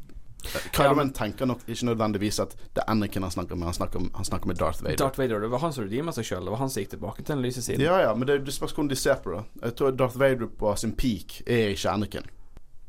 [0.72, 4.07] Kylo Ren tenker nok ikke nødvendigvis at det er Anakin han snakker med, han snakker,
[4.14, 4.97] han snakker med Darth Vader.
[4.97, 6.45] Darth Vader, det var han som redeemer seg sjøl.
[6.45, 7.80] Det var han som gikk tilbake til den lyse siden.
[7.84, 9.45] Ja, ja, men det, det spørs hvordan de ser på det.
[9.62, 12.26] Jeg tror Darth Vader på sin peak er ikke Anakin.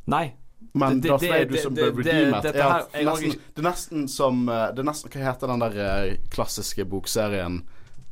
[0.08, 0.26] Nei.
[0.74, 4.08] Men Det- Darth det- Vader som ble redeemet er her- nesten, ikke- Det er nesten
[4.10, 5.80] som eh, Det er nesten, Hva heter den der
[6.10, 7.64] eh, klassiske bokserien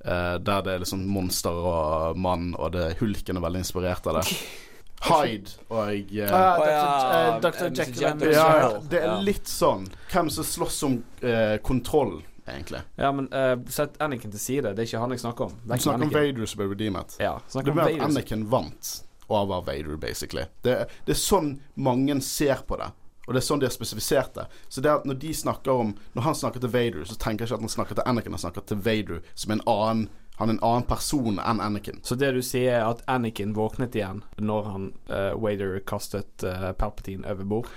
[0.04, 4.16] Uh, der det er liksom monster og mann, og det hulken er veldig inspirert av
[4.18, 4.32] det?
[5.02, 6.72] Hyde og jeg eh, Ah, Å, Dr.
[6.72, 7.64] ja, eh, Dr.
[7.80, 8.28] Jekyll and Jekyll.
[8.28, 8.34] Mr.
[8.36, 8.82] Ja, Hyde.
[8.91, 9.88] det er litt sånn.
[10.12, 12.84] Hvem som slåss om uh, kontroll, egentlig.
[13.02, 14.76] Ja, men uh, sett Anakin til side.
[14.76, 15.58] Det er ikke han jeg snakker om.
[15.66, 17.18] Du snakker om Vader som ble redeemet.
[17.22, 18.95] Ja, om ble at Anakin vant
[19.32, 20.45] over Vader, basically.
[20.62, 22.91] Det, det er sånn mange ser på det.
[23.28, 24.47] Og det er sånn de har spesifisert det.
[24.68, 27.52] Så det at når de snakker om Når han snakker til Vader, så tenker jeg
[27.52, 30.10] ikke at han snakker til Anakin, han snakker til Vader som en annen
[30.42, 32.00] Han er en annen person enn Anakin.
[32.02, 36.72] Så det du sier, er at Anakin våknet igjen når han uh, Wader kastet uh,
[36.74, 37.70] Palpatine over bord?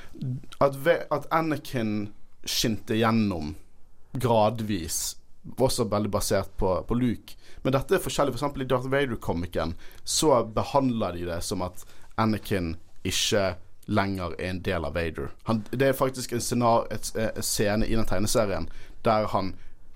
[0.65, 0.79] At,
[1.12, 2.09] at Anakin
[2.49, 3.53] skinte gjennom
[4.17, 5.19] gradvis,
[5.59, 7.37] også veldig basert på, på Luke.
[7.67, 8.33] Men dette er forskjellig.
[8.33, 9.77] For eksempel i Darth Vader-komikken
[10.09, 11.85] så behandler de det som at
[12.17, 13.55] Anakin ikke
[13.93, 15.35] lenger er en del av Vader.
[15.51, 18.71] Han, det er faktisk en, scenar, et, et, scene i den tegneserien
[19.05, 19.53] der han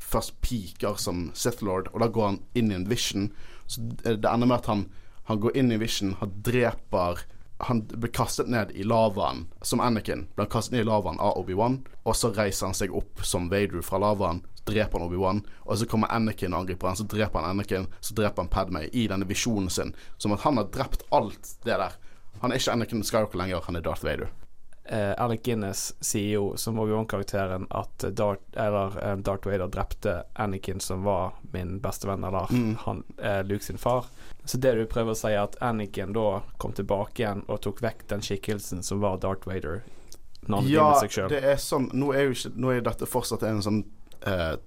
[0.09, 3.31] først peaker som Sith Lord, og da går han inn i en vision.
[3.69, 4.87] Så det ender med at han,
[5.29, 7.27] han går inn i vision, han dreper
[7.59, 10.29] han blir kastet ned i lavaen som Anakin.
[10.37, 13.83] Blir kastet ned i lavaen av Obi-Wan, og så reiser han seg opp som Vader
[13.83, 14.45] fra lavaen.
[14.69, 17.01] Dreper han Obi-Wan, og så kommer Anakin og angriper han.
[17.01, 19.95] Så dreper han Anakin, så dreper han Padmay i denne visjonen sin.
[20.23, 21.99] Som at han har drept alt det der.
[22.45, 24.31] Han er ikke Anakin Skywalker lenger, han er Darth Vader.
[24.93, 30.80] Uh, Alec Guinness sier jo, som Obi-Wan-karakteren, at Darth, eller, uh, Darth Vader drepte Anakin,
[30.80, 32.76] som var min bestevenn, eller mm.
[32.84, 34.07] han, eh, Luke sin far.
[34.45, 37.82] Så det du prøver å si, er at Anakin da kom tilbake igjen og tok
[37.84, 39.82] vekk den skikkelsen som var Darth Vader?
[40.64, 40.89] ja,
[41.28, 43.82] det er sånn Nå er jo ikke Nå er dette fortsatt en sånn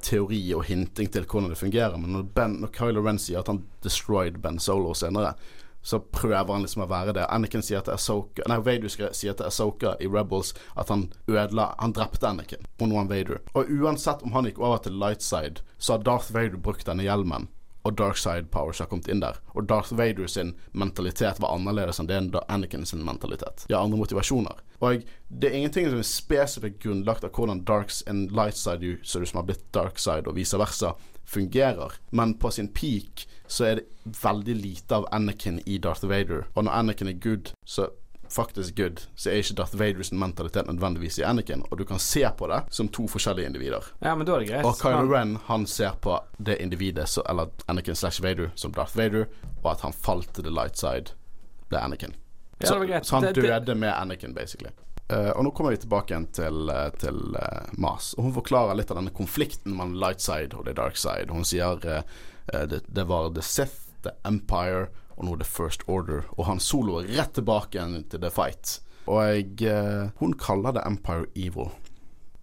[0.05, 3.49] teori og hinting til hvordan det fungerer, men når, ben, når Kylo Ren sier at
[3.51, 5.34] han destroyed Ben Solo senere,
[5.82, 7.25] så prøver han liksom å være det.
[7.29, 11.95] Anakin sier til Asoka Nei, Vader sier til Asoka i Rebels at han ødela Han
[11.97, 13.41] drepte Anakin, og nå han Vader.
[13.57, 17.05] Og uansett om han gikk over til light side, så har Darth Vader brukt denne
[17.07, 17.49] hjelmen.
[17.82, 19.39] Og dark side powers har kommet inn der.
[19.57, 23.65] Og Darth Vader sin mentalitet var annerledes enn det enn Anakin sin mentalitet.
[23.71, 24.59] Har andre motivasjoner.
[24.86, 29.39] Og det er ingenting som er spesifikt grunnlagt av hvordan darks and light side som
[29.39, 30.93] har blitt dark side, og vice versa,
[31.25, 31.97] fungerer.
[32.11, 36.45] Men på sin peak så er det veldig lite av Anakin i Darth Vader.
[36.56, 37.89] Og når Anakin er good, så
[38.32, 41.66] faktisk good, så er ikke Darth Vaders mentalitet nødvendigvis i Anakin.
[41.70, 43.91] Og du kan se på det som to forskjellige individer.
[43.99, 44.66] Ja, men da er det greit.
[44.66, 48.97] Og Kylo Ren han ser på det individet, så, eller Anakin slash Vader, som Darth
[48.97, 49.28] Vader,
[49.64, 51.12] og at han falt til the light side,
[51.70, 52.16] ble Anakin.
[52.58, 53.06] Ja, så, det var greit.
[53.06, 53.76] så han det, døde det...
[53.76, 54.72] med Anakin, basically.
[55.12, 58.14] Uh, og nå kommer vi tilbake igjen til, uh, til uh, Mas.
[58.16, 61.28] Og hun forklarer litt av denne konflikten mellom light side og the dark side.
[61.36, 61.82] Hun sier
[62.52, 64.88] det, det, var The Sith, The Empire
[65.18, 66.26] og nå The First Order.
[66.38, 68.80] Og han Solo er rett tilbake igjen til The Fight.
[69.10, 71.72] Og jeg Hun kaller det Empire evil.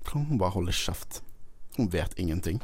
[0.08, 1.22] Kan hun bare holde kjeft?
[1.76, 2.62] Hun vet ingenting.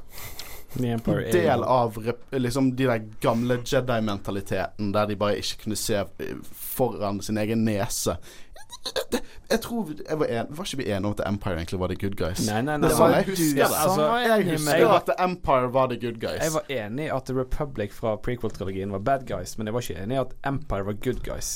[0.75, 1.01] En
[1.33, 1.95] del av
[2.33, 6.01] liksom, de der gamle Jedi-mentaliteten der de bare ikke kunne se
[6.51, 8.17] foran sin egen nese
[9.51, 11.99] jeg tror jeg var, en, var ikke vi enige om at Empire egentlig var the
[12.01, 12.47] good guys?
[12.47, 12.89] Nei, nei, nei.
[12.89, 13.69] Det var, jeg husker det.
[13.83, 16.41] Altså, jeg husker at The Empire var the good guys.
[16.41, 19.87] Jeg var enig i at The Republic fra prequel-trilogien var bad guys, men jeg var
[19.87, 21.55] ikke enig i at Empire var good guys.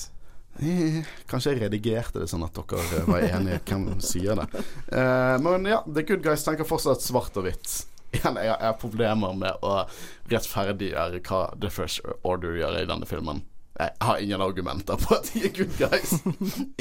[0.59, 4.49] Eh, kanskje jeg redigerte det sånn at dere var enige hvem som sier det.
[4.91, 7.85] Uh, men ja, The Good Guys tenker fortsatt svart og hvitt.
[8.17, 9.85] Igjen, jeg har problemer med å
[10.33, 13.45] rettferdiggjøre hva The First Order gjør i denne filmen.
[13.79, 16.17] Jeg har ingen argumenter på at de er good guys.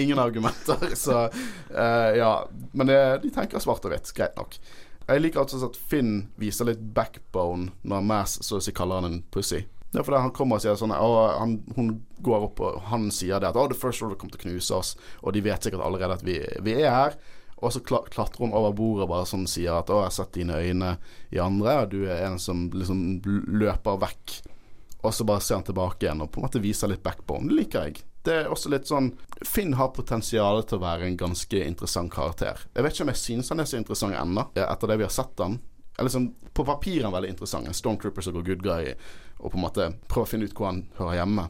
[0.02, 0.95] ingen argumenter.
[0.98, 2.34] Så uh, ja.
[2.74, 4.10] Men det, de tenker svart og hvitt.
[4.18, 4.58] Greit nok.
[5.08, 9.12] Jeg liker altså at Finn viser litt backbone når Mass så å si kaller han
[9.12, 9.62] en pussy.
[9.93, 11.93] Ja, for han kommer og sier sånn og han, Hun
[12.26, 14.76] går opp og han sier det at oh, The First Order kommer til å knuse
[14.76, 14.89] oss,
[15.24, 17.16] og de vet sikkert allerede at vi, vi er her.
[17.58, 20.36] Og så klatrer hun over bordet og bare sånn sier at 'Å, jeg har sett
[20.36, 20.91] dine øyne
[21.34, 24.36] i andre', og du er en som liksom løper vekk
[25.08, 27.49] og så bare ser han tilbake igjen og på en måte viser litt backbone.
[27.49, 28.03] Det liker jeg.
[28.28, 29.14] Det er også litt sånn
[29.47, 32.66] Finn har potensial til å være en ganske interessant karakter.
[32.76, 35.14] Jeg vet ikke om jeg synes han er så interessant ennå, etter det vi har
[35.16, 35.60] sett han.
[35.97, 37.68] Eller liksom, På papiret veldig interessant.
[37.70, 38.91] En stormtrooper som går good guy
[39.38, 41.47] og på en måte prøver å finne ut hvor han hører hjemme.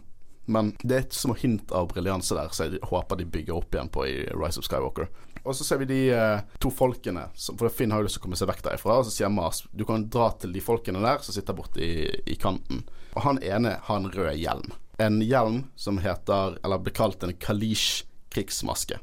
[0.48, 3.74] Men det er et små hint av briljanse der, så jeg håper de bygger opp
[3.76, 5.10] igjen på i Rise of Skywalker.
[5.48, 8.24] Og så ser vi de eh, to folkene, som, for Finn har jo lyst til
[8.24, 9.00] å komme seg vekk derifra.
[9.00, 12.08] Og så sier Mas du kan dra til de folkene der som sitter borte i,
[12.28, 12.84] i kanten.
[13.18, 14.76] Og han ene har en rød hjelm.
[15.02, 18.04] En hjelm som heter, eller blir kalt en kalisj
[18.34, 19.00] krigsmaske.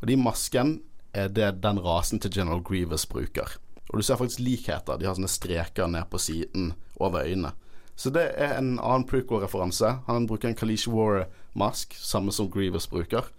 [0.00, 0.80] Og de masken
[1.14, 3.54] er det den rasen til General Grievous bruker.
[3.88, 4.98] Og du ser faktisk likheter.
[4.98, 7.54] De har sånne streker ned på siden over øynene.
[7.98, 9.94] Så det er en annen prequel-referanse.
[10.06, 13.30] Han bruker en Kalish War-mask, samme som Grievous bruker.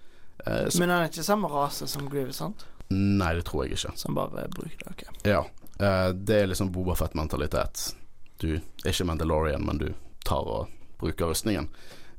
[0.46, 2.66] Eh, Men han er ikke samme rase som Grievous, sant?
[2.90, 3.94] Nei, det tror jeg ikke.
[3.96, 5.04] Så han bare bruker det, ok.
[5.28, 5.44] Ja.
[5.80, 7.94] Eh, det er liksom Bobafett-mentalitet
[8.40, 9.90] du er ikke Mandalorian, men du
[10.26, 10.68] tar og
[11.00, 11.70] bruker rustningen.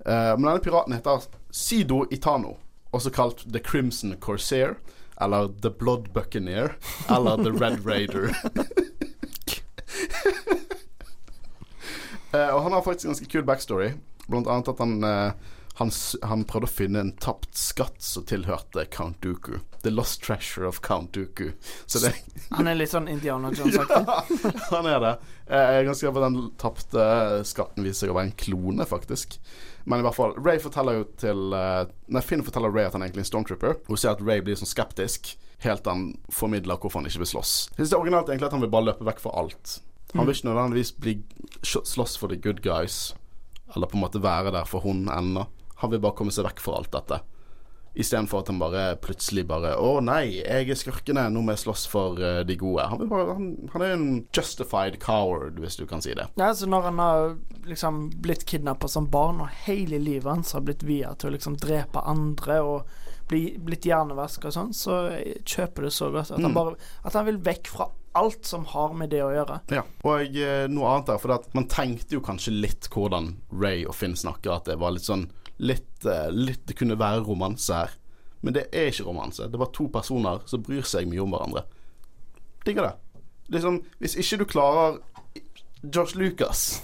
[0.05, 2.57] Uh, men denne piraten heter Sido Itano,
[2.93, 4.77] også kalt The Crimson Corsair,
[5.21, 6.77] eller The Blood Buccaneer,
[7.09, 8.33] eller The Red Raider.
[12.33, 13.93] uh, og han har faktisk en ganske kul backstory,
[14.29, 15.33] blant annet at han uh,
[15.81, 15.91] han,
[16.28, 19.62] han prøvde å finne en tapt skatt som tilhørte Count Dooku.
[19.81, 21.16] The lost treasure of Count.
[21.87, 22.12] Så det
[22.59, 24.03] Han er litt sånn Indiana Jones-aktig.
[24.05, 24.43] Ja,
[24.74, 25.12] han er det.
[25.49, 27.07] Jeg er ganske sikker på at den tapte
[27.49, 29.39] skatten viser seg å være en klone, faktisk.
[29.89, 33.07] Men i hvert fall, Ray forteller jo til eh, Nei, Finn forteller Ray at han
[33.07, 33.78] egentlig er en stormtrooper.
[33.89, 35.33] Hun ser at Ray blir sånn skeptisk
[35.64, 37.55] helt til han formidler hvorfor han ikke vil slåss.
[37.70, 39.78] Jeg synes det er originalt egentlig at han vil bare løpe vekk fra alt.
[40.12, 41.16] Han vil ikke nødvendigvis bli
[41.64, 43.14] slåss for the good guys,
[43.72, 45.47] eller på en måte være der for hun ennå.
[45.81, 47.20] Han vil bare komme seg vekk fra alt dette.
[47.99, 51.89] Istedenfor at han bare plutselig bare Å nei, jeg er skurkene, nå må jeg slåss
[51.91, 52.85] for eh, de gode.
[52.87, 54.05] Han, bare, han, han er en
[54.37, 56.28] justified coward, hvis du kan si det.
[56.39, 57.33] Ja, så når han har
[57.66, 61.59] liksom blitt kidnappa som barn, og hele livet hans har blitt via til å liksom
[61.59, 62.95] drepe andre og
[63.31, 65.01] bli, blitt hjernevaska og sånn, så
[65.47, 66.55] kjøper det så godt at han Mm.
[66.61, 66.76] bare
[67.07, 69.61] At han vil vekk fra alt som har med det å gjøre.
[69.70, 69.83] Ja.
[70.07, 73.95] Og jeg, noe annet der, for at man tenkte jo kanskje litt hvordan Ray og
[73.99, 75.26] Finn snakker, at det var litt sånn
[75.61, 77.97] litt, eh, litt Det kunne være romanse her.
[78.41, 79.49] Men det er ikke romanse.
[79.53, 81.65] Det var to personer som bryr seg mye om hverandre.
[82.65, 82.95] Digger det.
[83.53, 84.99] Liksom, hvis ikke du klarer
[85.83, 86.79] George Lucas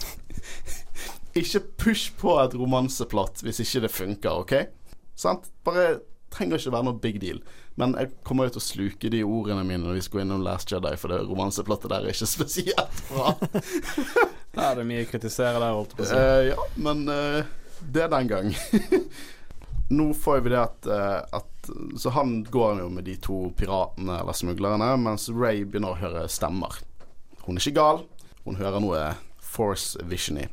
[1.38, 4.54] Ikke push på et romanseplott hvis ikke det funker, OK?
[5.14, 5.50] Sant?
[5.64, 6.00] Bare
[6.32, 7.42] trenger ikke være noe big deal.
[7.76, 10.72] Men jeg kommer jo til å sluke de ordene mine når vi skal innom Last
[10.72, 13.36] Jedi, for det romanseplottet der er ikke spesielt bra.
[14.56, 16.16] Det er mye å kritisere der, holdt på å si.
[16.16, 17.48] Uh, ja, men eh,
[17.82, 18.52] det er den gang.
[19.88, 24.20] Nå får vi det at, eh, at Så han går jo med de to piratene
[24.20, 26.76] eller smuglerne, mens Ray begynner å høre stemmer.
[27.46, 28.02] Hun er ikke gal,
[28.44, 29.00] hun hører noe
[29.42, 30.46] force Vision i.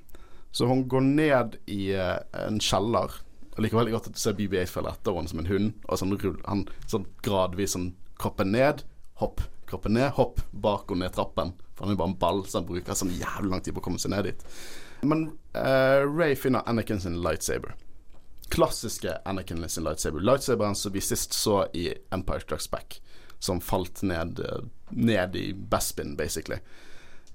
[0.54, 3.14] Så hun går ned i eh, en kjeller.
[3.56, 5.74] Jeg liker veldig godt at du ser BB-8 følge etter henne som en hund.
[5.90, 8.82] Og sånn, rull- han sånn gradvis sånn kroppen ned,
[9.22, 11.54] hopp, kroppen ned, hopp, bak og ned trappen.
[11.74, 13.82] For han er jo bare en ball, så han bruker sånn jævlig lang tid på
[13.82, 14.46] å komme seg ned dit.
[15.04, 15.26] Men
[15.56, 17.76] uh, Ray finner Anakin sin lightsaber.
[18.49, 20.20] Klassiske Anakin sin lightsaber.
[20.20, 23.01] Lightsaberen som vi sist så i Empire Strikes Back,
[23.39, 26.60] som falt ned, eh, ned i Bespin, basically.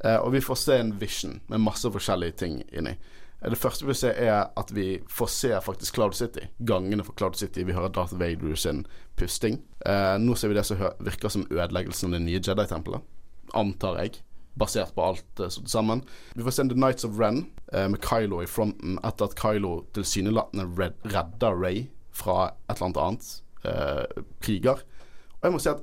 [0.05, 2.95] Uh, og vi får se en vision med masse forskjellige ting inni.
[3.39, 6.49] Det første vi ser, er at vi får se faktisk Cloud City.
[6.59, 7.63] Gangene for Cloud City.
[7.67, 9.61] Vi hører Darth Vader sin pusting.
[9.87, 13.07] Eh, nå ser vi det som virker som ødeleggelsen av det nye Jedi-tempelet.
[13.55, 14.19] Antar jeg.
[14.59, 16.05] Basert på alt uh, satt sammen.
[16.35, 19.85] Vi får se The Nights of Ren uh, med Kylo i fronten etter at Kylo
[19.97, 23.37] tilsynelatende red- redder Ray fra et eller annet annet
[23.67, 24.07] Uh,
[24.39, 24.79] kriger.
[25.35, 25.81] Og jeg må si at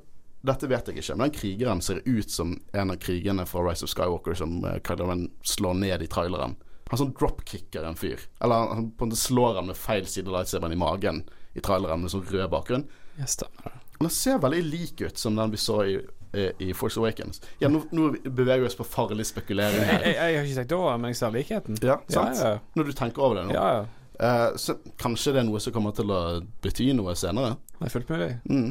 [0.48, 3.84] dette vet jeg ikke, men den krigeren ser ut som en av krigerne fra Rise
[3.84, 6.56] of Skywalker som uh, Kylo Ren slår ned i traileren.
[6.88, 8.24] Han sånn dropkicker en fyr.
[8.40, 11.20] Eller han, på en måte slår han med feil side av lightsaberen i magen
[11.52, 12.88] i traileren med sånn rød bakgrunn.
[13.20, 14.10] Ja, stemmer det.
[14.16, 16.00] Ser veldig lik ut som den vi så i,
[16.36, 17.42] i, i Force Awakens.
[17.62, 20.76] Ja, nå, nå beveger vi oss på farlig spekulering Jeg, jeg, jeg har ikke sagt
[20.78, 21.80] over men jeg ser likheten.
[21.84, 22.40] Ja, sant?
[22.42, 22.64] Ja, ja.
[22.76, 23.56] Når du tenker over det nå.
[23.58, 23.86] ja, ja.
[24.20, 26.20] Eh, så kanskje det er noe som kommer til å
[26.64, 27.58] bety noe senere.
[27.76, 28.30] Det er fullt mulig.
[28.48, 28.70] Mm.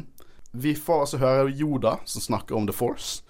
[0.57, 3.21] Vi får altså høre Yoda som snakker om The Force.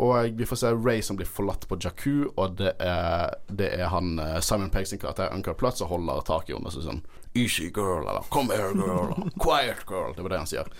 [0.00, 3.90] Og vi får se Ray som blir forlatt på Jakku, og det er, det er
[3.92, 7.02] han eh, Simon Pegg sin karakter Uncle Plutt som holder tak i henne sånn
[7.36, 9.12] Easy girl, eller Come here, girl.
[9.12, 10.16] eller Quiet girl.
[10.16, 10.72] Det var det han sier.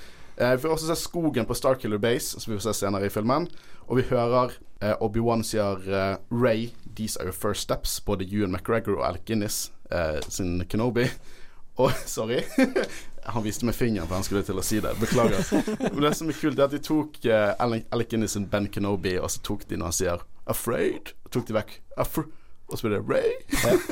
[0.43, 3.11] Eh, vi får også se skogen på Starkiller Base, som vi får se senere i
[3.11, 3.47] filmen.
[3.86, 8.01] Og vi hører eh, Obi-Wan sier eh, Ray, these are your first steps.
[8.01, 11.07] Både Ewan McGregor og Alec Guinness eh, sin Kenobi.
[11.82, 12.43] Og sorry.
[13.32, 14.90] Han viste med fingeren for han skulle til å si det.
[14.99, 15.47] Beklager.
[15.95, 19.12] Men det som er kult, er at de tok uh, Alec Guinness sin Ben Kenobi,
[19.14, 22.26] og så tok de når han sier 'afraid', tok de vekk Afr
[22.72, 23.32] og så blir det Ray.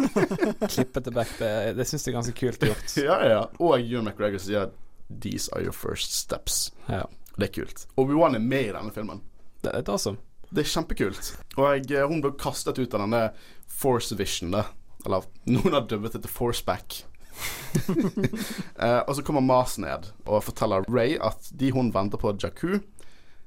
[0.74, 1.30] Klippet det back.
[1.38, 2.94] Det, det syns jeg er ganske kult gjort.
[2.96, 3.40] ja, ja.
[3.60, 4.70] Og Ewan McGregor sier
[5.10, 6.70] 'these are your first steps'.
[6.88, 7.06] Ja.
[7.36, 7.86] Det er kult.
[7.96, 9.22] Obi-Wan er med i denne filmen.
[9.62, 10.18] Det er awesome.
[10.50, 11.36] Det er kjempekult.
[11.56, 13.30] Og jeg, eh, hun ble kastet ut av denne
[13.66, 14.64] Force Vision, da.
[15.06, 17.04] Eller noen har dubbet det til Forceback.
[17.88, 22.80] uh, og så kommer Mas ned og forteller Ray at de hun venter på Jakku,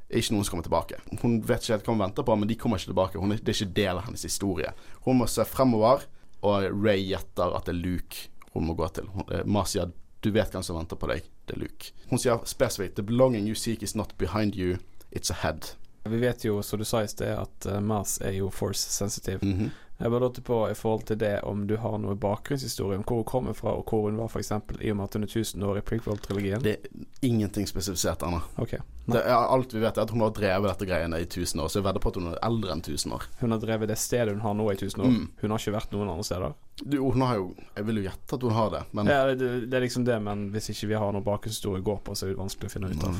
[0.09, 0.99] er ikke noen som kommer tilbake.
[1.21, 3.19] Hun vet ikke helt hva hun venter på, men de kommer ikke tilbake.
[3.19, 4.73] Er, det er ikke del av hennes historie.
[5.05, 6.07] Hun må se fremover,
[6.43, 9.07] og Ray gjetter at det er Luke hun må gå til.
[9.13, 9.93] Hun, uh, Mas sier
[10.23, 11.27] du vet hvem som venter på deg.
[11.47, 11.91] Det er Luke.
[12.09, 14.77] Hun sier spesifikt The belonging you seek is not behind you,
[15.11, 15.73] it's ahead.
[16.03, 19.39] Vi vet jo, som du sa i sted, at uh, Mars er jo force sensitive.
[19.45, 19.71] Mhm.
[19.97, 23.21] Jeg bare lurte på i forhold til det om du har noe bakgrunnshistorie om hvor
[23.21, 24.49] hun kommer fra, og hvor hun var, f.eks.
[24.81, 26.63] i og med at hun er 1000 år i prequel-trilogien.
[26.65, 28.41] Det er ingenting spesifisert ennå.
[28.57, 28.81] Okay.
[29.05, 31.71] Det alt vi vet, er at hun har drevet dette greiene i 1000 år.
[31.71, 33.29] Så jeg vedder på at hun er eldre enn 1000 år.
[33.39, 35.13] Hun har drevet det stedet hun har nå i 1000 år.
[35.13, 35.25] Mm.
[35.39, 36.59] Hun har ikke vært noen andre steder.
[36.83, 39.49] Du, hun har jo Jeg vil jo gjette at hun har det, men Ja, det,
[39.69, 42.25] det er liksom det, men hvis ikke vi har noe bakgrunnshistorie å gå på, så
[42.25, 43.19] er det vanskelig å finne ut av.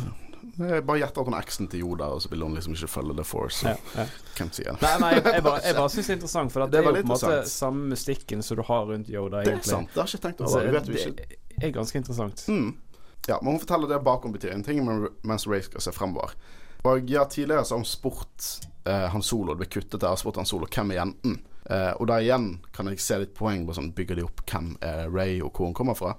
[0.53, 2.89] Jeg bare gjett at hun er eksen til Yoda, og så vil hun liksom ikke
[2.91, 3.65] følge The Force.
[3.65, 4.05] Ja, ja.
[4.37, 4.85] hvem sier det?
[4.85, 6.89] Nei, nei, jeg, jeg bare, jeg bare syns det er interessant, for Det det, er
[6.89, 9.89] jo på en måte samme mystikken som du har rundt Yoda, Det er sant.
[9.93, 10.65] Det har jeg ikke tenkt Altså.
[10.65, 11.29] Det vet vi ikke.
[11.55, 12.45] det er ganske interessant.
[12.47, 12.69] Mm.
[13.27, 16.35] Ja, men hun forteller det bakom betyr ingenting ting mens Ray skal se fremover.
[16.83, 18.47] Og ja, tidligere så har hun spurt
[18.85, 21.37] eh, Han Solo, det ble kuttet der, spurt Han Solo hvem er jenten.
[21.71, 24.73] Eh, og der igjen kan jeg se litt poeng på sånn Bygger de opp hvem
[24.83, 26.17] er Ray og hvor hun kommer fra.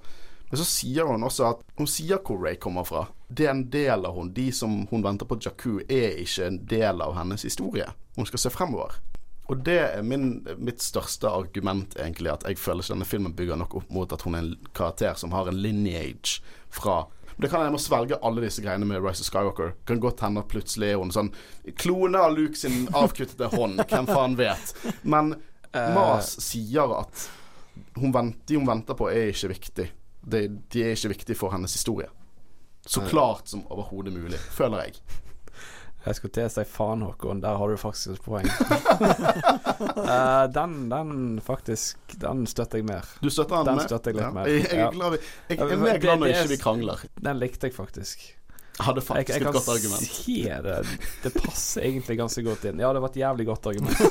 [0.49, 3.07] Men så sier hun også at Hun sier hvor Ray kommer fra.
[3.27, 6.61] Det er en del av hun De som hun venter på Jakku, er ikke en
[6.69, 7.87] del av hennes historie.
[8.15, 8.95] Hun skal se fremover.
[9.45, 13.59] Og det er min, mitt største argument, egentlig, at jeg føler ikke denne filmen bygger
[13.61, 16.39] nok opp mot at hun er en karakter som har en lineage
[16.73, 17.03] fra
[17.35, 19.73] Det kan jeg må svelge alle disse greiene med Rise of Skywalker.
[19.85, 21.33] Kan godt hende at plutselig er hun sånn
[21.75, 23.83] klone av Luke sin avkuttede hånd.
[23.89, 24.71] Hvem faen vet.
[25.03, 25.35] Men
[25.75, 27.27] Mas sier at
[27.99, 29.89] hun venter, de hun venter på, er ikke viktig.
[30.25, 32.07] De, de er ikke viktige for hennes historie.
[32.85, 34.93] Så klart som overhodet mulig, føler jeg.
[36.05, 37.39] Jeg skulle til å si faen, Håkon.
[37.41, 38.45] Der har du faktisk et poeng.
[38.45, 38.51] uh,
[40.57, 43.01] den, den faktisk Den støtter jeg mer.
[43.23, 43.85] Du støtter den, Den med?
[43.89, 44.31] støtter jeg litt Ja.
[44.35, 44.45] mer.
[44.51, 45.19] Jeg, jeg, er glad vi,
[45.49, 46.97] jeg jeg er mer glad når ikke vi krangler.
[47.25, 48.17] Den likte jeg faktisk.
[48.75, 50.03] Jeg hadde faktisk jeg et kan godt argument.
[50.05, 50.77] si det.
[51.23, 52.77] Det passer egentlig ganske godt inn.
[52.83, 53.97] Ja, det var et jævlig godt argument.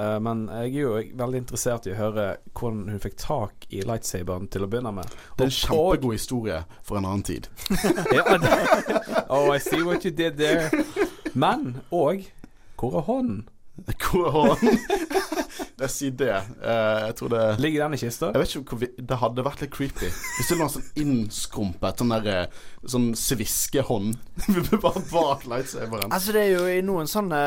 [0.00, 2.26] Eh, men jeg er jo veldig interessert i å høre
[2.56, 5.12] hvordan hun fikk tak i lightsaberen til å begynne med.
[5.36, 7.50] Det er en kjempegod historie for en annen tid.
[9.30, 10.70] Oh, I see what you did there.
[11.34, 12.24] Men òg
[12.80, 13.44] Hvor er hånden?
[14.00, 14.80] Hvor er han?
[15.80, 16.34] Jeg sier det.
[16.60, 18.30] Uh, jeg tror det Ligger den i kista?
[18.34, 20.10] Jeg vet ikke hvor vi, Det hadde vært litt creepy.
[20.10, 22.60] Hvis det lå en sånn innskrumpet sånn derre eh,
[22.90, 24.16] Sånn sviskehånd
[24.84, 26.12] bare bak lightsaberen.
[26.12, 27.40] Altså Det er jo I noen sånne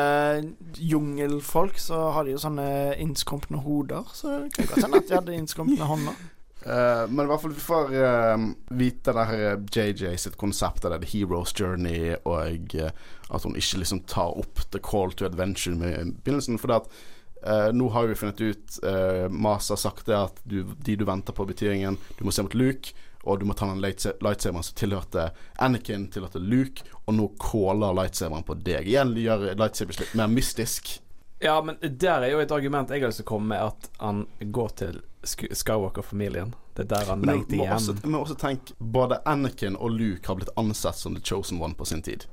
[0.78, 2.66] jungelfolk så har de jo sånne
[3.02, 4.06] innskrumpne hoder.
[4.14, 6.22] Så det kan godt hende at de hadde innskrumpne hånder.
[6.64, 10.86] Uh, men i hvert fall vi får uh, vite det her eh, JJ sitt konsept
[10.86, 12.88] av det, The Hero's Journey, og uh,
[13.28, 16.56] at hun ikke liksom tar opp The Call to Adventure med begynnelsen.
[16.60, 17.02] For det at
[17.46, 21.04] eh, nå har vi funnet ut uh, Mas har sagt det at du, de du
[21.04, 21.98] venter på, betyr ingen.
[22.18, 22.92] Du må se mot Luke,
[23.24, 27.96] og du må ta den lightsa- lightsaberen som tilhørte Anakin, tilhørte Luke, og nå caller
[27.96, 28.88] lightsaberen på deg.
[28.88, 30.98] Igjen gjør lightsabers litt mer mystisk.
[31.44, 33.88] Ja, men der er jo et argument jeg har lyst til å komme med, at
[34.00, 36.54] han går til Skywalker-familien.
[36.76, 37.72] Det er der han lengter igjen.
[37.72, 41.74] også, men også tenke både Anakin og Luke har blitt ansett som The Chosen One
[41.78, 42.26] på sin tid.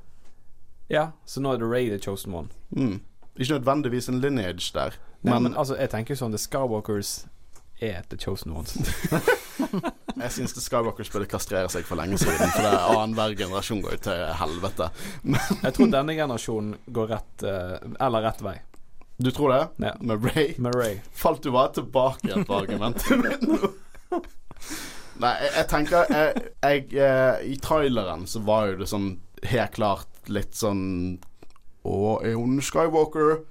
[0.92, 2.48] Ja, så nå er det Ray the chosen one.
[2.76, 3.00] Mm.
[3.38, 7.12] Ikke nødvendigvis en lineage der, Nei, men, men altså, jeg tenker jo sånn The Skywalkers
[7.82, 8.74] er the chosen ones.
[10.22, 12.50] jeg syns The Skywalkers burde kastrere seg for lenge siden.
[12.52, 14.90] For det er annenhver generasjon går jo til helvete.
[15.62, 18.56] Jeg tror denne generasjonen går rett eh, Eller rett vei.
[19.22, 19.62] Du tror det?
[19.86, 19.94] Ja.
[20.00, 20.54] Med Ray?
[20.62, 21.00] Med Ray.
[21.14, 23.72] Falt du bare tilbake igjen på argumentet mitt nå?
[25.22, 29.12] Nei, jeg, jeg tenker jeg, jeg, eh, I traileren så var jo det sånn
[29.46, 30.82] helt klart litt sånn
[31.84, 33.42] Er hun Skywalker?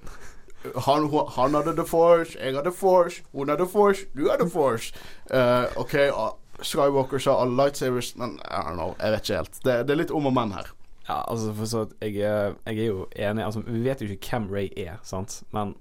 [0.86, 4.94] Han, han hadde The Force, jeg hadde Force, hun hadde Force, du hadde Force.
[5.34, 6.28] Uh, OK, uh,
[6.62, 9.58] Skywalker sa alle lightsavers, men I don't know, jeg vet ikke helt.
[9.64, 10.70] Det, det er litt om og men her.
[11.08, 14.46] Ja, altså for så jeg, jeg er jo enig Altså, vi vet jo ikke hvem
[14.54, 15.42] Ray er, sant?
[15.50, 15.74] Men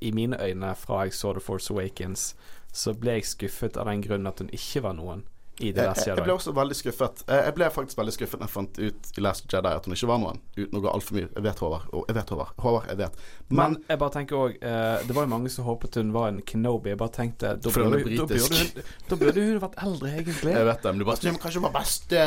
[0.00, 2.34] i mine øyne, fra jeg så The Force Awakens,
[2.72, 5.24] så ble jeg skuffet av den grunn at hun ikke var noen
[5.58, 7.22] i The Last Last jeg, jeg ble også veldig skuffet.
[7.32, 9.94] Eh, Jeg ble faktisk veldig skuffet når jeg fant ut i Last Jedi at hun
[9.96, 10.40] ikke var noen.
[10.56, 11.28] Uten å gå altfor mye.
[11.32, 11.86] Jeg vet, Håvard.
[11.96, 12.52] Og jeg vet, Håvard.
[12.60, 13.16] Håvard, jeg vet.
[13.48, 16.42] Men Men jeg bare tenker òg Det var jo mange som håpet hun var en
[16.42, 16.90] Kenobi.
[16.92, 20.52] Jeg bare tenkte Da burde, da hun, da vært eldre, egentlig.
[20.52, 20.92] jeg vet det.
[20.92, 22.26] Men du bare Men kanskje hun var beste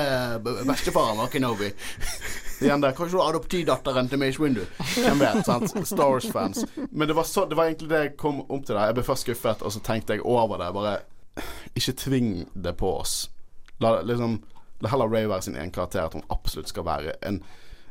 [0.66, 1.72] bestefaren var Kenobi.
[2.66, 2.92] Igjen der.
[2.98, 4.66] Kanskje hun var adoptivdatteren til Mace Windu.
[4.98, 5.72] Hvem vet, sant?
[5.88, 6.66] Star Wars-fans.
[6.92, 8.90] Men det var, så, det var egentlig det jeg kom om til der.
[8.90, 10.74] Jeg ble først skuffet, og så tenkte jeg over det.
[10.76, 10.98] Bare
[11.76, 13.30] Ikke tving det på oss.
[13.80, 14.40] La, liksom,
[14.84, 17.42] la heller Ray være sin egen karakter, at hun absolutt skal være en,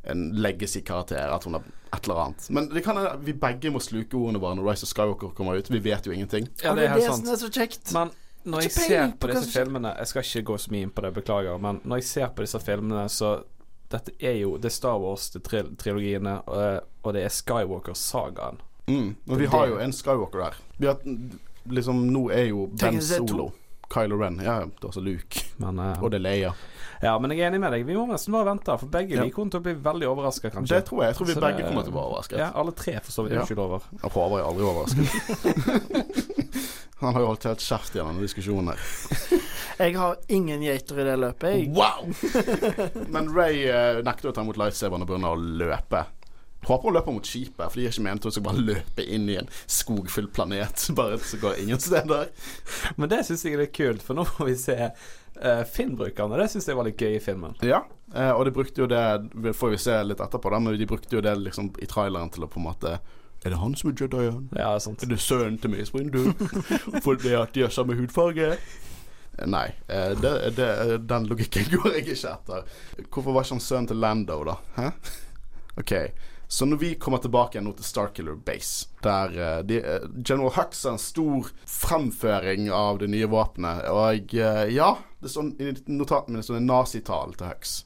[0.05, 1.33] en legacy-karakter.
[1.33, 2.49] At hun er et eller annet.
[2.51, 5.71] Men det kan vi begge må sluke ordene våre når Rise of Skywalker kommer ut.
[5.73, 6.49] Vi vet jo ingenting.
[6.63, 7.27] Ja, det er helt sant.
[7.27, 7.93] Det er så kjekt.
[7.97, 8.13] Men
[8.49, 11.15] når jeg ser på disse filmene Jeg skal ikke gå så mye inn på det,
[11.17, 11.59] beklager.
[11.63, 13.39] Men når jeg ser på disse filmene, så
[13.89, 18.61] Dette er jo Det er Star Wars, det er trilogiene, og, og det er Skywalker-sagaen.
[18.89, 19.15] Mm.
[19.25, 20.59] Men vi har jo en Skywalker der.
[20.77, 21.01] Vi har,
[21.71, 23.01] liksom, nå er jo Ben er.
[23.01, 23.53] Solo.
[23.89, 24.37] Kylo Ren.
[24.45, 25.45] Ja, det er også Luke.
[25.63, 26.51] Men, uh, Og det er Leia.
[27.03, 27.87] ja, men jeg er enig med deg.
[27.89, 29.23] Vi må nesten bare vente, for begge Ja.
[29.25, 30.69] vi kommer til å bli veldig overraska, kanskje.
[30.77, 31.09] Det tror jeg.
[31.09, 32.39] Jeg tror vi Så begge det- kommer til å bli overrasket.
[32.39, 33.33] Ja, alle tre, for så vidt.
[33.33, 33.41] Ja.
[33.41, 33.81] Unnskyld, over.
[34.03, 36.29] Ja, Håvard jeg aldri er overrasket.
[37.01, 38.81] Han har jo holdt helt kjeft i denne diskusjonen her.
[39.79, 41.53] Jeg har ingen geiter i det løpet.
[41.55, 41.69] Jeg.
[41.71, 42.09] Wow!
[43.15, 46.01] Men Ray uh, nekter å ta imot lightsaberen og begynner å løpe.
[46.69, 49.29] Håper hun løper mot skipet, for de er ikke ment hun skal bare løpe inn
[49.33, 50.89] i en skogfull planet.
[50.99, 52.29] Bare så går ingen steder.
[52.97, 56.37] Men det syns jeg er litt kult, for nå får vi se uh, Finn-brukerne.
[56.43, 57.57] Det syns jeg var litt gøy i filmen.
[57.65, 60.91] Ja, uh, og de brukte jo det får vi se litt etterpå, da, men de
[60.91, 62.99] brukte jo det liksom i traileren til å på en måte
[63.47, 64.45] Er det han som er Jedien?
[64.59, 65.07] Ja, sant.
[65.07, 66.23] Er det sønnen til Mace du?
[67.07, 68.57] Fordi at de har samme hudfarge?
[69.47, 72.65] Nei, eh, det, det, den logikken går jeg ikke etter.
[73.07, 74.57] Hvorfor var ikke han sønnen til Lando, da?
[74.75, 74.89] Hæ?
[75.81, 75.95] OK.
[76.51, 80.55] Så når vi kommer tilbake igjen nå til Starkiller Base, der uh, de, uh, General
[80.57, 85.53] Hux har en stor fremføring av det nye våpenet, og uh, ja det står, sånn,
[85.61, 87.77] I notatene mine står det nazitall til Hux.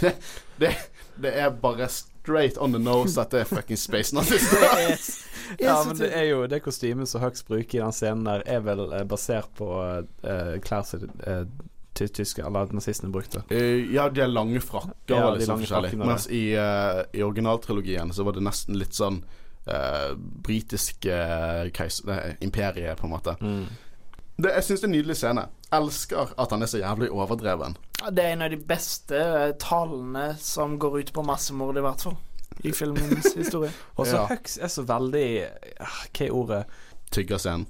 [0.00, 0.14] Det,
[0.62, 0.74] det,
[1.22, 4.66] det er bare straight on the nose at det er fucking space nazister.
[5.58, 8.60] Ja, men det er jo det kostymet som Hux bruker i den scenen der, er
[8.66, 11.44] vel basert på uh, klær som uh,
[12.06, 13.42] tyske eller nazistene brukte.
[13.50, 15.98] Eh, ja, de er lange frakker Ja, og de litt sånn forskjellig.
[15.98, 19.22] Mens i, uh, i originaltrilogien så var det nesten litt sånn
[19.66, 23.34] uh, britiske uh, imperiet, på en måte.
[23.42, 23.66] Mm.
[24.38, 25.44] Det, jeg syns det er en nydelig scene.
[25.74, 27.74] Elsker at han er så jævlig overdreven.
[28.14, 29.22] Det er en av de beste
[29.58, 32.14] talene som går ut på massemord, i hvert fall.
[32.62, 33.72] I filmens historie.
[33.96, 34.28] Og så Ja.
[34.30, 35.26] Hux er så veldig
[35.82, 36.62] ah, Hva er ordet?
[37.10, 37.66] Tyggerscenen.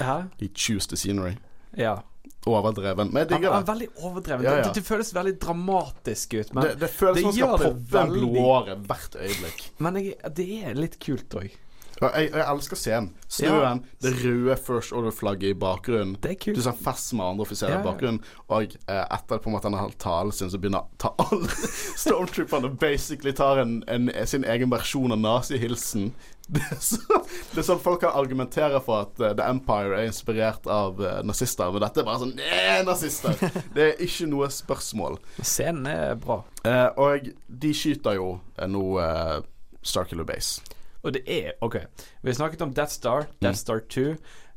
[0.00, 0.28] Hæ?
[0.40, 1.36] He choose the scenery.
[1.78, 2.02] Ja.
[2.50, 3.12] Overdreven.
[3.14, 4.46] Men jeg Han er veldig overdreven.
[4.46, 4.62] Ja, ja.
[4.66, 8.00] Det, det føles veldig dramatisk ut, men, det, det føles det som han skal poppe
[8.00, 9.68] en blodåre hvert øyeblikk.
[9.78, 11.60] men jeg, det er litt kult òg.
[12.02, 13.10] Jeg, jeg elsker scenen.
[13.30, 16.16] Snøen, det røde First Order-flagget i bakgrunnen.
[16.22, 16.58] Det er kult.
[16.58, 18.18] Du ser fest med andre offiserer Ja, i bakgrunnen.
[18.48, 21.50] Og eh, etter på en måte denne talen sin, så begynner ta alle
[22.02, 26.10] stormtrooperne basically tar en, en, sin egen versjon av nazihilsen.
[26.52, 27.20] Det, er så-
[27.54, 31.20] det er sånn folk kan argumentere for at uh, The Empire er inspirert av uh,
[31.24, 33.38] nazister, men dette er bare sånn Nei, nazister!
[33.76, 35.16] Det er ikke noe spørsmål.
[35.40, 36.40] Scenen er bra.
[36.66, 38.28] Uh, og de skyter jo
[38.68, 39.38] nå uh,
[39.82, 40.60] Starkiller Base.
[41.02, 41.78] Og det er OK.
[42.22, 44.04] Vi har snakket om Death Star, Death Star 2.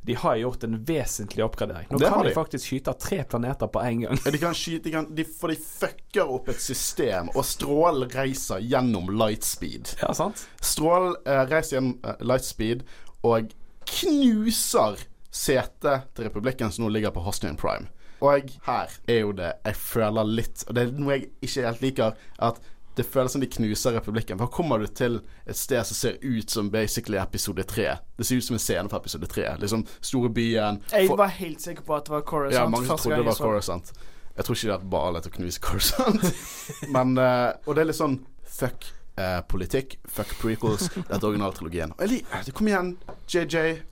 [0.06, 1.88] De har gjort en vesentlig oppgradering.
[1.90, 4.20] Nå Det kan de faktisk skyte tre planeter på en gang.
[4.24, 8.62] De kan skyte de kan, de, For de fucker opp et system, og strålen reiser
[8.62, 9.96] gjennom lightspeed.
[10.04, 10.46] Ja, sant?
[10.62, 12.86] Strålen eh, reiser gjennom eh, lightspeed
[13.26, 13.50] og
[13.86, 15.02] knuser
[15.34, 17.90] setet til republikken som nå ligger på Hostian Prime.
[18.24, 21.82] Og her er jo det jeg føler litt Og det er noe jeg ikke helt
[21.84, 22.14] liker.
[22.40, 22.62] At
[22.96, 24.38] det føles som de knuser republikken.
[24.40, 28.36] For kommer du til et sted som ser ut som basically episode 3 Det ser
[28.36, 29.56] ut som en scene fra episode 3.
[29.60, 32.54] Liksom store byen Jeg var helt sikker på at det var Coruscant.
[32.54, 33.92] ja, mange trodde det var Coruscant.
[34.36, 36.24] Jeg tror ikke det er bare lett å knuse Coruscant.
[36.96, 38.18] Men uh, Og det er litt sånn
[38.56, 38.88] fuck
[39.20, 40.88] uh, politikk, fuck prequels.
[40.96, 41.92] Dette originaltrilogien.
[41.98, 42.96] Og jeg Kom igjen,
[43.28, 43.82] JJ.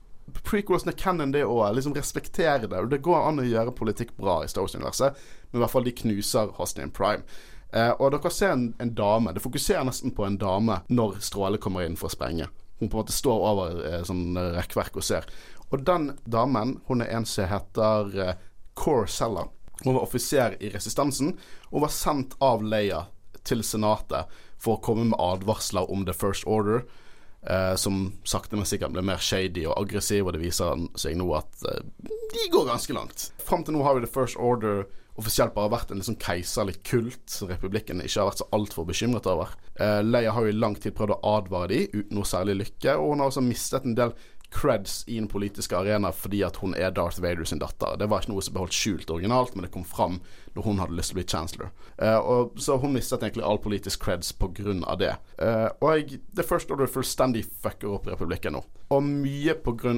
[0.45, 1.75] Prequelsene canon det òg.
[1.77, 2.73] Liksom respektere det.
[2.73, 5.85] Og det går an å gjøre politikk bra i Star Wars-universet, men i hvert fall
[5.85, 7.21] de knuser Hosnian Prime.
[7.75, 9.33] Eh, og dere ser en, en dame.
[9.35, 12.47] Det fokuserer nesten på en dame når stråle kommer inn for å sprenge.
[12.79, 15.27] Hun på en måte står over eh, sånn eh, rekkverk og ser.
[15.71, 18.35] Og den damen, hun er en som heter eh,
[18.75, 19.47] Core Sella.
[19.83, 21.35] Hun var offiser i Resistansen
[21.71, 23.05] og var sendt av Leia
[23.45, 26.85] til Senatet for å komme med advarsler om The First Order.
[27.45, 31.27] Eh, som sakte, men sikkert ble mer shady og aggressiv, og det viser seg nå
[31.37, 31.83] at eh,
[32.31, 33.27] de går ganske langt.
[33.45, 34.87] Fram til nå har vi The First Order
[35.19, 39.27] offisielt bare vært en liksom keiserlig kult som republikken ikke har vært så altfor bekymret
[39.31, 39.55] over.
[39.79, 42.97] Eh, Leia har jo i lang tid prøvd å advare de uten noe særlig lykke,
[42.99, 44.15] og hun har også mistet en del
[44.55, 47.97] creds i den politiske arena fordi at hun er Darth Vader sin datter.
[47.99, 50.19] Det var ikke noe som ble holdt skjult originalt, men det kom fram
[50.55, 51.71] når hun hadde lyst til å bli chancellor.
[51.97, 54.33] Eh, og, så hun mistet egentlig all politisk creds
[54.85, 55.15] av det.
[55.39, 58.63] Eh, og jeg, The First Order fullstendig fucker opp republikken nå.
[58.95, 59.57] Og mye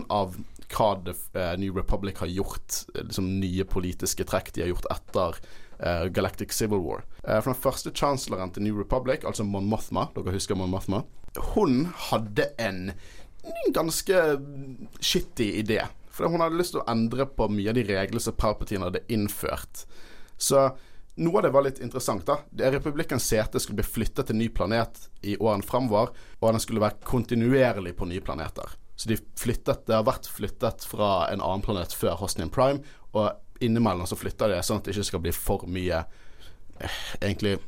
[0.09, 0.38] av
[0.74, 4.89] hva The eh, New Republic har gjort, eh, liksom nye politiske trekk de har gjort
[4.91, 5.38] etter
[5.80, 7.05] uh, Galactic Civil War.
[7.24, 11.03] Uh, for den første chancelleren til New Republic, altså Mon Mothma, dere husker Mon Mothma,
[11.53, 12.91] hun hadde en
[13.76, 14.24] ganske
[14.99, 15.84] shitty idé.
[16.11, 19.05] For hun hadde lyst til å endre på mye av de reglene som Palpatine hadde
[19.13, 19.86] innført.
[20.38, 20.72] Så
[21.22, 22.26] noe av det var litt interessant.
[22.26, 26.11] da Republikkens sete skulle bli flyttet til ny planet i årene fremover,
[26.41, 28.76] og den skulle være kontinuerlig på nye planeter.
[28.97, 32.81] Så de flyttet, det har vært flyttet fra en annen planet før Hosnian Prime,
[33.13, 33.29] og
[33.61, 36.03] innimellom så flytter de sånn at det ikke skal bli for mye
[36.81, 37.59] eh, Egentlig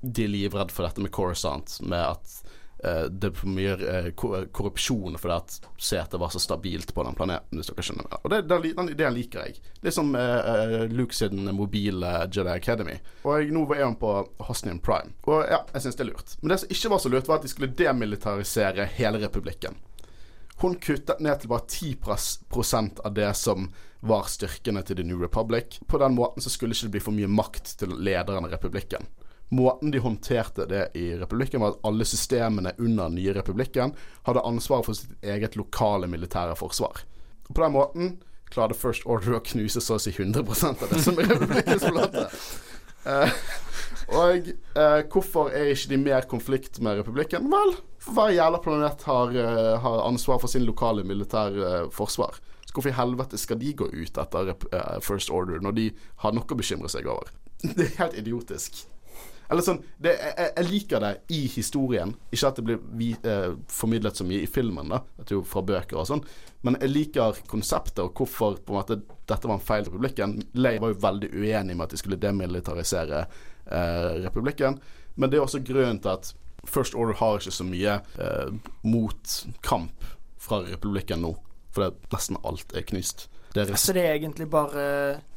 [0.00, 2.34] de er livredd for dette med Coruscant, med at
[2.86, 7.02] uh, det er for mye uh, ko- korrupsjon fordi at setet var så stabilt på
[7.02, 8.20] den planeten, hvis dere skjønner.
[8.22, 9.58] Og det, den ideen liker jeg.
[9.82, 12.94] Det er som eh, Luke sin mobile Jedi Academy.
[13.24, 14.14] Og jeg, nå er han på
[14.46, 15.10] Hosnian Prime.
[15.26, 16.38] Og ja, jeg syns det er lurt.
[16.40, 19.74] Men det som ikke var så lurt, var at de skulle demilitarisere hele republikken.
[20.58, 21.92] Hun kuttet ned til bare 10
[22.50, 23.68] prosent av det som
[24.00, 25.78] var styrkene til The New Republic.
[25.86, 29.06] På den måten så skulle det ikke bli for mye makt til lederen av republikken.
[29.50, 33.94] måten de håndterte det i republikken, var at alle systemene under den nye republikken
[34.26, 37.00] hadde ansvar for sitt eget lokale militære forsvar.
[37.48, 38.10] På den måten
[38.52, 42.26] klarte First Order å knuse så å si 100% av det som er republikkens flåte.
[44.08, 47.48] og eh, hvorfor er ikke de mer konflikt med republikken?
[47.52, 52.40] Vel, for hver jævla planet har, eh, har ansvar for sin lokale militære eh, forsvar.
[52.64, 55.90] Så hvorfor i helvete skal de gå ut etter eh, First Order når de
[56.24, 57.32] har noe å bekymre seg over?
[57.76, 58.86] Det er helt idiotisk.
[59.48, 62.12] Eller sånn, det, jeg, jeg liker det i historien.
[62.28, 65.62] Ikke at det blir vi, eh, formidlet så mye i filmen, da, at jo fra
[65.64, 66.24] bøker og sånn.
[66.66, 68.98] Men jeg liker konseptet og hvorfor på en måte
[69.28, 70.36] dette var en feil i republikken.
[70.60, 73.24] Lay var jo veldig uenig med at de skulle demilitarisere
[74.24, 74.78] republikken.
[75.16, 76.32] Men det er også grunnen til at
[76.68, 78.52] First Order har ikke så mye eh,
[78.84, 80.06] motkamp
[80.38, 81.34] fra republikken nå.
[81.74, 83.28] For nesten alt er knust.
[83.58, 84.82] Det er Så det er egentlig bare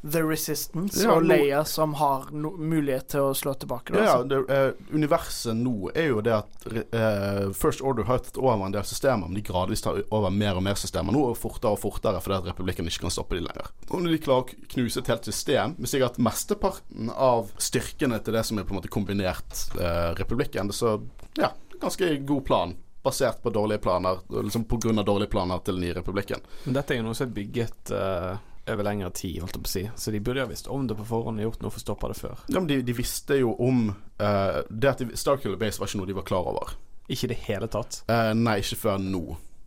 [0.02, 3.92] The Resistance Ja, og nå- Leia som har no mulighet til å slå tilbake.
[3.94, 4.28] Da, Ja, altså.
[4.28, 8.72] det, uh, universet nå er jo det at uh, First Order har tatt over en
[8.74, 11.80] del systemer, men de gradvis tar over mer og mer systemer nå, og fortere og
[11.82, 13.70] fortere fordi at republikken ikke kan stoppe de lenger.
[13.90, 18.34] Og når de klarer å knuse et helt system, med sikkert mesteparten av styrkene til
[18.38, 21.00] det som er på en måte kombinert uh, republikken, så
[21.38, 22.74] ja, ganske god plan.
[23.02, 24.66] Basert på dårlige planer, liksom
[24.98, 26.40] av dårlige planer til den nye republikken.
[26.64, 28.36] Men dette er jo noe som er bygget uh,
[28.70, 29.82] over lengre tid, holdt jeg på å si.
[29.96, 31.86] Så de burde jo ha visst om det på forhånd og gjort noe for å
[31.86, 32.44] stoppe det før.
[32.46, 36.02] Ja, men de, de visste jo om uh, det at de, Starkiller Base var ikke
[36.02, 36.74] noe de var klar over.
[37.10, 38.04] Ikke i det hele tatt.
[38.06, 39.24] Uh, nei, ikke før nå.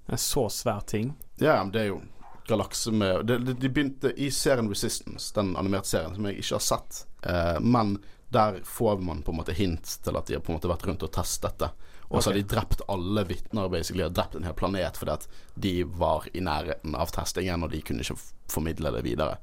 [0.08, 1.12] En så svær ting.
[1.42, 2.02] Ja, men det er jo
[2.48, 6.64] galakse med de, De begynte i serien Resistance, den animerte serien, som jeg ikke har
[6.64, 7.00] sett.
[7.66, 7.96] Men
[8.30, 10.86] der får man på en måte hint til at de har på en måte vært
[10.86, 11.72] rundt og testet dette.
[12.16, 14.06] Og så har de drept alle vitner, basically.
[14.06, 17.82] og drept en hel planet fordi at de var i nærheten av testingen, og de
[17.86, 18.18] kunne ikke
[18.52, 19.38] formidle det videre.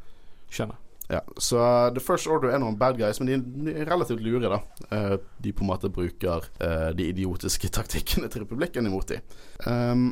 [0.52, 0.80] Skjønner.
[1.12, 1.58] Ja, så
[1.92, 4.60] The First Order er noen bad guys, men de, de er relativt lure, da.
[4.88, 9.34] Uh, de på en måte bruker uh, de idiotiske taktikkene til republikken imot dem.
[9.66, 10.06] Um,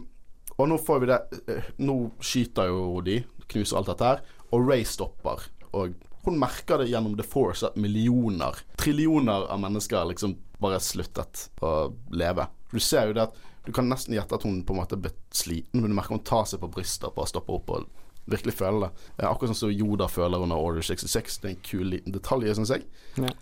[0.58, 4.68] og nå får vi det uh, Nå skyter jo de, knuser alt dette her, og
[4.68, 5.46] Ray stopper.
[5.72, 5.96] Og
[6.26, 11.92] hun merker det gjennom The Force at millioner, trillioner av mennesker liksom bare sluttet å
[12.14, 12.46] leve.
[12.70, 15.02] Du ser jo det at Du kan nesten gjette at hun på en måte er
[15.04, 17.84] blitt sliten, men du merker hun tar seg på brystet og bare stopper opp og
[18.30, 18.88] virkelig føler det.
[19.18, 21.36] Eh, Akkurat sånn som Yoda føler under Order 66.
[21.42, 22.86] Det er en kul liten detalj, syns jeg.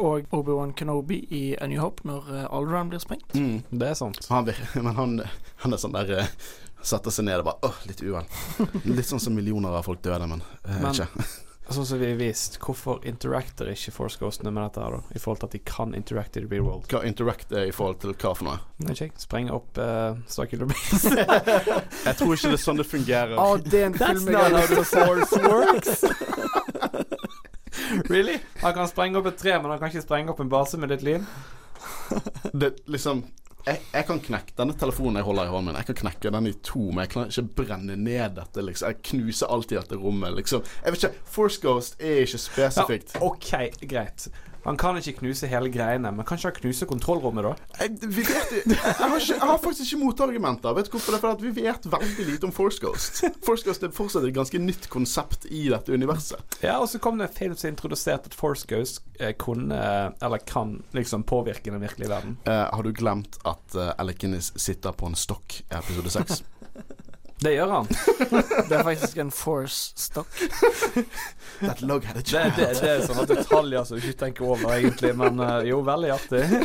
[0.02, 3.30] Og Obi-Wan Kenobi i A New Hope når Alderan Alderaan blir sprengt.
[3.70, 4.18] Det er sant.
[4.32, 4.50] Han,
[4.88, 5.16] men han,
[5.62, 6.32] han er sånn der eh,
[6.82, 8.26] Setter seg ned og bare Åh, litt uvel.
[8.98, 11.28] Litt sånn som millioner av folk døde, men, eh, Men- ikke.
[11.68, 15.00] Sånn som vi har vist, hvorfor interacter ikke Force Ghostene med dette her, da?
[15.12, 16.86] I forhold til at de kan interacte i the real world.
[16.88, 18.56] Hva interact er i forhold til hva for noe?
[18.80, 19.12] Nei, ikke jeg.
[19.20, 21.12] Sprenge opp uh, Starkiller Base.
[22.08, 23.36] Jeg tror ikke det er sånn det fungerer.
[23.36, 26.04] Å, det er en film jeg har the force works.
[28.08, 28.38] really?
[28.62, 30.94] Han kan sprenge opp et tre, men han kan ikke sprenge opp en base med
[30.94, 31.28] litt lyn?
[32.52, 33.24] Det liksom
[33.66, 35.78] jeg, jeg kan knekke denne telefonen jeg holder i hånden min.
[35.80, 38.64] Jeg kan knekke den i to, men jeg kan ikke brenne ned dette.
[38.64, 40.36] liksom Jeg knuser alltid dette rommet.
[40.38, 43.16] liksom Jeg vet ikke, Force Ghost er ikke spesifikt.
[43.18, 43.50] Ja, OK,
[43.90, 44.28] greit.
[44.68, 47.52] Han kan ikke knuse hele greiene, men kanskje han knuser kontrollrommet, da?
[47.80, 50.76] Jeg, vi vet, jeg, har ikke, jeg har faktisk ikke motargumenter.
[50.76, 51.14] Vet du hvorfor?
[51.14, 53.22] Det er fordi vi vet veldig lite om Force Ghost.
[53.46, 56.58] Force Ghost er fortsatt et ganske nytt konsept i dette universet.
[56.60, 59.80] Ja, og så kom det en film som introduserte at Force Ghost eh, kunne,
[60.20, 62.36] eller kan, liksom påvirke den virkelige verden.
[62.44, 66.44] Uh, har du glemt at uh, Alec Guinness sitter på en stokk i episode seks?
[67.40, 67.86] Det gjør han.
[68.68, 70.40] Det er faktisk en Force-stokk.
[71.60, 74.72] That log had a Det, det, det er sånne detaljer som du ikke tenker over,
[74.74, 76.44] egentlig, men eh, jo, veldig artig.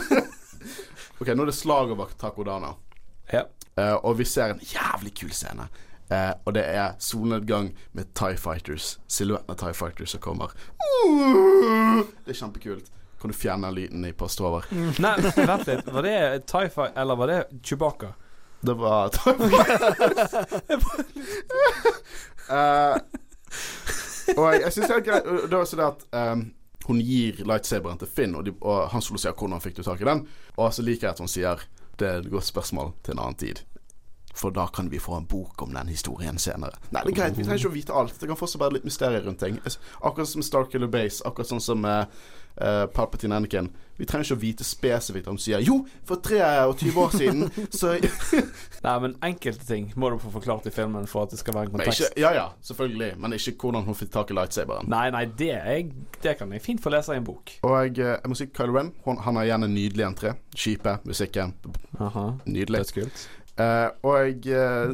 [1.22, 2.74] Ok, nå er det slag over Takodana.
[3.32, 3.46] Ja.
[3.80, 5.70] Uh, og vi ser en jævlig kul scene.
[6.12, 8.98] Uh, og det er solnedgang med Tie Fighters.
[9.08, 10.52] Silhuetten av Tie Fighters som kommer.
[12.26, 12.92] Det er kjempekult.
[13.22, 14.68] Kan du fjerne lyden i post over?
[14.74, 15.88] Nei, vent litt.
[15.96, 16.18] Var det
[16.50, 18.12] Tie Fight, eller var det Chewbacca?
[18.64, 19.12] Det var
[22.50, 22.96] uh,
[24.38, 26.46] og jeg, jeg syns det er greit Det også det at um,
[26.88, 30.02] hun gir lightsaberen til Finn, og, de, og han Solo sier 'hvordan fikk du tak
[30.02, 31.60] i den?' Og så liker jeg at hun sier
[32.00, 33.64] 'det er et godt spørsmål til en annen tid'.
[34.36, 36.74] For da kan vi få en bok om den historien senere.
[36.92, 38.20] Nei, det er greit, vi trenger ikke å vite alt.
[38.20, 39.60] Det kan fortsatt være litt mysterier rundt ting.
[40.02, 42.06] Akkurat som Starkiller Base, akkurat sånn som uh,
[42.94, 43.72] Palpatine Anakin.
[43.98, 47.94] Vi trenger ikke å vite spesifikt om sier 'jo, for 23 år siden', så
[48.84, 51.70] Nei, men enkelte ting må du få forklart i filmen for at det skal være
[51.70, 52.02] en kontekst.
[52.02, 54.90] ikke, Ja ja, selvfølgelig, men ikke hvordan hun fikk tak i lightsaberen.
[54.90, 55.94] Nei, nei, det, jeg,
[56.24, 57.56] det kan jeg fint få lese i en bok.
[57.62, 60.34] Og jeg, jeg må si Kylo Ren han, han har igjen en nydelig entré.
[60.56, 61.54] Skipet, musikken.
[62.00, 62.84] Aha, Nydelig.
[62.84, 63.30] Dødskult.
[63.54, 64.90] Uh, og uh,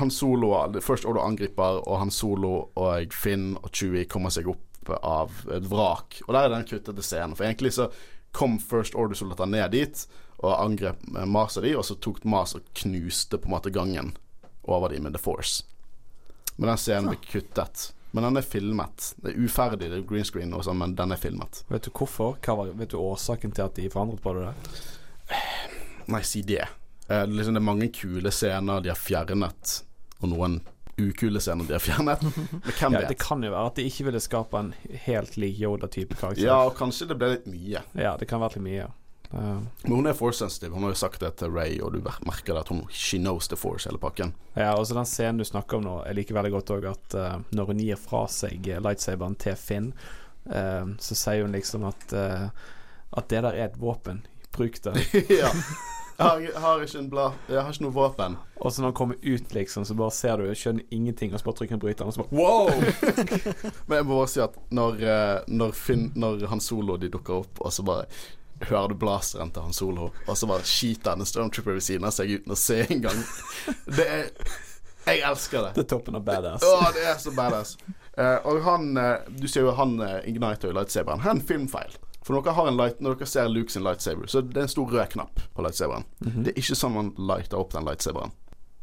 [0.00, 4.48] Han Solo Først First Order angriper, og Han Solo og Finn og Chewie kommer seg
[4.50, 6.20] opp av et vrak.
[6.26, 7.36] Og der er den kuttete scenen.
[7.36, 7.90] For egentlig så
[8.36, 10.06] kom First Order-soldater ned dit
[10.44, 13.72] og angrep eh, Mars og de, og så tok Mars og knuste på en måte
[13.72, 14.14] gangen
[14.62, 15.64] over de med The Force.
[16.56, 17.90] Men den scenen ble kuttet.
[18.16, 19.10] Men den er filmet.
[19.20, 21.62] Det er uferdig, det er green screen og sånn, men den er filmet.
[21.68, 22.38] Vet du hvorfor?
[22.40, 24.52] Var, vet du årsaken til at de forandret på det?
[26.12, 26.62] Nei, si det.
[27.08, 29.80] Eh, liksom, det er mange kule scener de har fjernet,
[30.20, 30.60] og noen
[30.98, 32.22] ukule scener de har fjernet.
[32.22, 34.70] Men Ja, det kan jo være at de ikke ville skape en
[35.06, 36.46] helt lik Yoda-type karakter.
[36.46, 37.82] Ja, og kanskje det ble litt mye.
[37.98, 38.86] Ja, det kan være litt mye.
[39.32, 40.72] Uh, Men hun er force sensitive.
[40.74, 43.48] Hun har jo sagt det til Ray, og du merker det at hun She knows
[43.48, 44.32] the force, hele pakken.
[44.54, 47.18] ja, og så den scenen du snakker om nå, jeg liker veldig godt òg at
[47.18, 49.90] uh, når hun gir fra seg lightsaberen til Finn,
[50.46, 52.16] uh, så sier hun liksom at
[53.16, 54.26] At det der er et våpen.
[54.52, 54.94] Bruk det.
[55.40, 55.50] ja.
[56.16, 58.36] Jeg har, ikke en blad Jeg har ikke noe våpen.
[58.56, 61.48] Og så når han kommer ut, liksom, så bare ser du Skjønner ingenting, og så
[61.48, 62.70] bare trykker han bryteren, og så bare wow!
[63.88, 67.42] Men jeg må bare si at når, eh, når, Finn, når Han Solo de dukker
[67.42, 68.06] opp, og så bare
[68.64, 72.16] hører du blasteren til Han Solo, og så bare skyter en stormtrooper ved siden av
[72.16, 73.20] seg uten å se engang.
[73.84, 74.32] Det er
[75.06, 75.74] Jeg elsker det.
[75.76, 76.64] Det er toppen av badass.
[76.66, 77.76] Å, det er så badass.
[78.16, 81.22] Uh, og han uh, Du ser jo han uh, igniter jo lightsaberen.
[81.22, 81.94] Er en filmfeil.
[82.26, 84.66] For når dere, har en light, når dere ser Luke sin lightsaber, så det er
[84.66, 86.06] en stor rød knapp på lightsaberen.
[86.42, 88.34] Det er ikke sånn man lighter opp den lightsaberen.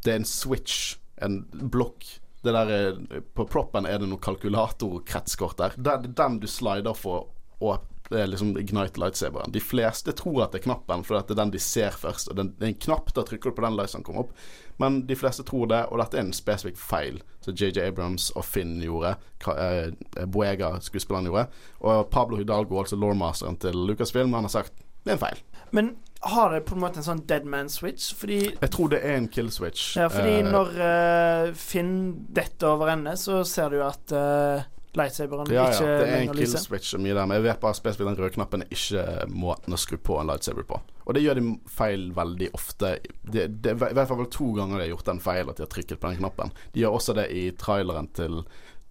[0.04, 2.08] Det er en switch, en blokk.
[2.44, 3.02] Det der er,
[3.36, 5.76] på proppen er det noen kalkulatorkretskort der.
[5.76, 7.76] Det er den du slider for å
[8.14, 9.51] eh, liksom ignite lightsaberen.
[9.51, 12.32] De fleste tror at det er knappen, for det er den de ser først.
[12.32, 14.38] Og den, det er en knapp, da trykker du på den lightsaberen kommer opp.
[14.82, 18.45] Men de fleste tror det, og dette er en spesifikk feil som JJ Abrams og
[18.47, 19.16] Finn gjorde.
[19.53, 21.47] Eh, Boega, skuespilleren, gjorde.
[21.84, 25.39] Og Pablo Hidalgo, altså lawmasteren til Lucasfilm, han har sagt det er en feil.
[25.76, 28.14] Men har det på en måte en sånn dead man switch?
[28.16, 29.97] Fordi Jeg tror det er en kill switch.
[29.99, 31.95] Ja, fordi uh, når uh, Finn
[32.32, 34.64] detter over ende, så ser du at uh,
[34.98, 38.12] lightsaberen ja, ja, det er en kill switch mye der, men jeg vet bare spesifikt
[38.12, 40.80] den røde knappen er ikke måten å skru på en lightsaber på.
[41.04, 42.94] Og det gjør de feil veldig ofte.
[43.22, 45.74] Det, det, I hvert fall to ganger de har gjort den feil at de har
[45.74, 46.54] trykket på den knappen.
[46.76, 48.44] De gjør også det i traileren til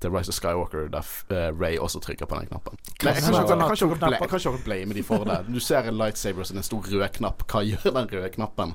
[0.02, 2.78] til Rise of Skywalker, der eh, Ray også trykker på den knappen.
[3.02, 5.36] Jeg kan ikke, blame de for det.
[5.46, 7.44] Du ser en lightsaber som en stor rød knapp.
[7.46, 8.74] Hva gjør den røde knappen?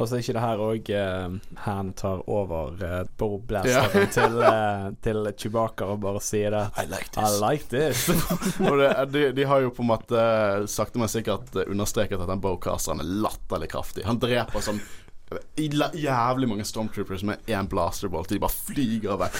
[0.00, 4.38] Og så er ikke det her òg uh, Han tar over uh, Bow Blasteren til,
[4.40, 6.62] uh, til Chewbacca og bare sier det.
[6.80, 8.06] I like I like this.
[8.82, 10.22] Det, de, de har jo på en måte
[10.70, 14.04] sakte, men sikkert eh, understreket at den bowcasteren er latterlig kraftig.
[14.08, 14.80] Han dreper sånn
[15.56, 18.32] jævlig mange stormtroopers med én blasterbolt.
[18.32, 19.38] De bare flyger vekk.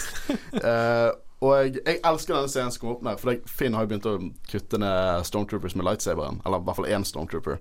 [0.61, 1.09] uh,
[1.45, 4.11] og jeg, jeg elsker denne scenen som kommer opp der, for Finn har jo begynt
[4.11, 4.15] å
[4.53, 6.43] kutte ned stormtroopers med lightsaberen.
[6.45, 7.59] Eller i hvert fall én stormtrooper.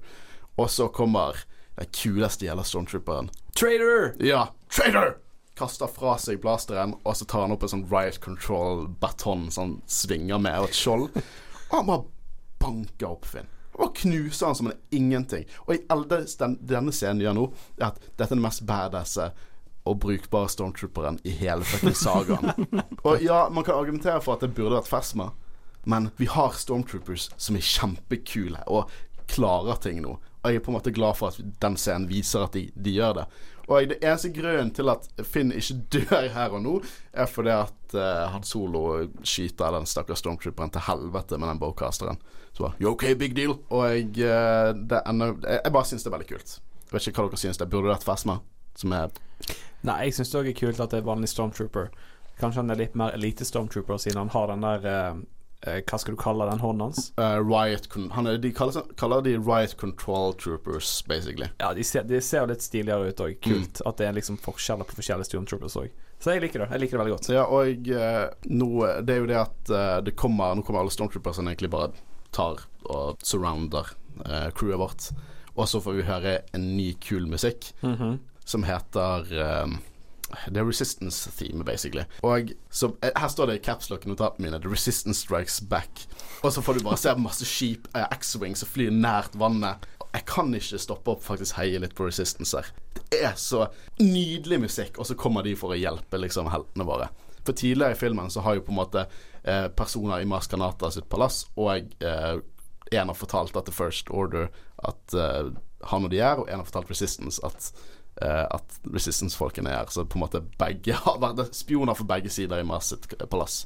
[0.60, 1.40] Og så kommer
[1.80, 3.30] den kuleste gjelder stormtrooperen.
[3.60, 4.14] Trader!
[4.26, 5.18] Ja, traitor!
[5.58, 9.74] Kaster fra seg blasteren, og så tar han opp en sånn riot control-batong som han
[9.86, 11.10] svinger med, og et skjold.
[11.70, 12.08] Og han bare
[12.62, 13.50] banker opp Finn.
[13.82, 15.46] Og knuser han som en ingenting.
[15.68, 17.46] Og i all det den, denne scenen gjør nå,
[17.80, 19.32] er at dette er den mest badasse
[19.88, 22.68] og brukbare stormtrooperen i hele fucking sagaen.
[23.08, 25.32] og ja, man kan argumentere for at det burde vært Fesma,
[25.90, 28.92] men vi har stormtroopers som er kjempekule og
[29.32, 30.20] klarer ting nå.
[30.42, 33.20] Jeg er på en måte glad for at den scenen viser at de, de gjør
[33.22, 33.26] det.
[33.72, 36.78] Og det eneste grunnen til at Finn ikke dør her og nå,
[37.14, 38.86] er fordi at uh, Han Solo
[39.22, 42.20] skyter den stakkars stormtrooperen til helvete med den bowcasteren.
[42.52, 43.56] Så bare OK, big deal?
[43.70, 46.58] Og jeg, uh, det er enda, jeg, bare syns det er veldig kult.
[46.88, 48.42] Jeg vet ikke hva dere syns det burde vært Fasma?
[48.76, 49.12] som er
[49.82, 51.88] Nei, jeg syns det òg er kult at det er vanlig stormtrooper.
[52.38, 55.22] Kanskje han er litt mer elite stormtrooper, siden han har den der eh,
[55.62, 57.12] Hva skal du kalle den hånden hans?
[57.20, 57.86] Uh, riot
[58.16, 61.50] han er, De kaller, kaller de riot control troopers, basically.
[61.62, 63.36] Ja, de ser, de ser jo litt stiligere ut òg.
[63.46, 65.92] Kult at det er liksom forskjeller på forskjellige stormtroopers òg.
[66.22, 66.70] Så jeg liker det.
[66.74, 67.30] Jeg liker det veldig godt.
[67.34, 68.68] Ja, og eh, nå
[69.06, 71.92] Det er jo det at eh, det kommer Nå kommer alle stormtroopers som egentlig bare
[72.32, 73.90] tar og surrounder
[74.26, 75.08] eh, crewet vårt.
[75.58, 78.20] Og så får vi høre en ny, kul musikk Mhm.
[78.46, 79.74] som heter eh,
[80.48, 82.04] The Resistance Theme, basically.
[82.24, 86.08] Og så, eh, Her står det i capslock-notatene mine 'The Resistance Strikes Back'.
[86.44, 89.76] Og så får du bare se masse skip, eh, X-Wing, som flyr nært vannet.
[90.14, 92.66] Jeg kan ikke stoppe opp faktisk heie litt på Resistance her.
[93.12, 93.68] Det er så
[94.00, 97.10] nydelig musikk, og så kommer de for å hjelpe liksom heltene våre.
[97.46, 99.08] For tidligere i filmen så har jo på en måte
[99.44, 102.40] eh, personer i Mars Kanata sitt palass og eh,
[102.92, 104.50] en har fortalt at The First Order
[104.84, 105.52] at eh,
[105.90, 107.72] han og de er, og en har fortalt Resistance at
[108.22, 109.88] at Resistance-folkene er.
[109.90, 113.64] Så på en måte begge har vært spioner for begge sider i Mars sitt palass.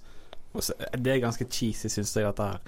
[0.56, 2.60] Det er ganske cheesy, syns jeg, dette her.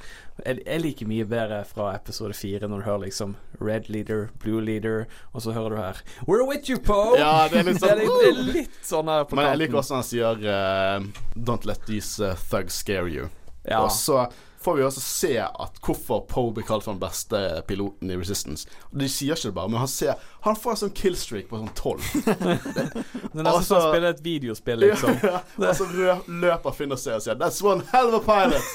[0.43, 4.61] Jeg, jeg liker mye bedre fra episode fire, når du hører liksom Red leader, blue
[4.61, 7.15] leader, og så hører du her We're with you, Po!
[7.17, 9.61] Ja, det er litt Det er sånn det er litt sånn her på Men jeg
[9.63, 13.31] liker også når han sier uh, Don't let these eh, thugs scare you.
[13.67, 13.81] Ja.
[13.85, 14.25] Og så
[14.67, 17.39] får vi også se at hvorfor Poe blir kalt for den beste
[17.69, 18.67] piloten i Resistance.
[18.91, 21.61] Og De sier ikke det bare, men han ser Han får en sånn killstreak på
[21.61, 22.03] sånn tolv.
[22.17, 25.17] Det er nesten Altså- som å spille et videospill, liksom.
[25.23, 25.87] Ja, og så
[26.27, 28.71] løper Finn og ser og sier 'That's one hell of a pilot'.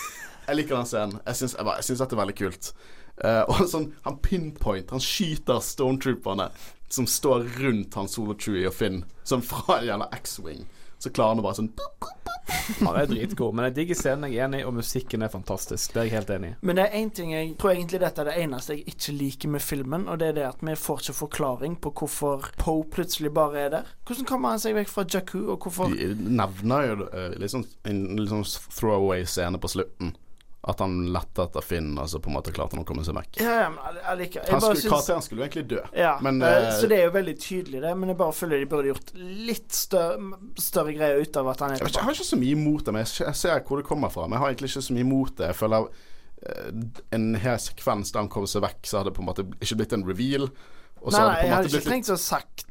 [0.48, 1.20] Jeg liker den scenen.
[1.26, 2.72] Jeg syns, jeg, jeg syns dette er veldig kult.
[3.22, 6.48] Uh, og sånn, Han pinpoint, han skyter stormtrooperne
[6.92, 10.64] som står rundt han Solo Chewie og Finn, som fra en jævla X-wing.
[11.02, 11.72] Så klarer han å bare sånn
[12.82, 13.54] Han er dritgod.
[13.56, 15.94] Men jeg digger scenen, jeg er enig, i, og musikken er fantastisk.
[15.94, 16.54] Det er jeg helt enig i.
[16.68, 19.52] Men det er én ting jeg tror egentlig dette er det eneste jeg ikke liker
[19.54, 23.32] med filmen, og det er det at vi får ikke forklaring på hvorfor Poe plutselig
[23.34, 23.92] bare er der.
[24.06, 26.12] Hvordan kommer han seg vekk fra Jakku, og hvorfor De
[26.42, 27.08] nevner jo
[27.42, 30.14] liksom en litt sånn throwaway scene på slutten.
[30.62, 33.16] At han lette etter Finn, og så på en måte klarte han å komme seg
[33.16, 33.40] vekk.
[33.42, 34.92] Ja, ja, men jeg liker jeg Han bare skulle, synes...
[34.92, 35.80] karakteren skulle jo egentlig dø.
[35.98, 37.94] Ja, Men, eh, så det er jo veldig tydelig, det.
[37.98, 41.74] Men jeg bare føler de burde gjort litt større, større greier ut av at han
[41.74, 44.14] er Jeg, jeg har ikke så mye imot det, men jeg, ser hvor det kommer
[44.14, 44.28] fra.
[44.28, 45.50] Men jeg har egentlig ikke så mye imot det.
[45.50, 46.68] Jeg føler uh,
[47.18, 49.80] en hel sekvens der han kommer seg vekk, så hadde det på en måte ikke
[49.82, 50.46] blitt en reveal.
[51.02, 52.68] Og så Nei, hadde nei, det på jeg hadde ikke blitt trengt å sagt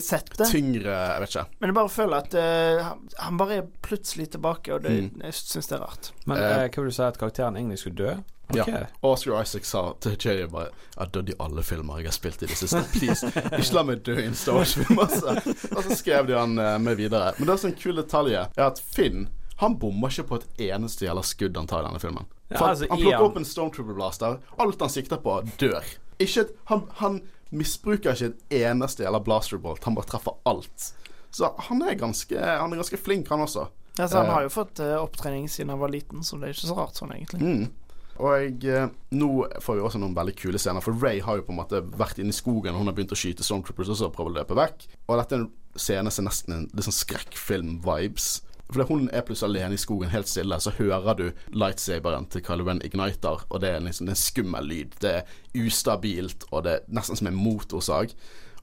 [0.00, 0.46] sett det.
[0.50, 1.44] tyngre Jeg vet ikke.
[1.60, 5.22] Men jeg bare føler at uh, han, bare er plutselig tilbake, og det, Mm.
[5.24, 6.12] jeg syns det er rart.
[6.26, 8.14] Men uh, hva vil du si at karakteren egentlig skulle dø?
[8.52, 8.74] Okay.
[8.74, 8.86] Ja.
[9.00, 12.42] Oscar Isaac sa til Jerry bare Jeg har dødd i alle filmer jeg har spilt
[12.44, 12.82] i det siste.
[12.92, 15.00] Please, ikke la meg dø i en Star Wars-film.
[15.00, 15.38] Altså.
[15.72, 17.32] Og så skrev de han uh, med videre.
[17.38, 19.28] Men det er også en kul detalj er at Finn
[19.62, 22.26] han bommer ikke på et eneste jævla skudd han tar i denne filmen.
[22.50, 24.40] Ja, altså, han plukker opp en Stormtrooper Blaster.
[24.60, 25.86] Alt han sikter på, dør.
[26.18, 29.84] Ikke et, han, han misbruker ikke en eneste jævla blasterbolt.
[29.84, 30.92] Han bare treffer alt.
[31.34, 33.68] Så han er ganske, han er ganske flink, han også.
[33.98, 34.32] Altså, han Eh.
[34.32, 36.94] har jo fått eh, opptrening siden han var liten, så det er ikke så rart
[36.98, 37.40] sånn, egentlig.
[37.42, 37.70] Mm.
[38.18, 39.28] Og jeg, nå
[39.60, 42.18] får vi også noen veldig kule scener, for Ray har jo på en måte vært
[42.22, 44.54] inne i skogen, og hun har begynt å skyte Stormtroopers og så prøver å løpe
[44.54, 44.84] vekk.
[45.08, 48.42] Og dette er en scene som nesten en litt sånn skrekkfilm-vibes.
[48.72, 52.64] Fordi hun er plutselig alene i skogen, helt stille, så hører du lightsaberen til Kylo
[52.68, 54.96] Ren igniter, og det er liksom en skummel lyd.
[55.02, 55.36] Det er
[55.66, 58.14] ustabilt, og det er nesten som en motorsag.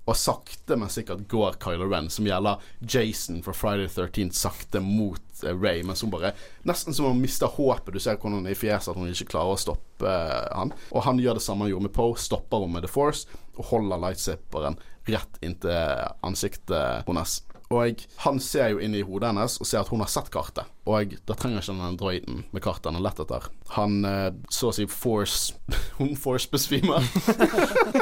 [0.10, 5.44] Og sakte, men sikkert går Kylo Ren, som gjelder Jason fra Friday 13th, sakte mot
[5.45, 6.34] eh, Ray, mens hun bare
[6.65, 7.94] Nesten som hun mister håpet.
[7.94, 10.73] Du ser hvordan hun er i fjeset at hun ikke klarer å stoppe eh, han.
[10.90, 13.30] Og han gjør det samme han gjorde med Poe, stopper henne med The Force
[13.60, 14.80] og holder lightsaberen
[15.11, 17.38] rett inntil ansiktet hennes.
[17.72, 20.68] Og han ser jo inn i hodet hennes og ser at hun har sett kartet.
[20.89, 23.48] Og da trenger ikke den droiden med kartet han har lett etter.
[23.77, 25.56] Han eh, så å si force
[25.99, 27.06] Hun force-besvimer.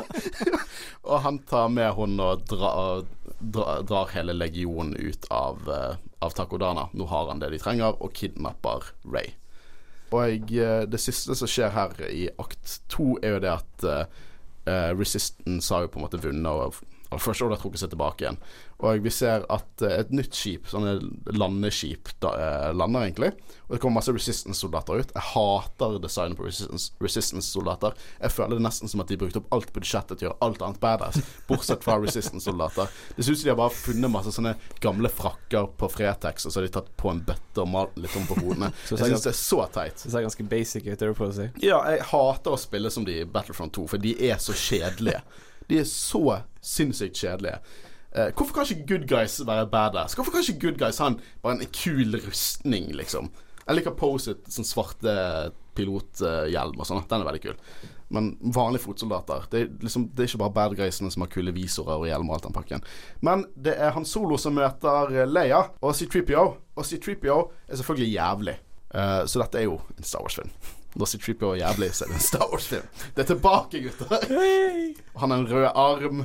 [1.09, 2.71] og han tar med henne og dra,
[3.39, 6.87] dra, drar hele legionen ut av, eh, av Takodana.
[6.93, 9.35] Nå har han det de trenger, og kidnapper Ray.
[10.15, 14.93] Og eh, det siste som skjer her i akt to, er jo det at eh,
[14.95, 16.79] Resistance har jo på en måte vunnet, og
[17.09, 18.37] og First Order har trukket seg tilbake igjen.
[18.79, 20.93] Og vi ser at eh, et nytt skip, sånne
[21.35, 23.33] landeskip, da, eh, lander egentlig.
[23.67, 25.11] Og det kommer masse Resistance-soldater ut.
[25.13, 27.97] Jeg hater designet på Resistance- Resistance-soldater.
[28.21, 30.63] jeg føler det nesten som at de brukte opp alt budsjettet til å gjøre alt
[30.63, 31.19] annet badass,
[31.49, 32.87] bortsett fra Resistance-soldater.
[33.17, 36.55] Det ser ut som de har bare funnet masse sånne gamle frakker på Fretex, og
[36.55, 38.71] så har de tatt på en bøtte og malt litt om på hodene.
[38.89, 39.99] Jeg syns det er så teit.
[40.05, 41.49] Det ser ganske basic ut, det på å si.
[41.65, 45.19] Ja, jeg hater å spille som de i Battlefront 2, for de er så kjedelige.
[45.67, 46.23] De er så
[46.63, 47.59] sinnssykt kjedelige.
[48.15, 50.17] Eh, hvorfor kan ikke good guys være badass?
[50.17, 53.29] Hvorfor kan ikke good guys ha en, bare en kul rustning, liksom?
[53.67, 55.13] Jeg liker Poset, sånn svarte
[55.77, 57.03] pilothjelm og sånn.
[57.09, 57.59] Den er veldig kul.
[58.09, 61.53] Men vanlige fotsoldater det er, liksom, det er ikke bare bad guysene som har kule
[61.53, 62.87] visorer og hjelm og alt den pakken.
[63.21, 66.47] Men det er Han Solo som møter Leia og C3PO.
[66.73, 67.37] Og C3PO
[67.69, 68.57] er selvfølgelig jævlig.
[68.89, 70.49] Uh, så dette er jo en Star Wars-film.
[70.97, 72.87] Når C3PO er jævlig, så er det en Star Wars-film.
[73.13, 74.29] Det er tilbake, gutter!
[75.21, 76.23] Han har en rød arm.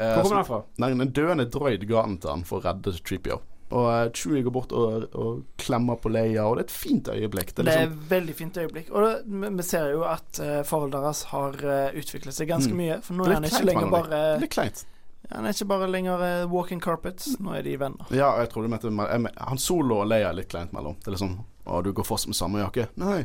[0.00, 0.60] Eh, Hvor kommer den fra?
[0.82, 3.40] Nei, en døende droid ga den til han for å redde Treepio.
[3.70, 7.06] Og uh, Chewie går bort og, og klemmer på Leia, og det er et fint
[7.12, 7.52] øyeblikk.
[7.54, 8.88] Det Det er er liksom, et veldig fint øyeblikk.
[8.90, 12.80] Og det, vi- ser jo at eh, forholdet deres har eh, utviklet seg ganske Mm.
[12.82, 12.96] mye.
[13.06, 14.82] For nå er er han ikke lenger bare Det bare kleint.
[15.30, 17.36] Han er ikke bare lenger eh, walking carpets.
[17.38, 18.10] Nå er de venner.
[18.10, 20.96] Ja, jeg tror du mente jeg Han Solo og Leia er litt kleint mellom.
[20.98, 21.38] Det er liksom
[21.70, 22.88] Å, du går fortsatt med samme jakke?
[22.98, 23.20] Nei,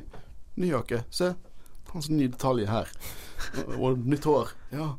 [0.61, 1.01] ny jakke.
[1.09, 1.31] Se.
[1.95, 2.85] Hans ny detalj her.
[3.65, 4.51] Og, og nytt hår.
[4.75, 4.91] Ja.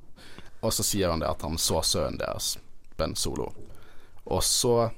[0.65, 2.57] Og så sier han det at han så sønnen deres,
[2.97, 3.51] Ben Solo.
[4.27, 4.91] Og så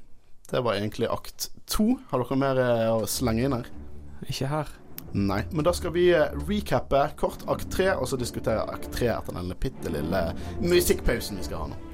[0.49, 1.99] Det var egentlig akt to.
[2.09, 3.67] Har dere mer eh, å slenge inn her?
[4.25, 4.71] Ikke her.
[5.13, 9.11] Nei, men da skal vi eh, recappe kort akt tre, og så diskutere akt tre
[9.13, 10.23] etter den bitte lille
[10.65, 11.88] musikkpausen vi skal ha nå.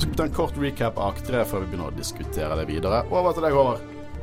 [0.00, 2.62] Vi skal ta en kort recap av akt tre før vi begynner å diskutere det
[2.70, 3.02] videre.
[3.12, 3.82] Over til deg, Håvard.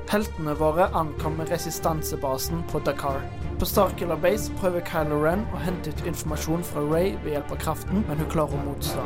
[0.09, 3.19] Heltene våre ankommer resistansebasen på Dakar.
[3.61, 7.61] På Starkiller Base prøver Kylo Ren å hente ut informasjon fra Ray ved hjelp av
[7.61, 9.05] kraften, men hun klarer å motstå.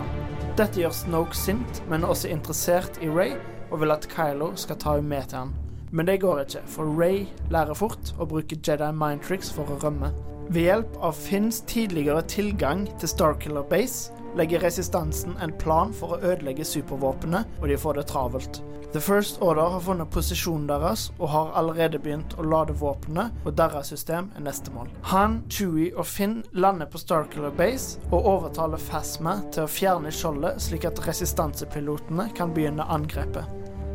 [0.62, 3.36] Dette gjør Snoke sint, men også interessert i Ray
[3.68, 5.54] og vil at Kylo skal ta henne med til han.
[5.92, 9.82] Men det går ikke, for Ray lærer fort å bruke Jedi mind tricks for å
[9.84, 10.14] rømme.
[10.48, 16.22] Ved hjelp av Finns tidligere tilgang til Starkiller Base legger resistansen en plan for å
[16.22, 18.62] ødelegge supervåpenet, og de får det travelt.
[18.92, 23.56] The First Order har funnet posisjonen deres og har allerede begynt å lade våpenet, og
[23.56, 24.90] deres system er neste mål.
[25.14, 30.60] Han, Chewie og Finn lander på Starkiller Base og overtaler Phasma til å fjerne skjoldet,
[30.60, 33.48] slik at resistansepilotene kan begynne angrepet.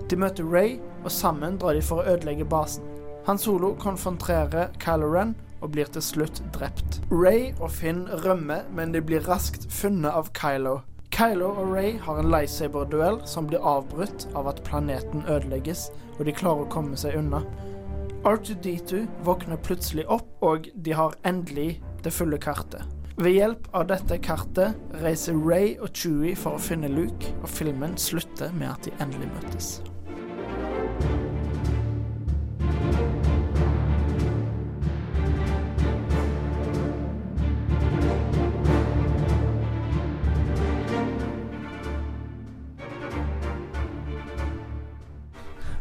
[0.08, 2.84] De møter Ray, og sammen drar de for å ødelegge basen.
[3.26, 7.00] Han Solo konfronterer Kylo Ren og blir til slutt drept.
[7.10, 10.80] Ray og Finn rømmer, men de blir raskt funnet av Kylo.
[11.16, 15.88] Kylo og Ray har en lightsaber-duell som blir avbrutt av at planeten ødelegges,
[16.18, 17.40] og de klarer å komme seg unna.
[18.26, 22.82] R2D2 våkner plutselig opp, og de har endelig det fulle kartet.
[23.16, 27.96] Ved hjelp av dette kartet reiser Ray og Chewie for å finne Luke, og filmen
[27.96, 29.70] slutter med at de endelig møtes.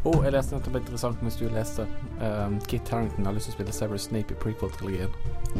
[0.06, 1.88] Oh, jeg leste nettopp interessant mens du leste.
[2.19, 5.15] Um, Kit Harrington har lyst til å spille Severus Snape i prequel-trilogien.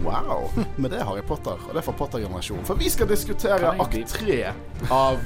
[0.06, 0.52] Wow.
[0.78, 2.68] Men det er Harry Potter, og det er fra Potter-generasjonen.
[2.68, 4.38] For vi skal diskutere akt tre
[4.94, 5.26] av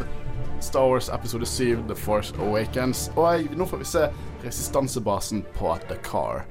[0.64, 3.10] Star Wars episode 7, The Force Awakens.
[3.18, 4.06] Og jeg, nå får vi se
[4.46, 6.46] resistansebasen på Dakar.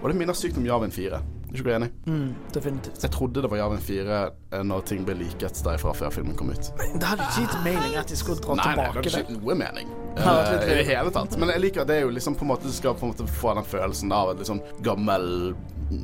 [0.00, 1.20] Og det minner sykt om Javin 4.
[1.54, 1.90] Er ikke du enig?
[2.10, 3.02] Mm, definitivt.
[3.02, 6.50] Jeg trodde det var Javin 4 eh, når ting ble liket derfra før filmen kom
[6.50, 6.70] ut.
[6.80, 9.36] Men det hadde ikke gitt mening at de skulle dra Nei, nei, det hadde ikke
[9.36, 9.92] noe mening.
[10.18, 11.36] Eh, I det hele tatt.
[11.38, 13.14] Men jeg liker at det er jo liksom på en måte Du skal på en
[13.14, 15.54] måte få den følelsen av et sånn gammel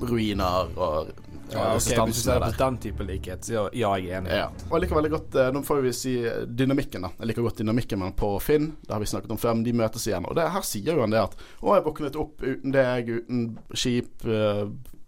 [0.06, 1.10] ruiner og
[1.50, 4.30] Ja, ok, Hvis du ser er på den type likhet, så ja, jeg er enig.
[4.30, 4.44] Ja.
[4.68, 7.10] Og jeg liker veldig godt eh, Nå får vi si eh, dynamikken, da.
[7.18, 8.70] Jeg liker godt dynamikken med på Finn.
[8.84, 10.28] Det har vi snakket om før, men de møtes igjen.
[10.30, 13.42] Og det, her sier jo han det at Å, jeg våknet opp uten deg, uten
[13.74, 14.62] skip, eh,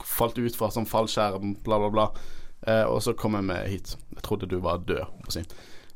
[0.08, 2.06] falt ut fra sånn fallskjerm, bla, bla, bla.
[2.66, 3.96] Eh, og så kom jeg med hit.
[4.16, 5.04] Jeg trodde du var død.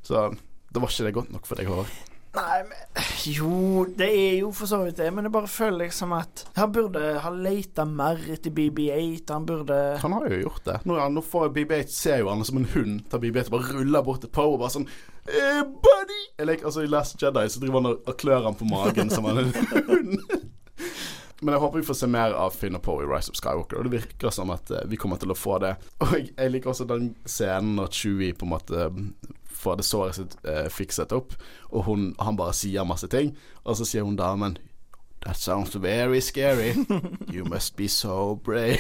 [0.03, 0.29] Så
[0.73, 1.95] da var ikke det godt nok for deg, Håvard.
[2.37, 6.11] Nei, men Jo, det er jo for så vidt det, men jeg bare føler liksom
[6.13, 9.25] at Han burde ha leita mer etter BB8.
[9.33, 10.77] Han burde Han har jo gjort det.
[10.85, 13.07] Nå, nå får BB8 ser jo han som en hund.
[13.09, 14.85] Tar BB8 og bare ruller bort til Poe og bare sånn
[15.31, 16.21] eh, Buddy!
[16.37, 19.31] Jeg liker, altså I Last Jedi så driver han og klør han på magen som
[19.31, 20.36] han er en hund.
[21.41, 23.81] Men jeg håper vi får se mer av Finn og Poe i Rise of Skywalker.
[23.81, 25.75] Og det virker som at eh, vi kommer til å få det.
[26.05, 29.11] Og jeg, liker også den scenen når Chewie på en måte mm,
[29.57, 31.35] får det såret sitt eh, fikset opp,
[31.73, 33.33] og hun, han bare sier masse ting,
[33.65, 34.59] og så sier hun damen
[35.27, 36.75] That sounds very scary.
[37.33, 38.79] You must be so brave.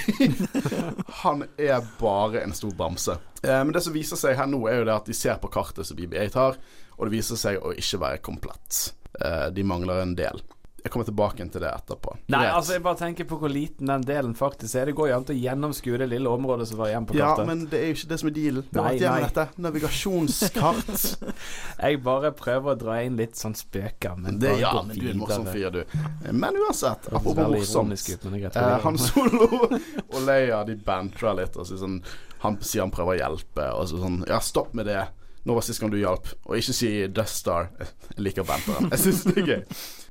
[1.08, 3.16] Han er bare en stor bamse.
[3.42, 5.50] Eh, men det som viser seg her nå, er jo det at de ser på
[5.50, 6.60] kartet som BB8 har,
[6.94, 8.78] og det viser seg å ikke være komplett.
[9.18, 10.38] Eh, de mangler en del.
[10.86, 12.12] Jeg kommer tilbake til det etterpå.
[12.30, 12.52] Nei, Greit.
[12.54, 14.86] altså jeg bare tenker på hvor liten den delen faktisk er.
[14.86, 17.42] Det går jo an å gjennomskue det lille området som var igjen på kartet.
[17.42, 18.68] ja, men det er jo ikke det som er dealen.
[18.70, 19.16] Det Nei, nei.
[19.24, 19.46] dette.
[19.66, 21.02] Navigasjonskart.
[21.82, 25.12] Jeg bare prøver å dra inn litt sånn spøker, men det, ja, men du er
[25.16, 25.82] en morsom fyr, du.
[26.30, 28.08] Men uansett, apropos morsomt.
[28.46, 31.58] Eh, han Solo og Leia de bantrer litt.
[31.58, 31.98] Og så sånn,
[32.46, 35.02] han sier han prøver å hjelpe, og så sånn Ja, stopp med det.
[35.46, 36.26] Nå var sist gang du hjalp.
[36.48, 37.68] Og ikke si Death Star.
[37.78, 38.90] Jeg liker banteren.
[38.90, 39.60] Jeg syns det er gøy.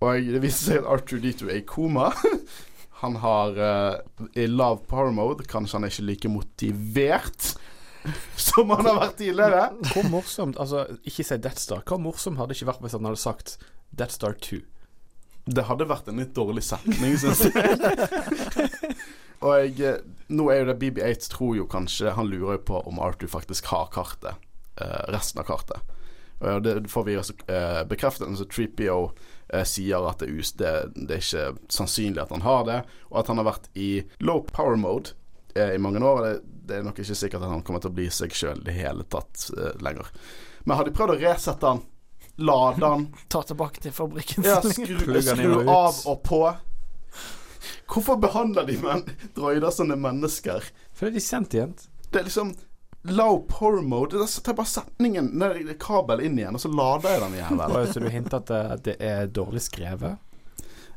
[0.05, 2.11] Og det viser seg at Arthur D2 er i koma.
[3.01, 7.49] Han har uh, I lav power mode kanskje han er ikke like motivert
[8.47, 9.65] som han har vært tidligere.
[9.91, 11.83] Hvor morsomt Altså, ikke si Death Star.
[11.85, 13.57] Hvor morsomt hadde det ikke vært hvis han hadde sagt
[13.91, 14.61] Death Star 2?
[15.45, 17.75] Det hadde vært en litt dårlig setning, syns jeg.
[19.43, 19.99] og jeg, eh,
[20.33, 23.69] nå er jo det BB8 tror jo kanskje Han lurer jo på om Arthur faktisk
[23.73, 24.39] har kartet.
[24.81, 25.95] Eh, resten av kartet.
[26.39, 28.97] Og det får vi også uh, bekreftet Så 3PO
[29.53, 32.81] eh, sier at det us det, det er ikke sannsynlig at han har det,
[33.11, 35.15] og at han har vært i low power mode
[35.55, 36.21] eh, i mange år.
[36.25, 36.33] Det,
[36.67, 38.77] det er nok ikke sikkert at han kommer til å bli seg sjøl i det
[38.77, 40.11] hele tatt eh, lenger.
[40.65, 41.83] Men har de prøvd å resette han?
[42.35, 43.09] Lade han?
[43.31, 44.45] ta tilbake til fabrikken.
[44.45, 46.43] Ja, skru, skru av og på.
[47.89, 49.05] Hvorfor behandler de men
[49.37, 50.65] droider som er mennesker?
[50.95, 51.87] For det er sentient.
[52.09, 52.55] Det er liksom
[53.09, 54.17] low power mode.
[54.17, 57.35] Da tar jeg bare setningen ned i kabel inn igjen, og så lader jeg den
[57.39, 57.61] igjen.
[57.65, 60.17] Og Så du hinter at det, det er dårlig skrevet?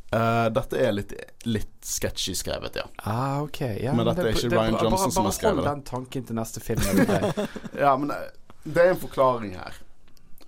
[0.08, 1.10] Uh, dette er litt,
[1.44, 2.86] litt sketchy skrevet, ja.
[3.04, 5.64] Ah, ok ja, Men dette er ikke det- Ryan Johnson bare, som har skrevet det.
[5.64, 6.80] Bare hold den tanken til neste film.
[6.80, 7.48] det?
[7.84, 8.30] Ja, men eh,
[8.64, 9.76] det er en forklaring her.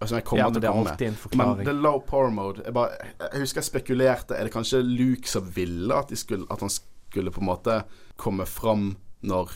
[0.01, 1.37] Altså, jeg kommer Ja, men til det å komme med.
[1.37, 4.81] Men the det low power mode jeg, bare, jeg husker jeg spekulerte Er det kanskje
[4.81, 7.83] Luke som ville at, de skulle, at han skulle på en måte
[8.17, 9.51] komme fram når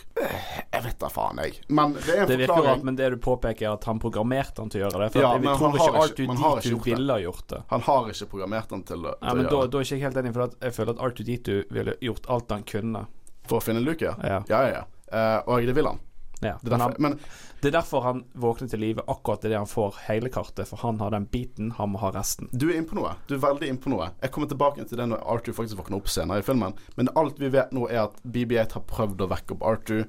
[0.73, 1.55] Jeg vet da faen, jeg.
[1.69, 2.66] Men det er en Det forklaring.
[2.69, 5.12] rart, men det du påpeker, er at han programmerte han til å gjøre det.
[5.12, 6.99] For Ja, jeg tror ikke har ikke- man har ikke R2D2 gjort det.
[6.99, 7.62] ville gjort det.
[7.70, 9.70] Han har ikke programmert han til, å- Ja, men å da, gjøre det.
[9.70, 12.62] da er jeg ikke helt enig, for jeg føler at R2D2 ville gjort alt han
[12.62, 13.07] kunne.
[13.47, 14.15] For å finne Luke, ja.
[14.23, 14.43] Ja.
[14.49, 14.85] Ja, ja.
[15.12, 15.99] Eh, og det vil han.
[16.43, 16.59] Ja.
[16.62, 17.19] Men, han, men
[17.65, 20.99] det er derfor han våkner til live akkurat idet han får hele kartet, for han
[21.01, 22.51] har den biten, han må ha resten.
[22.53, 23.15] du er inne på noe.
[23.24, 24.11] Du er veldig inne på noe.
[24.20, 26.77] Jeg kommer tilbake til det når Arthur faktisk våkner opp senere i filmen.
[26.99, 30.05] Men alt vi vet nå, er at BB8 har prøvd å vekke opp Arthur,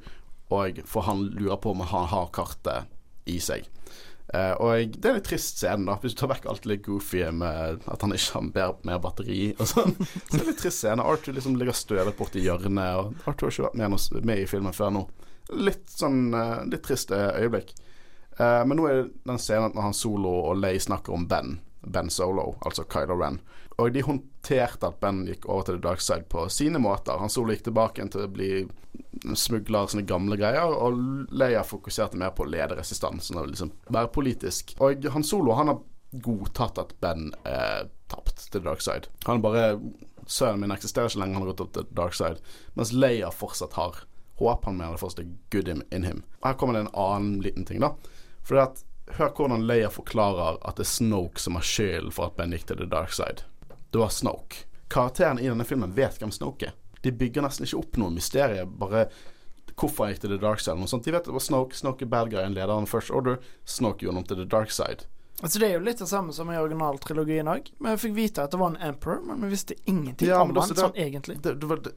[0.52, 2.91] og for han lurer på om han har kartet
[3.32, 3.69] i seg.
[4.34, 5.95] Uh, og det er en litt trist scene, da.
[6.02, 9.69] Hvis du tar vekk alt det goofy med at han ikke har mer, batteri og
[9.69, 9.95] sånn.
[10.27, 11.06] Så det er en litt trist scene.
[11.06, 14.76] Arthur liksom ligger støvet borti hjørnet, og Arthur har ikke vært med, med i filmen
[14.76, 15.06] før nå.
[15.53, 17.76] Litt sånn eh, Litt trist eh, øyeblikk.
[18.38, 21.59] Eh, men nå er det den scenen når han Solo og Lay snakker om Ben.
[21.85, 23.39] Ben Solo, altså Kylo Ren.
[23.77, 27.19] Og de håndterte at Ben gikk over til the dark side på sine måter.
[27.22, 28.51] Han Solo gikk tilbake til å bli
[29.35, 34.11] smugler, sånne gamle greier, og Leia fokuserte mer på å lede resistansen og liksom være
[34.15, 34.76] politisk.
[34.84, 35.84] Og han Solo han har
[36.23, 39.11] godtatt at Ben er tapt til the dark side.
[39.27, 39.76] Han bare
[40.26, 42.39] Sønnen min eksisterer ikke lenger, han har gått opp til the dark side.
[42.73, 43.99] Mens Leia fortsatt har
[44.39, 44.65] håp.
[44.65, 46.23] Han mener det fortsatt er good in, him.
[46.41, 47.93] Og her kommer det en annen liten ting, da.
[48.45, 48.83] For at
[49.15, 52.63] Hør hvordan Leia forklarer at det er Snoke som har skylden for at Ben gikk
[52.71, 53.43] til the dark side.
[53.93, 54.65] Det var Snoke.
[54.89, 56.73] Karakteren i denne filmen vet hvem Snoke er.
[57.05, 58.71] De bygger nesten ikke opp noe mysterium.
[58.81, 59.05] Bare
[59.75, 60.79] hvorfor han gikk til the dark side.
[60.81, 61.05] Noe sånt.
[61.05, 61.77] De vet det var Snoke.
[61.77, 63.37] Snoke er bad guy, en leder av First Order.
[63.69, 65.05] Snoke gjorde ham til the dark side.
[65.43, 67.69] Altså Det er jo litt det samme som i originaltrilogien òg.
[67.77, 70.71] Vi fikk vite at det var en emperor, men vi visste ingenting Ja, om han
[70.71, 71.37] sånn egentlig.
[71.43, 71.93] Det, det det,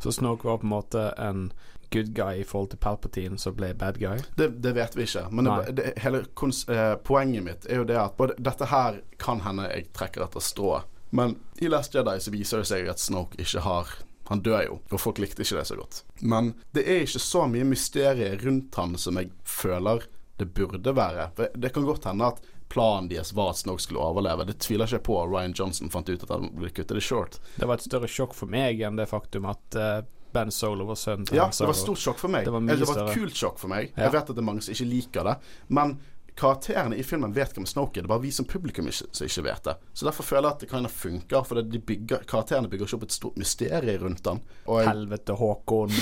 [0.00, 1.50] Så Snoke var på en måte en
[1.90, 4.20] good guy i forhold til Palpatine, som ble bad guy.
[4.36, 5.26] det, det vet vi ikke.
[5.30, 9.42] Men det, det, hele eh, poenget mitt er jo det at både, dette her kan
[9.44, 10.78] hende jeg trekker etter strå.
[11.10, 13.98] Men i Last Jedi så viser det seg at Snoke ikke har
[14.30, 16.04] Han dør jo, og folk likte ikke det så godt.
[16.22, 20.04] Men det er ikke så mye mysterier rundt han som jeg føler
[20.38, 21.24] det burde være.
[21.34, 22.38] For det kan godt hende at
[22.70, 24.46] planen deres var at Snoke skulle overleve.
[24.46, 25.18] Det tviler ikke på.
[25.26, 27.40] Ryan Johnson fant ut at han ville kutte det short.
[27.56, 29.98] Det var et større sjokk for meg enn det faktum at uh,
[30.30, 32.46] Ben Solo var sønnen til Ja, det var et stort sjokk for meg.
[32.46, 33.90] Det var Eller det var et kult sjokk for meg.
[33.96, 34.06] Ja.
[34.06, 35.36] Jeg vet at det er mange som ikke liker det.
[35.68, 35.98] Men
[36.40, 38.04] karakterene i filmen vet hvem Snoke er.
[38.04, 39.74] Det er bare vi som publikum ikke, som ikke vet det.
[39.92, 41.42] Så derfor føler jeg at det kind of funker.
[41.50, 44.42] For de bygger, karakterene bygger ikke opp et stort mysterium rundt den.
[44.70, 45.90] Jeg, Helvete, Håkon.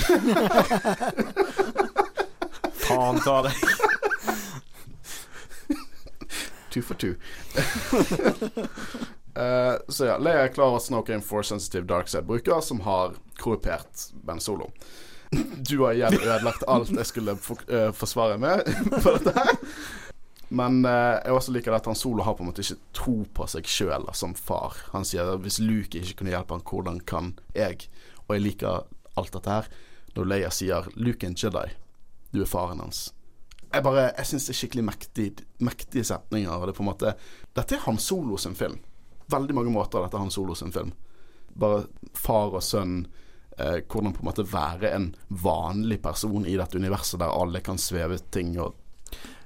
[2.85, 3.97] Faen ta deg.
[6.69, 7.15] Two for two.
[9.35, 12.83] uh, så ja, Leia er klar over at Snoke er en force sensitive darkside-bruker som
[12.87, 14.71] har korrupert Ben Solo.
[15.69, 19.57] Du har igjen ødelagt alt jeg skulle for, uh, forsvare med på dette her.
[20.49, 23.45] Men uh, jeg også liker at han Solo har på en måte ikke tro på
[23.51, 24.79] seg sjøl som far.
[24.95, 27.85] Han sier at hvis Luke ikke kunne hjelpe han, hvordan kan jeg?
[28.25, 28.89] Og jeg liker
[29.19, 29.69] alt dette her
[30.15, 31.69] når Leia sier 'Luke er en Jedi,
[32.33, 33.13] du er faren hans'.
[33.69, 35.27] Jeg bare, jeg syns det er skikkelig mektig,
[35.61, 36.65] mektige setninger.
[36.65, 37.13] Det er på en måte
[37.57, 38.79] Dette er Han Solo sin film.
[39.29, 40.91] Veldig mange måter dette er Han Solo sin film.
[41.59, 41.85] Bare
[42.17, 43.03] far og sønn.
[43.59, 47.77] Eh, hvordan på en måte være en vanlig person i dette universet der alle kan
[47.77, 48.77] sveve ting og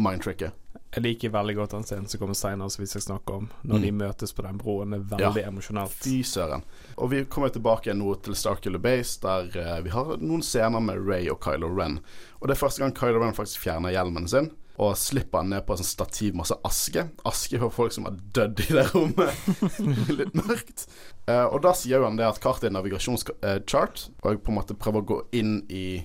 [0.04, 0.52] mindtricke.
[0.94, 3.50] Jeg liker veldig godt den scenen som kommer seinere, som vi skal snakke om.
[3.66, 3.98] Når de Mm.
[4.04, 4.92] møtes på den broen.
[4.92, 5.48] Det er veldig Ja.
[5.50, 5.90] emosjonelt.
[5.92, 6.64] Fy søren.
[6.98, 11.02] Og vi kommer tilbake nå til Starkiller Base, der uh, vi har noen scener med
[11.08, 12.00] Ray og Kylo Ren.
[12.42, 14.52] Og det er første gang Kylo Ren faktisk fjerner hjelmen sin.
[14.80, 17.10] Og slipper han ned på et sånt stativ masse aske.
[17.26, 19.30] Aske for folk som har dødd i det rommet.
[20.18, 20.88] Litt mørkt.
[21.30, 24.58] Uh, og da sier jo han det at kartet er navigasjonschart, og jeg på en
[24.58, 26.04] måte prøver å gå inn i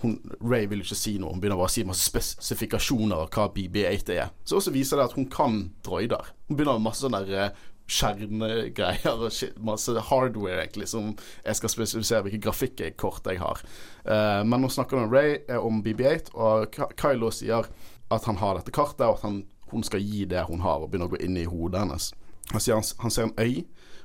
[0.00, 3.48] hun, Ray vil ikke si noe, hun begynner bare å si masse spesifikasjoner av hva
[3.52, 4.32] BB8 er.
[4.48, 6.32] Så også viser det at hun kan droider.
[6.48, 7.52] Hun begynner med masse sånne eh,
[7.92, 11.12] skjermgreier og masse hardware egentlig som
[11.44, 13.60] jeg skal spesifisere hvilke grafikkort jeg har.
[14.06, 17.68] Uh, men nå snakker med Ray eh, om BB8, og Kylo sier
[18.12, 19.42] at han har dette kartet, og at han,
[19.72, 22.10] hun skal gi det hun har, og begynne å gå inn i hodet hennes.
[22.52, 23.62] Han, sier han, han ser en øy,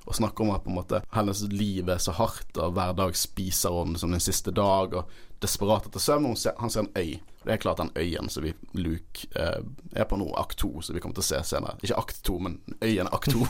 [0.07, 3.15] og snakker om at på en måte hennes liv er så hardt, og hver dag
[3.17, 5.09] spiser hun som den siste dag, og
[5.43, 6.35] desperat etter søvn.
[6.35, 7.19] ser, han ser en øy.
[7.43, 9.61] Det er klart den øyen som vi Luke eh,
[9.95, 11.77] er på nå, akt to, som vi kommer til å se senere.
[11.83, 13.43] Ikke akt to, men øyen akt to.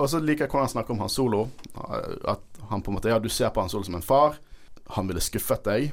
[0.00, 1.46] og så liker jeg hvordan han snakker om Han Solo.
[2.28, 4.40] At han på en måte Ja, du ser på Han Solo som en far.
[4.96, 5.92] Han ville skuffet deg.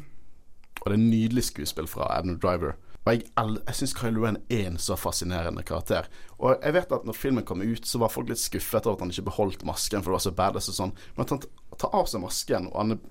[0.82, 2.76] Og det er nydelig skuespill fra Adam Driver.
[3.08, 6.10] Og jeg, jeg syns Kylo Ren er en så fascinerende karakter.
[6.38, 9.06] Og jeg vet at når filmen kom ut, så var folk litt skuffet over at
[9.06, 10.96] han ikke beholdt masken, for det var så badass og sånn.
[11.16, 11.46] Men at han
[11.80, 13.06] tar av seg masken, og han er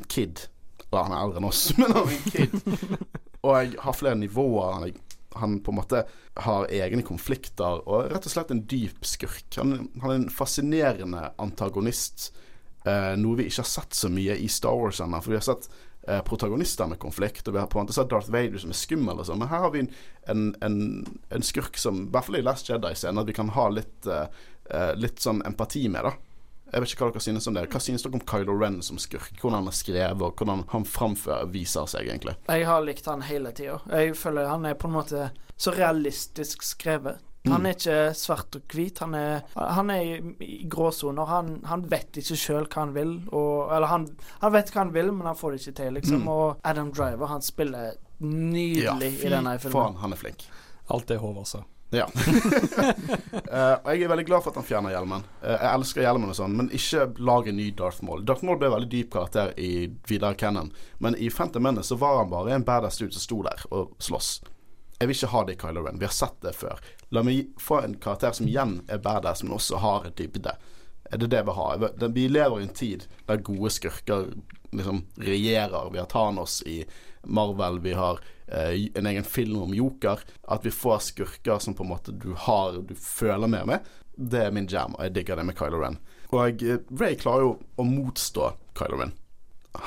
[0.00, 0.44] en kid
[0.90, 3.06] Eller han er eldre enn oss, men han er en kid.
[3.40, 4.76] og jeg har flere nivåer.
[4.76, 5.06] Han
[5.38, 6.00] han på en måte
[6.42, 9.46] har egne konflikter og rett og slett en dyp skurk.
[9.60, 12.32] Han, han er en fascinerende antagonist.
[12.82, 15.20] Eh, noe vi ikke har sett så mye i Star Wars ennå.
[15.22, 15.68] For vi har sett
[16.10, 18.78] eh, protagonister med konflikt, og vi har på en måte sett Darth Vader som er
[18.78, 19.40] skummel og sånn.
[19.42, 19.92] Men her har vi en,
[20.32, 20.80] en, en,
[21.30, 24.26] en skurk som, i hvert fall i Last Jedi-scenen, at vi kan ha litt, eh,
[24.70, 26.16] eh, litt sånn empati med, da.
[26.70, 27.64] Jeg vet ikke hva dere synes om det.
[27.72, 29.32] Hva synes dere om Kylo Ren som skurk?
[29.40, 32.36] Hvordan han er skrevet, og hvordan han framfører viser seg, egentlig?
[32.46, 33.80] Jeg har likt han hele tida.
[33.90, 35.30] Jeg føler han er på en måte
[35.60, 37.18] så realistisk skrevet.
[37.48, 39.00] Han er ikke svart og hvit.
[39.00, 41.24] Han er, han er i, i gråsoner.
[41.30, 43.16] Han, han vet ikke sjøl hva han vil.
[43.32, 44.06] Og, eller han,
[44.44, 46.24] han vet hva han vil, men han får det ikke til, liksom.
[46.26, 46.30] Mm.
[46.34, 49.76] Og Adam Driver, han spiller nydelig i denne filmen.
[49.78, 50.44] faen, han er flink.
[50.92, 51.64] Alt det Håvard sa.
[51.90, 52.04] Ja.
[52.06, 55.24] uh, og jeg er veldig glad for at han fjerner hjelmen.
[55.40, 58.22] Uh, jeg elsker hjelmen og sånn, men ikke lag en ny Darth Maul.
[58.26, 60.70] Darth Maul ble en veldig dyp karakter i videre canon,
[61.02, 63.96] men i Phantom Menace så var han bare en badass dude som sto der og
[63.98, 64.36] sloss.
[65.00, 65.98] Jeg vil ikke ha det i Kylo Ren.
[65.98, 66.78] Vi har sett det før.
[67.10, 70.54] La meg få en karakter som igjen er badass, men også har dybde.
[71.10, 71.86] Er det det vi har?
[72.14, 74.28] Vi lever i en tid der gode skurker
[74.70, 75.90] liksom regjerer.
[75.90, 76.84] Vi har Thanos i
[77.22, 80.20] Marvel, vi har eh, en egen film om Joker.
[80.42, 83.90] At vi får skurker som på en måte du har Du føler mer med.
[84.14, 85.98] Det er min jam, og jeg digger det med Kylo Ren.
[86.30, 89.16] Og eh, Ray klarer jo å motstå Kylo Ren.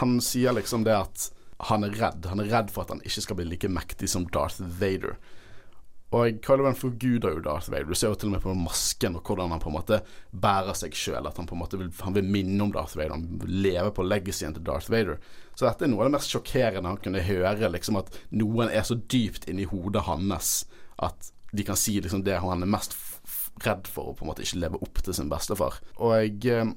[0.02, 1.30] Han sier liksom det at
[1.70, 2.28] han er redd.
[2.28, 5.16] Han er redd for at han ikke skal bli like mektig som Darth Vader.
[6.14, 7.90] Og Kylo Ren forguder jo Darth Vader.
[7.90, 10.78] Du ser jo til og med på masken og hvordan han på en måte bærer
[10.78, 11.26] seg sjøl.
[11.26, 13.16] At han på en måte vil, han vil minne om Darth Vader.
[13.16, 15.18] Han vil leve på legacyen til Darth Vader.
[15.56, 17.72] Så dette er noe av det mest sjokkerende han kunne høre.
[17.74, 20.54] Liksom At noen er så dypt inni hodet hans
[21.02, 22.94] at de kan si liksom det han er mest
[23.66, 25.80] redd for, å på en måte ikke leve opp til sin bestefar.
[26.02, 26.70] Og eh,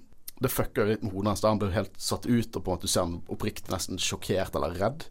[0.42, 1.44] det fucker litt med hodet hans.
[1.46, 4.56] Han blir helt satt ut, og på en måte du ser han oppriktig nesten sjokkert
[4.58, 5.06] eller redd.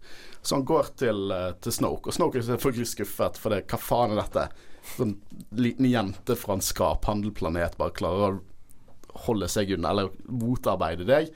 [0.45, 3.81] Så han går til, uh, til Snoke, og Snoke er selvfølgelig skuffet, for det, hva
[3.81, 4.47] faen er dette?
[4.85, 5.15] Sånn
[5.57, 11.31] liten jente fra en skaphandelplanet bare klarer å holde seg unna, eller motarbeide deg.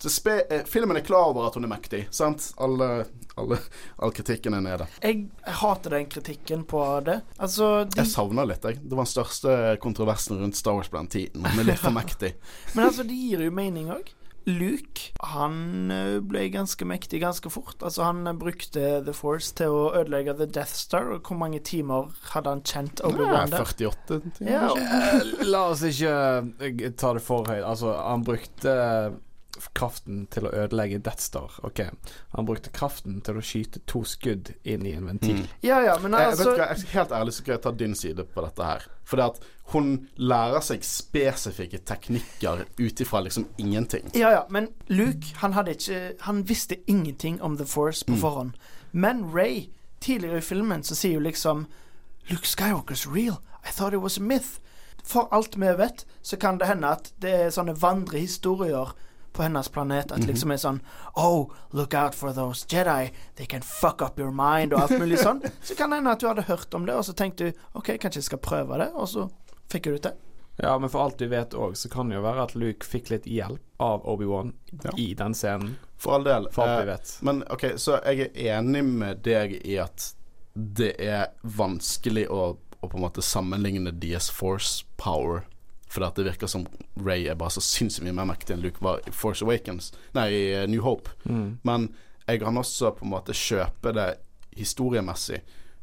[0.00, 2.46] Så spe, eh, filmen er klar over at hun er mektig, sant?
[2.56, 3.04] Alle,
[3.36, 3.58] alle,
[4.00, 4.86] all kritikken er nede.
[5.02, 7.18] Jeg, jeg hater den kritikken på det.
[7.36, 8.80] Altså de, Jeg savner litt, jeg.
[8.80, 11.44] Det var den største kontroversen rundt Star Wars på den tiden.
[11.44, 12.32] Hun er litt for mektig.
[12.74, 14.14] Men altså, det gir jo mening òg.
[14.48, 17.76] Luke han eh, ble ganske mektig ganske fort.
[17.84, 21.10] Altså Han eh, brukte The Force til å ødelegge The Death Star.
[21.12, 23.66] Og hvor mange timer hadde han kjent Obi-Wan der?
[23.68, 24.52] 48 timer.
[24.54, 24.70] Ja,
[25.44, 27.66] La oss ikke ta det for høyt.
[27.68, 28.72] Altså, han brukte
[29.74, 31.50] kraften til å ødelegge Death Star.
[31.62, 31.80] Ok,
[32.36, 35.36] Han brukte kraften til å skyte to skudd inn i en ventil.
[35.42, 35.46] Mm.
[35.62, 37.94] ja, ja, men Jeg, vet altså du jeg, helt ærlig så skal jeg ta din
[37.94, 38.86] side på dette her.
[39.04, 39.40] Fordi at
[39.72, 44.10] hun lærer seg spesifikke teknikker ut ifra liksom ingenting.
[44.14, 48.20] Ja, ja, men Luke han hadde ikke Han visste ingenting om The Force på Mm.
[48.20, 48.52] forhånd.
[48.92, 49.68] Men Ray,
[50.00, 51.66] tidligere i filmen, så sier jo liksom
[52.30, 53.40] Luke Skywalker's real.
[53.64, 54.58] I thought it was a myth.
[55.04, 58.92] For alt vi vet, så kan det hende at det er sånne vandrehistorier
[59.32, 60.12] på hennes planet.
[60.12, 60.80] At liksom er sånn
[61.16, 63.10] Oh, look out for those Jedi.
[63.36, 65.42] They can fuck up your mind, og alt mulig sånn.
[65.62, 67.94] Så kan det hende at du hadde hørt om det, og så tenkte du OK,
[68.02, 69.28] kanskje jeg skal prøve det, og så
[69.70, 70.18] fikk du det til.
[70.60, 73.08] Ja, men for alt vi vet òg, så kan det jo være at Luke fikk
[73.14, 74.50] litt hjelp av Obi-Wan
[74.84, 74.90] Ja.
[75.00, 75.76] i den scenen.
[75.96, 76.48] For all del.
[76.52, 77.12] For alt vi Eh, vet.
[77.24, 80.10] men OK, så jeg er enig med deg i at
[80.54, 85.46] det er vanskelig å, å på en måte sammenligne DS Force power.
[85.98, 89.02] At det virker som Ray er bare så sinnssykt mye mer mektig enn Luke var
[89.08, 89.90] i Force Awakens.
[90.14, 91.10] Nei, i eh, New Hope.
[91.24, 91.58] Mm.
[91.66, 91.88] Men
[92.28, 94.08] jeg kan også på en måte kjøpe det
[94.54, 95.40] historiemessig.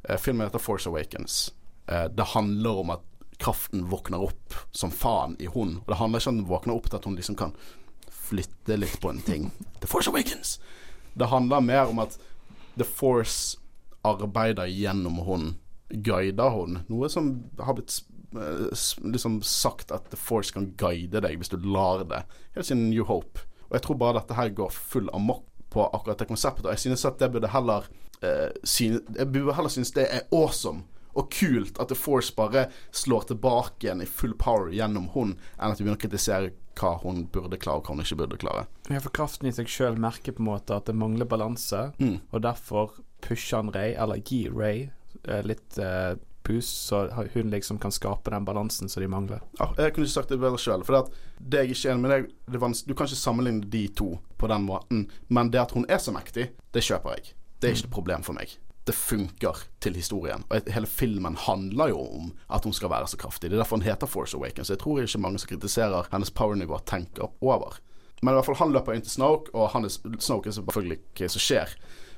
[0.08, 1.52] Eh, filmen heter Force Awakens.
[1.92, 3.04] Eh, det handler om at
[3.38, 5.78] kraften våkner opp som faen i hun.
[5.84, 7.54] Og det handler ikke om den våkner opp til at hun liksom kan
[8.10, 9.52] flytte litt på en ting.
[9.82, 10.58] The Force Awakens!
[11.18, 12.20] Det handler mer om at
[12.78, 13.58] The Force
[14.06, 15.56] arbeider gjennom hun,
[15.90, 16.82] guider hun.
[16.88, 17.96] Noe som har blitt
[18.32, 22.24] liksom sagt at The Force kan guide deg hvis du lar det.
[22.56, 23.46] Helt siden New Hope.
[23.70, 26.66] Og jeg tror bare dette her går full amok på akkurat det konseptet.
[26.66, 27.88] Og jeg synes at det burde heller
[28.24, 30.86] uh, synes, Jeg burde heller synes det er awesome
[31.18, 35.72] og kult at The Force bare slår tilbake igjen i full power gjennom hun, enn
[35.74, 38.68] at vi begynner å kritisere hva hun burde klare, og hva hun ikke burde klare.
[38.86, 42.20] Ja, for kraften i seg sjøl merker på en måte at det mangler balanse, Mm.
[42.30, 42.94] og derfor
[43.26, 44.92] pusher han Ray, eller gir Ray,
[45.26, 46.14] eh, litt eh,
[46.48, 47.04] pus, så
[47.34, 49.44] hun liksom kan skape den balansen som de mangler.
[49.60, 50.86] Ja, jeg kunne ikke sagt det bedre sjøl.
[50.88, 52.30] For det, at det jeg ikke er enig med deg
[52.88, 55.08] Du kan ikke sammenligne de to på den måten.
[55.28, 57.34] Men det at hun er så mektig, det kjøper jeg.
[57.60, 58.56] Det er ikke et problem for meg.
[58.88, 60.46] Det funker til historien.
[60.48, 63.50] Og hele filmen handler jo om at hun skal være så kraftig.
[63.50, 64.70] Det er derfor hun heter Force Awakens.
[64.70, 67.82] Jeg tror ikke mange som kritiserer hennes powernivå, tenker over.
[68.22, 71.00] Men i hvert fall han løper inn til Snoke, og han er, Snoke er selvfølgelig
[71.20, 71.74] hva som skjer.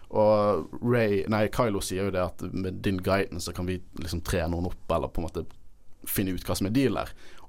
[0.09, 4.23] Og Ray, nei, Kylo sier jo det at med din guidance så kan vi liksom
[4.25, 5.45] tre noen opp, eller på en måte
[6.09, 6.97] finne ut hva som er deal.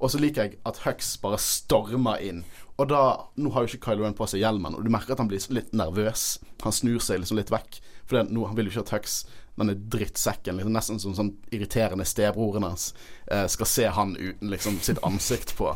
[0.01, 2.43] Og så liker jeg at Hux bare stormer inn.
[2.81, 3.03] Og da
[3.41, 5.45] Nå har jo ikke Kylo Ren på seg hjelmen, og du merker at han blir
[5.55, 6.41] litt nervøs.
[6.65, 9.21] Han snur seg liksom litt vekk, for det, nå, han vil jo ikke at Hux,
[9.61, 12.91] denne drittsekken, liksom nesten som sånn irriterende stebroren hans,
[13.29, 15.75] eh, skal se han uten liksom sitt ansikt på.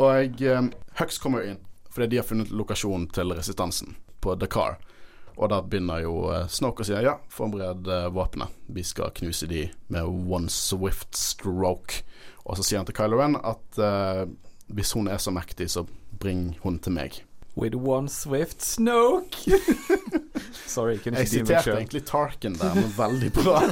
[0.00, 4.78] Og eh, Hux kommer jo inn, fordi de har funnet lokasjonen til resistansen på Dakar.
[5.38, 8.54] Og da begynner jo uh, Snoke å si ja, forbered uh, våpenet.
[8.74, 12.02] Vi skal knuse de med one swift stroke.
[12.44, 14.24] Og så sier han til Kylo Ren at uh,
[14.74, 15.86] hvis hun er så mektig, så
[16.18, 17.22] bring hun til meg.
[17.58, 19.50] With one swift snoke.
[20.66, 23.62] Sorry, Jeg siterte egentlig Tarkin der, men veldig bra.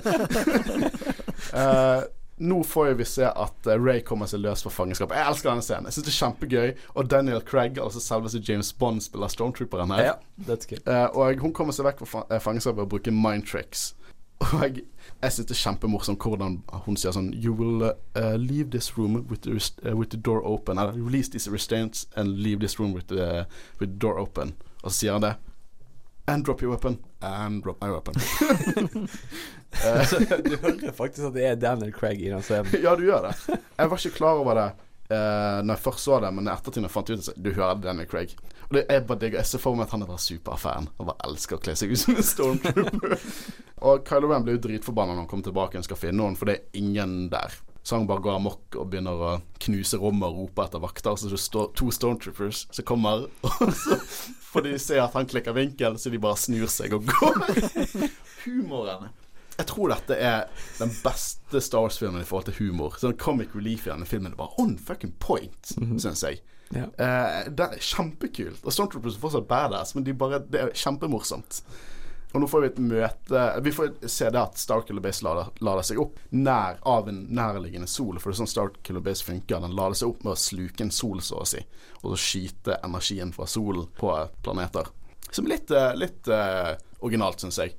[1.57, 2.03] Eh,
[2.37, 5.17] nå får vi se at eh, Ray kommer seg løs fra fangenskapet.
[5.17, 5.89] Jeg elsker denne scenen.
[5.89, 6.73] Jeg synes det er kjempegøy.
[6.95, 10.03] Og Daniel Craig, altså selveste James Bond, spiller stormtrooperen her.
[10.05, 10.17] Ja,
[10.49, 10.85] that's good.
[10.85, 13.95] Eh, og hun kommer seg vekk fra eh, fangenskapet og bruker bruke mind tricks.
[14.39, 14.83] Og jeg,
[15.23, 19.17] jeg synes det er kjempemorsomt hvordan hun sier sånn You will uh, leave this room
[19.31, 20.79] with the, uh, with the door open.
[20.79, 23.47] Eller release these restraints and leave this room with the,
[23.81, 24.53] with the door open.
[24.83, 25.37] Og så sier han det.
[26.27, 26.99] And drop your weapon.
[27.23, 28.15] And drop my weapon.
[29.85, 32.71] Eh, du hører faktisk at det er Daniel Craig i den scenen.
[32.81, 33.59] ja, du gjør det.
[33.77, 34.71] Jeg var ikke klar over det
[35.11, 37.35] uh, når jeg først så det, men i ettertid når jeg fant ut det, så
[37.37, 38.33] du hører Daniel Craig.
[38.67, 39.37] Og det er bare digg.
[39.39, 41.93] Jeg ser for meg at han er bare superfan og bare elsker å kle seg
[41.93, 43.29] ut som en stormtrooper.
[43.87, 46.51] og Kylo Ren blir jo dritforbanna når han kommer tilbake og skal finne noen, for
[46.51, 47.55] det er ingen der.
[47.87, 49.29] Så han bare går amok og begynner å
[49.63, 51.15] knuse rommet og rope etter vakter.
[51.15, 54.01] Så det står to stormtroopers som kommer, og så
[54.49, 57.39] får de se at han klikker vinkel, så de bare snur seg og går.
[58.49, 59.07] Humoren.
[59.57, 60.51] Jeg tror dette er
[60.81, 62.99] den beste Star Wars-filmen i forhold til humor.
[62.99, 65.71] Sånn Comic relief i denne filmen er bare on fucking point,
[66.03, 66.43] syns jeg.
[66.75, 66.89] Ja.
[66.91, 68.67] Eh, det er kjempekult.
[68.67, 71.63] Og Stormtroopers er fortsatt badass, men de bare, det er kjempemorsomt.
[72.37, 75.87] Og nå får vi et møte Vi får se det at Starkiller Base lader, lader
[75.89, 78.19] seg opp nær av en nærliggende sol.
[78.21, 79.63] For det er sånn Starkiller Base funker.
[79.65, 81.63] Den lader seg opp med å sluke en sol, så å si.
[82.03, 84.13] Og så skyte energien fra solen på
[84.45, 84.93] planeter.
[85.31, 87.73] Som er litt, eh, litt uh, originalt, syns jeg.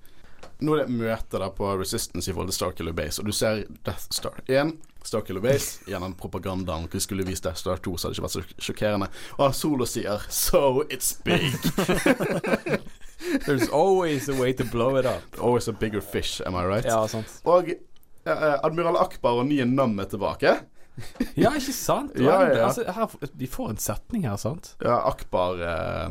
[0.57, 3.37] Nå er det et møte da på Resistance i forhold til Starkiller Base, og du
[3.37, 4.73] ser Death Star 1,
[5.05, 6.89] Starkiller Base, gjennom propagandaen.
[6.91, 9.09] Vi skulle vist Death Star 2, så hadde det ikke vært så sjokkerende.
[9.37, 12.81] Og Solo sier 'So it's big'.
[13.45, 15.23] There's always a way to blow it up.
[15.41, 16.85] Always a bigger fish, am I right?
[16.85, 17.39] Ja, sant.
[17.45, 20.57] Og eh, Admiral Akbar og nye Nam er tilbake.
[21.37, 22.15] Ja, ikke sant?
[22.17, 22.61] Ja, ja, ja.
[22.67, 24.71] Altså, her, de får en setning her, sant?
[24.81, 26.07] Ja, Akbar eh,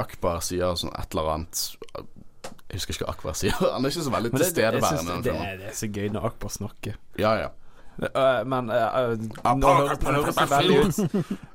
[0.00, 1.60] Akbar sier sånn et eller annet
[2.70, 3.56] Jeg husker ikke hva Akbar sier.
[3.74, 5.02] Han er ikke så veldig Men det, jeg synes tilstedeværende.
[5.02, 5.60] i det, den det, filmen.
[5.60, 6.96] det er så gøy når Akbar snakker.
[7.20, 7.50] Ja, ja.
[8.00, 9.98] Uh, men uh, uh, nå høres
[10.38, 11.00] det veldig ut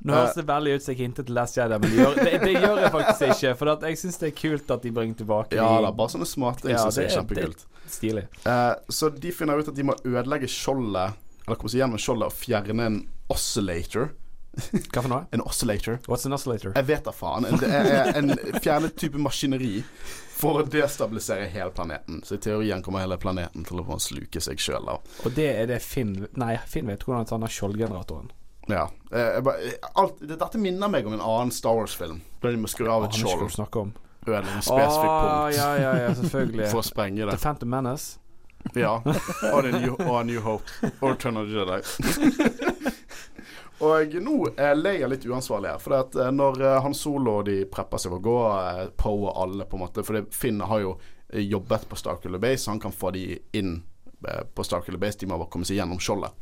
[0.06, 2.34] Nå høres det veldig ut som jeg hintet til Last Jedi, men det gjør, det,
[2.44, 3.54] det gjør jeg faktisk ikke.
[3.58, 6.70] For jeg syns det er kult at de bringer tilbake Ja da, bare sånne småting
[6.70, 7.66] Ja, synes jeg er kjempekult.
[7.90, 8.26] Stilig.
[8.46, 12.30] Eh, så de finner ut at de må ødelegge skjoldet Eller komme seg gjennom skjoldet
[12.30, 13.00] og fjerne en
[13.32, 14.12] oscillator.
[14.56, 15.26] Hva for noe?
[15.36, 15.98] En oscillator.
[16.08, 16.72] What's an oscillator?
[16.76, 17.44] Jeg vet da faen.
[17.60, 19.82] Det er en fjernet type maskineri
[20.36, 22.22] for å destabilisere hele planeten.
[22.24, 24.88] Så i teorien kommer hele planeten til å få sluke seg sjøl.
[24.96, 28.32] Og det er det Finn Nei, Finn vet hvordan han har skjoldgeneratoren.
[28.68, 28.88] Ja.
[29.12, 32.20] Eh, bare- alt, dette minner meg om en annen Star Wars-film.
[32.42, 33.52] Der de må skru av et skjold.
[34.26, 36.70] Ødelegge en spesifikk Åh, punkt ja, ja, ja, selvfølgelig.
[36.72, 37.40] for å sprenge The det.
[37.44, 38.18] Phantom Menace.
[38.74, 38.96] Ja.
[39.52, 40.66] Og A New, og A New Hope.
[41.00, 42.92] Og Return of the Jedi.
[43.80, 45.82] og nå er Leia litt uansvarlig her.
[45.82, 48.86] For at eh, når eh, Han Solo og de prepper seg for å gå, eh,
[48.96, 50.94] Poe og alle, på en måte For Finn har jo
[51.28, 53.26] eh, jobbet på Starkiller Base, han kan få de
[53.56, 53.78] inn
[54.56, 55.18] på Starkiller Base.
[55.20, 56.32] De må bare komme seg gjennom skjoldet.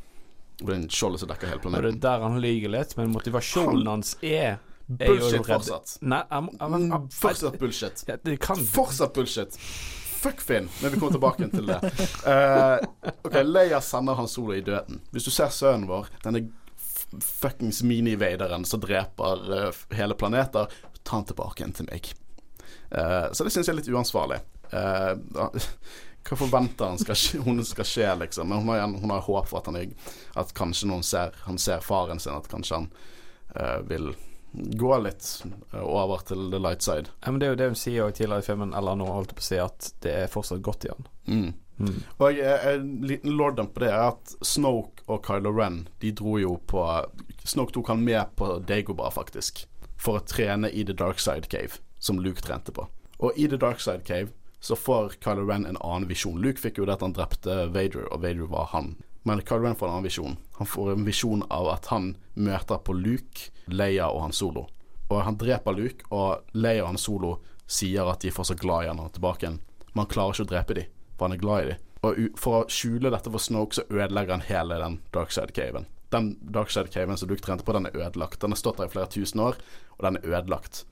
[0.62, 3.10] Og det er skjoldet som dekker hele Og det er der han lyver litt, men
[3.12, 4.60] motivasjonen hans er,
[4.94, 5.96] er Bullshit fortsatt.
[6.06, 8.04] Nei, I'm, I'm, I'm, Fortsatt bullshit.
[8.06, 9.58] ja, det kan Fortsatt bullshit.
[10.24, 11.80] Fuck Finn, men vi kommer tilbake til det.
[12.24, 12.78] Uh,
[13.26, 15.02] ok, Leia sender Han Solo i døden.
[15.12, 16.63] Hvis du ser sønnen vår, denne f-
[17.20, 20.66] fuckings mini-vaderen som dreper eh, hele planeter,
[21.02, 22.10] ta han tilbake igjen til meg.
[22.90, 24.40] Eh, så det syns jeg er litt uansvarlig.
[24.70, 25.12] Eh,
[26.24, 28.48] hva forventer han skal hun skal skje, liksom?
[28.48, 29.96] Men hun har, hun har håp for at, han,
[30.40, 32.94] at kanskje noen ser, han ser faren sin, at kanskje han
[33.86, 34.08] vil
[34.54, 35.26] gå litt
[35.78, 37.12] over til the light side.
[37.22, 39.38] Ja, men Det er jo det hun sier tidligere i filmen, eller nå holdt jeg
[39.38, 41.08] på å si, at det er fortsatt godt i han.
[41.28, 41.52] Mm.
[41.76, 42.02] Mm.
[42.22, 46.56] Og en liten lorddom på det er at Snoke og Kylo Ren De dro jo
[46.70, 46.84] på
[47.44, 49.66] Snoke tok han med på Dagobah, faktisk,
[50.00, 52.86] for å trene i The Dark Side Cave, som Luke trente på.
[53.20, 54.32] Og i The Dark Side Cave
[54.64, 56.40] så får Kylo Ren en annen visjon.
[56.40, 58.94] Luke fikk jo det at han drepte Vader, og Vader var han.
[59.28, 60.38] Men Kylo Ren får en annen visjon.
[60.56, 64.66] Han får en visjon av at han møter på Luke, Leia og Han Solo.
[65.12, 67.34] Og han dreper Luke, og Leia og Han Solo
[67.66, 69.60] sier at de er fortsatt glad i han og tilbake igjen.
[69.92, 71.82] men han klarer ikke å drepe dem, for han er glad i dem.
[72.04, 75.86] Og for å skjule dette for Snoke, så ødelegger han hele den Darkside-caven.
[76.14, 78.40] Den Darkside-caven som Duke trente på, den er ødelagt.
[78.42, 79.56] Den har stått der i flere tusen år,
[79.96, 80.84] og den er ødelagt.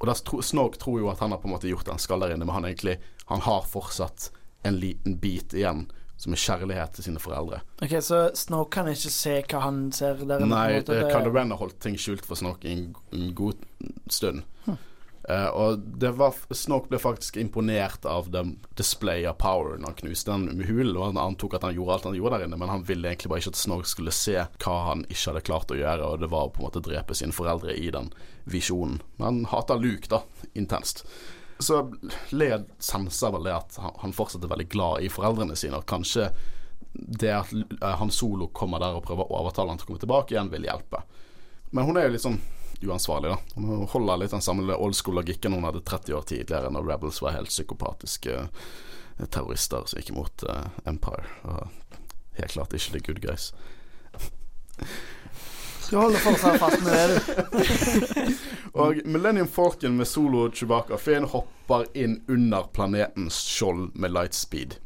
[0.00, 2.34] Og tro, Snoke tror jo at han har på en måte gjort en skall der
[2.34, 4.30] inne, men han egentlig Han har fortsatt
[4.68, 5.86] en liten bit igjen
[6.20, 7.62] som er kjærlighet til sine foreldre.
[7.82, 11.60] Ok, Så Snoke kan ikke se hva han ser der Nei, eh, Kylo Ren har
[11.60, 13.64] holdt ting skjult for Snoke i en, en god
[14.12, 14.44] stund.
[15.28, 19.98] Eh, og det var Snoke ble faktisk imponert av den display of power når han
[20.02, 20.96] knuste den med hulen.
[20.98, 23.32] Og han antok at han gjorde alt han gjorde der inne, men han ville egentlig
[23.32, 26.32] bare ikke at Snoke skulle se hva han ikke hadde klart å gjøre, og det
[26.32, 28.12] var å på en måte drepe sine foreldre i den
[28.50, 29.00] visjonen.
[29.16, 31.06] Men han hater Luke, da, intenst.
[31.62, 31.86] Så
[32.34, 35.88] Led senser vel det at han, han fortsatt er veldig glad i foreldrene sine, og
[35.88, 36.28] kanskje
[36.94, 40.02] det at eh, han solo kommer der og prøver å overtale han til å komme
[40.02, 41.00] tilbake igjen, vil hjelpe.
[41.74, 42.38] Men hun er jo litt sånn
[42.88, 43.38] uansvarlig, da.
[43.54, 47.36] Hun holder litt den samme old school-logikken hun hadde 30 år tidligere, når Rebels var
[47.36, 51.26] helt psykopatiske eh, terrorister som gikk imot uh, Empire.
[51.48, 52.00] Og
[52.40, 53.52] helt klart ikke the good guys.
[55.90, 57.20] Du holder fortsatt fast med det,
[57.52, 58.34] du.
[58.84, 64.78] Og Millennium Falcon med Solo Chewbacca Finn hopper inn under planetens skjold med lightspeed.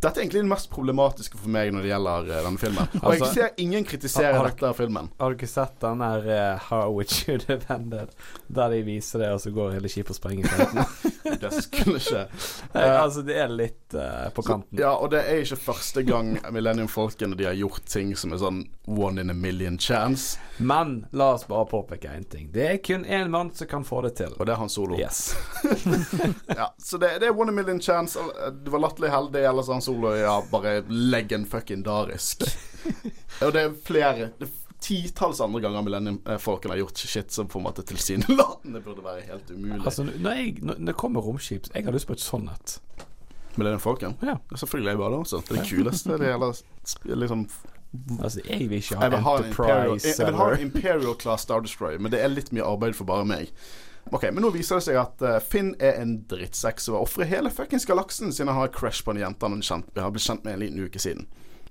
[0.00, 2.88] Dette er egentlig det mest problematiske for meg når det gjelder uh, denne filmen.
[3.02, 5.10] Og jeg Altså, ser ingen kritisere har- har- dette filmen.
[5.20, 8.14] Har du ikke sett den der uh, How It Should Have Ended?
[8.48, 10.50] Der de viser det, og så går hele skipet og sprenger i.
[11.40, 12.24] Det skulle ikke
[12.74, 13.94] uh, altså, det er litt
[14.34, 14.78] på kanten.
[14.78, 18.40] Ja, og det er ikke første gang Millennium Falcon de har gjort ting som er
[18.42, 18.60] sånn
[18.90, 22.48] one in a million chance, Men la oss bare påpeke én ting.
[22.52, 24.32] Det er kun én mann som kan få det til.
[24.38, 24.98] og det er Han Solo.
[24.98, 25.34] Yes.
[26.46, 28.18] Ja, så det, det er one in a million chance.
[28.64, 30.82] Du var latterlig heldig, eller er Han Solo ja, bare
[31.32, 32.44] en fucking darisk.
[33.44, 37.48] Og det er flere det er Titalls andre ganger Millennium Falcon har gjort shit som
[37.48, 39.80] på en måte tilsynelatende burde være helt umulig.
[39.84, 42.78] Altså, når, jeg, når det kommer romskip Jeg har lyst på et sånt et.
[43.56, 44.16] Millennium Falcon?
[44.24, 44.38] Ja.
[44.54, 45.42] Selvfølgelig er jeg bare det også.
[45.48, 46.18] Det er det kuleste.
[46.20, 47.46] Det gjelder liksom
[48.22, 50.60] Altså, jeg vil ikke ha Jeg vil ha en Imperial, Enterprise jeg vil ha en
[50.60, 53.50] Imperial Class Star Destroyer, men det er litt mye arbeid for bare meg.
[54.10, 57.52] Ok, Men nå viser det seg at eh, Finn er en drittsekk som ofrer hele
[57.54, 60.64] fuckings galaksen siden han har crush på en jente han har blitt kjent med en
[60.64, 61.28] liten uke siden.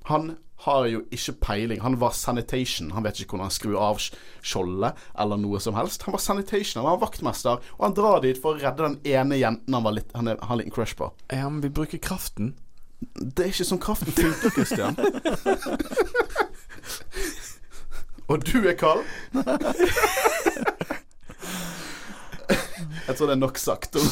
[0.07, 1.81] Han har jo ikke peiling.
[1.81, 2.91] Han var sanitation.
[2.91, 6.03] Han vet ikke hvordan han skrur av skjoldet eller noe som helst.
[6.07, 9.39] Han var sanitation, han var vaktmester, og han drar dit for å redde den ene
[9.39, 11.11] jenten han, var litt, han har en liten crush på.
[11.31, 12.55] Ja, men vi bruker kraften.
[12.99, 14.95] Det er ikke sånn kraften funker, Christian.
[18.29, 19.01] Og du er kald?
[23.07, 23.99] Jeg tror det er nok sagt.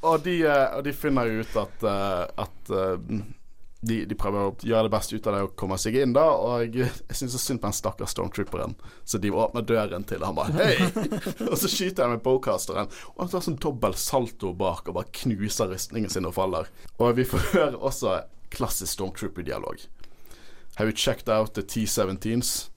[0.00, 3.18] Og de, eh, og de finner jo ut at, eh, at eh,
[3.80, 6.24] de, de prøver å gjøre det beste ut av det og komme seg inn, da.
[6.36, 8.74] Og jeg, jeg syns så synd på den stakkars stormtrooperen.
[9.04, 10.88] Så de åpner døren til, han bare hei!
[11.50, 12.90] og så skyter jeg med bowcasteren.
[13.12, 16.72] Og han tar sånn dobbel salto bak og bare knuser rustningen sin og faller.
[17.00, 18.22] Og vi får høre også
[18.52, 19.84] klassisk stormtrooper-dialog.
[20.80, 22.70] Have you checked out the T-17s?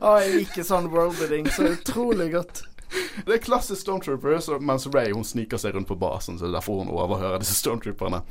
[0.00, 2.62] Å, jeg liker sånn worldbuilding så utrolig godt.
[3.26, 6.38] Det er klassisk Stormtrooper, mens Ray hun sniker seg rundt på basen.
[6.38, 8.22] Så det er derfor hun overhører disse Stormtrooperne.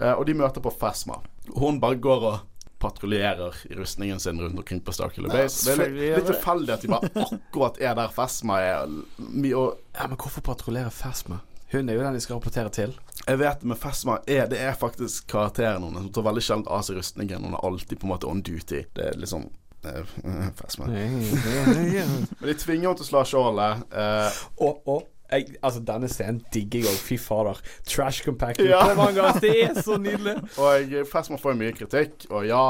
[0.00, 1.18] Eh, og de møter på Phasma.
[1.56, 2.38] Hun bare går og
[2.80, 5.66] patruljerer i rustningen sin rundt omkring på Starkiller Base.
[5.66, 8.86] Det er litt, litt tilfeldig at de bare akkurat er der Phasma er.
[8.88, 11.42] Og Ja, Men hvorfor patruljerer Phasma?
[11.72, 12.96] Hun er jo den de skal rapportere til.
[13.26, 16.02] jeg vet men Fesma er, det er faktisk karakteren hennes.
[16.02, 17.44] Hun tar veldig sjelden av seg rustningen.
[17.46, 18.84] Hun er alltid på en måte on duty.
[18.96, 20.86] Det er liksom sånn Fesma Phasma.
[20.90, 23.84] Men de tvinger henne til å slå skjoldet.
[23.94, 26.98] Uh, Og, og jeg, altså Denne scenen digger jeg òg.
[27.06, 27.60] Fy fader.
[27.86, 28.66] Trash compacting.
[28.68, 28.82] Ja.
[29.40, 30.40] Det er så nydelig.
[30.64, 32.64] Og Fesma får mye kritikk, og ja,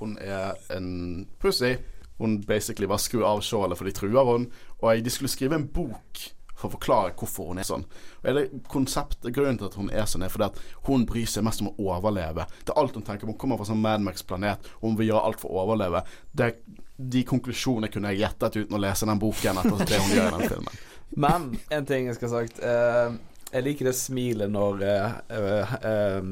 [0.00, 1.74] hun er en pussy.
[2.16, 4.48] Hun basically bare skrur av skjoldet, for de truer hun.
[4.80, 6.24] Og de skulle skrive en bok
[6.56, 7.84] for å forklare hvorfor hun er sånn.
[8.22, 11.44] Og hele konseptet, Grunnen til at hun er sånn, er fordi at hun bryr seg
[11.46, 12.48] mest om å overleve.
[12.64, 13.34] Det er alt hun tenker på.
[13.34, 16.02] Hun kommer fra sånn Madmax-planet, og hun vil gjøre alt for å overleve.
[16.32, 16.50] Det,
[16.96, 20.36] de konklusjonene kunne jeg gjettet uten å lese den boken etter det hun gjør i
[20.36, 20.84] den filmen.
[21.26, 22.62] Men en ting jeg skal ha sagt.
[22.64, 26.26] Uh, jeg liker det smilet når uh, uh, eh,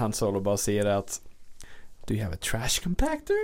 [0.00, 1.20] Han Solo bare sier det at
[2.08, 3.38] Do you have a trash compactor?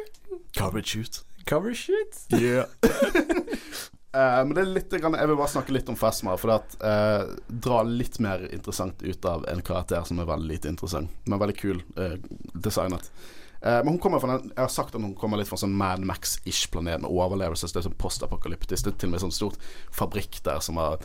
[0.56, 1.22] Cover shoot.
[1.46, 2.18] Cover shoot?
[2.30, 2.66] Yeah.
[4.12, 7.32] Eh, men det er litt Jeg vil bare snakke litt om Phasma, for at uh,
[7.48, 11.56] dra litt mer interessant ut av en karakter som er veldig lite interessant, men veldig
[11.56, 12.18] kul uh,
[12.52, 13.08] designet.
[13.62, 16.02] Men hun kommer fra den, Jeg har sagt at hun kommer litt fra sånn Mad
[16.02, 17.68] Max-ish planet med overlevelse.
[17.70, 18.88] Det er sånn postapokalyptisk.
[18.88, 20.96] Det er til og med sånn stort fabrikk der som har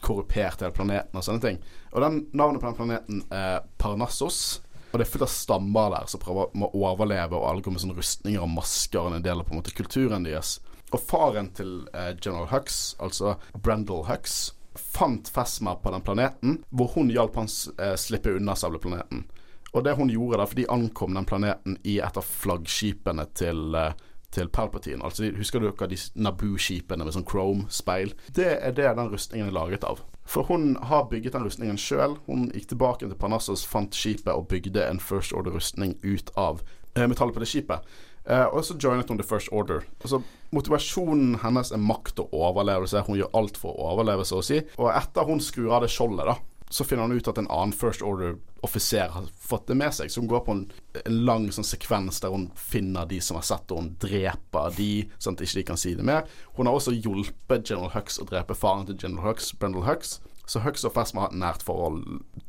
[0.00, 1.58] korrupert hele planeten og sånne ting.
[1.92, 4.40] Og den navnet på den planeten er Parnassos.
[4.88, 7.84] Og det er fullt av stammer der som prøver å overleve, og alle går med
[7.84, 10.56] sånne rustninger og masker, og en del av på en måte kulturen deres.
[10.94, 16.92] Og faren til eh, General Hux, altså Brendel Hux, fant Fesma på den planeten, hvor
[16.94, 17.50] hun hjalp han
[17.80, 19.24] eh, slippe unna sableplaneten.
[19.72, 23.74] Og det hun gjorde da, for de ankom den planeten i et av flaggskipene til,
[23.74, 23.92] eh,
[24.30, 25.02] til Palpatine.
[25.04, 28.14] Altså, Husker du hva de Naboo-skipene med sånn chrome-speil?
[28.36, 30.00] Det er det den rustningen er laget av.
[30.26, 32.16] For hun har bygget den rustningen sjøl.
[32.26, 36.62] Hun gikk tilbake til Parnassos, fant skipet og bygde en First Order-rustning ut av
[36.96, 37.86] eh, metallet på det skipet.
[38.26, 39.84] Eh, og så joinet hun The First Order.
[40.00, 40.22] Altså,
[40.54, 43.04] motivasjonen hennes er makt og overlevelse.
[43.06, 44.60] Hun gjør alt for å overleve, så å si.
[44.78, 46.36] Og etter hun skrur av det skjoldet, da,
[46.68, 50.10] så finner hun ut at en annen First Order-offiser har fått det med seg.
[50.10, 50.64] Så hun går på en,
[51.02, 54.90] en lang sånn sekvens der hun finner de som har sett og hun dreper de,
[55.22, 56.26] sånn at ikke de kan si det mer.
[56.58, 60.18] Hun har også hjulpet General Hux å drepe faren til General Hux, Brendel Hux.
[60.46, 62.02] Så Hux og Fesma har et nært forhold.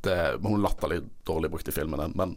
[0.06, 2.36] Det, hun er latterlig dårlig brukt i filmene, men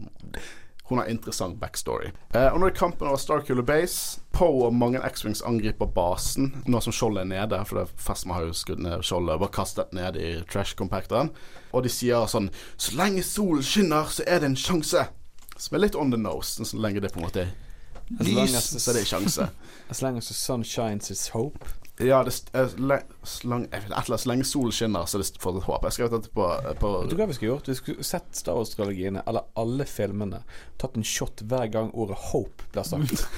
[0.90, 2.10] hun har interessant backstory.
[2.34, 6.80] Eh, og når er kampen over Starkiller Base, Poe og mange X-Wings angriper basen nå
[6.82, 9.94] som skjoldet er nede, for det Fesma har jo skutt ned skjoldet og bare kastet
[9.96, 11.30] ned i trash compactoren.
[11.70, 15.06] Og de sier sånn Så lenge solen skinner, så er det en sjanse.
[15.56, 16.58] Som er litt on the nose.
[16.64, 19.50] Så lenge det på en måte er lys, så er det en sjanse.
[19.90, 21.66] As long as the sun shines, it's hope.
[22.00, 23.66] Ja, det le- slang,
[24.06, 25.84] Så lenge solen skinner, så det får et håp.
[25.84, 26.46] Jeg skrev dette på,
[26.80, 27.68] på Vet du hva vi skulle gjort?
[27.68, 30.42] Vi skulle sett Star Wars-trilogiene, eller alle filmene,
[30.80, 33.28] tatt en shot hver gang ordet 'hope' blir sagt.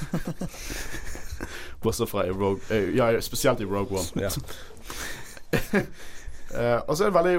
[1.82, 4.22] Bortsett fra i Rogue uh, Ja, spesielt i Rogue One.
[4.22, 4.30] Ja.
[6.55, 7.36] uh, og så er det veldig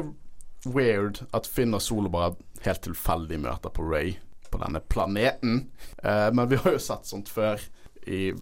[0.76, 2.36] weird at Finn og Solo bare
[2.66, 4.18] helt tilfeldig møter på Ray
[4.52, 5.70] på denne planeten.
[6.04, 7.64] Uh, men vi har jo sett sånt før
[8.08, 8.34] i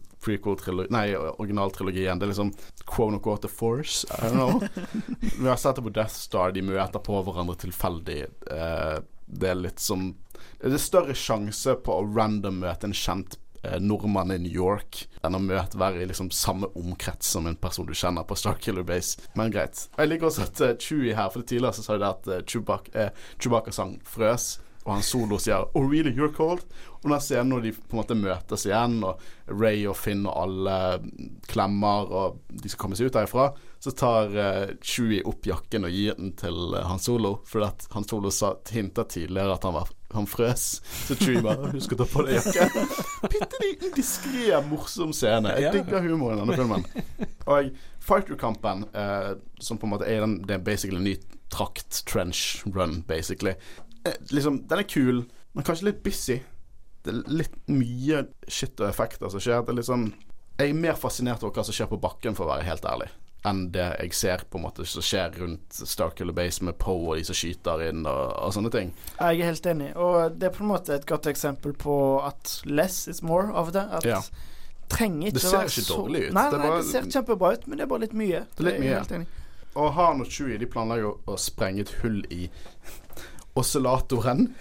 [0.90, 2.20] Nei, originaltrilogien.
[2.20, 2.52] Det er liksom
[2.86, 4.06] quote unquote the force.
[4.12, 4.68] I don't know.
[5.40, 6.52] vi har sett det på Death Star.
[6.52, 8.20] De møter på hverandre tilfeldig.
[8.52, 10.12] Eh, det er litt som
[10.62, 15.08] Det er større sjanse på å random møte en kjent eh, nordmann i New York
[15.26, 18.86] enn å møte være i liksom samme omkrets som en person du kjenner på Starkiller
[18.86, 19.22] Base.
[19.34, 19.88] Men greit.
[19.98, 22.94] Jeg liker også at uh, Chewie her, for tidligere så sa de det at Chewbacca,
[22.94, 24.60] eh, Chewbacca sang 'frøs'.
[24.86, 26.66] Og han solo sier 'Oh really, you're cold'?
[27.04, 30.38] Og den scenen når de på en måte møtes igjen, og Ray og Finn og
[30.38, 30.76] alle
[31.50, 33.48] klemmer, og de skal komme seg ut derifra,
[33.82, 37.40] så tar uh, Chewie opp jakken og gir den til uh, Han Solo.
[37.50, 40.68] For at Han Solo sa hinta tidligere at han, var, han frøs.
[41.08, 42.94] Så Chewie bare 'Husk å ta på deg jakken'.
[43.34, 45.58] Bitte liten diskré, morsom scene.
[45.58, 46.86] Jeg digger humoren i denne filmen.
[47.50, 51.18] Og fighter-kampen, uh, som på en måte er den Det er basically en ny
[51.52, 53.58] trakt, trench run, basically.
[54.06, 55.24] Eh, liksom, den er kul,
[55.54, 56.40] men kanskje litt busy.
[57.04, 59.64] Det er litt mye shit og effekter som skjer.
[59.66, 60.12] Det er sånn
[60.60, 63.08] Jeg er mer fascinert over hva som skjer på bakken, for å være helt ærlig,
[63.50, 67.18] enn det jeg ser på en måte som skjer rundt Starkiller Base med Poe og
[67.18, 68.92] de som skyter inn og, og sånne ting.
[69.18, 71.96] Jeg er helt enig, og det er på en måte et godt eksempel på
[72.28, 73.88] at less is more av det.
[73.90, 74.22] At Ja.
[74.92, 76.34] trenger ikke Det ser ikke dårlig ut.
[76.34, 78.46] Nei, Det nei, bare- det ser kjempebra ut, men det er bare litt mye.
[78.56, 79.28] Det er litt Jeg er helt enig.
[79.74, 82.50] Og Han og Chewie de planlegger å sprenge et hull i
[83.54, 84.54] oscillatoren.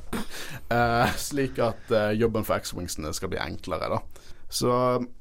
[0.74, 4.28] eh, slik at eh, jobben for X-Wingsene skal bli enklere, da.
[4.50, 4.72] Så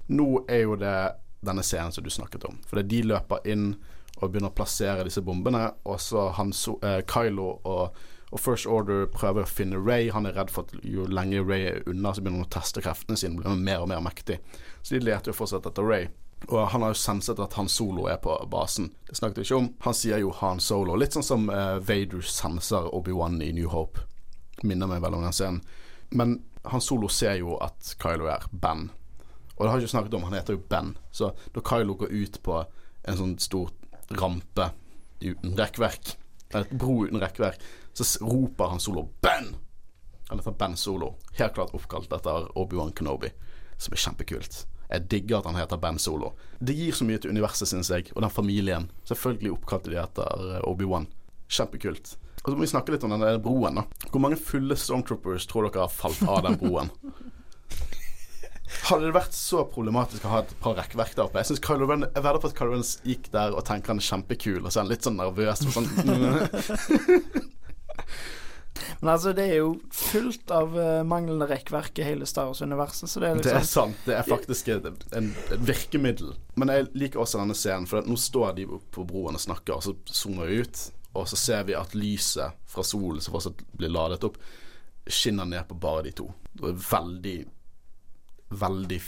[0.09, 0.97] nå er jo det
[1.45, 2.57] denne scenen som du snakket om.
[2.67, 3.73] For de løper inn
[4.19, 6.51] og begynner å plassere disse bombene, og så han
[6.83, 7.99] eh, Kylo og,
[8.29, 10.09] og First Order prøver å finne Ray.
[10.13, 12.83] Han er redd for at jo lenger Ray er unna, så begynner han å teste
[12.83, 14.41] kreftene sine, blir mer og mer mektig.
[14.81, 16.09] Så de leter jo fortsatt etter Ray.
[16.47, 18.93] Og han har jo senset at Han Solo er på basen.
[19.07, 19.67] Det snakket vi ikke om.
[19.85, 20.95] Han sier jo Han Solo.
[20.95, 24.05] Litt sånn som uh, Vader senser Obi-Wan i New Hope.
[24.63, 25.61] Minner meg vel om den scenen.
[26.09, 26.39] Men
[26.71, 28.87] Han Solo ser jo at Kylo er Ben.
[29.57, 30.93] Og det har jeg ikke snakket om, han heter jo Ben.
[31.11, 32.61] Så da Kylo går ut på
[33.03, 33.73] en sånn stor
[34.15, 34.69] rampe
[35.19, 36.15] uten rekkverk,
[36.55, 37.59] et bro uten rekkverk,
[37.93, 39.55] så roper Han Solo 'Ben!'
[40.29, 41.15] Han heter Ben Solo.
[41.33, 43.31] Helt klart oppkalt etter Obi-Wan Kenobi,
[43.77, 44.65] som er kjempekult.
[44.89, 46.33] Jeg digger at han heter Ben Solo.
[46.59, 48.87] Det gir så mye til universet, syns jeg, og den familien.
[49.09, 51.05] Selvfølgelig oppkalte de etter eh, Obi-Wan.
[51.49, 52.15] Kjempekult.
[52.39, 53.83] Og så må vi snakke litt om den broen, da.
[54.09, 56.89] Hvor mange fulle Stormtroopers tror dere har falt av den broen?
[58.85, 61.41] Hadde det vært så problematisk å ha et par rekkverk der oppe?
[61.41, 64.01] Jeg synes Kylo Ren, jeg vedder på at Kylo Ren gikk der og tenker han
[64.01, 65.65] er kjempekul, og så er han litt sånn nervøs.
[65.65, 65.89] og Sånn,
[69.01, 73.23] Men altså, det er jo fullt av uh, manglende rekkverk i hele Star Wars-universet, så
[73.23, 74.05] det er Det er liksom sant.
[74.05, 76.33] Det er faktisk et, en, et virkemiddel.
[76.59, 79.85] Men jeg liker også denne scenen, for nå står de på broen og snakker, og
[79.85, 80.83] så zoomer vi ut,
[81.13, 84.37] og så ser vi at lyset fra solen som fortsatt blir ladet opp,
[85.09, 86.27] skinner ned på bare de to.
[86.53, 87.37] Det er veldig,
[88.61, 88.99] veldig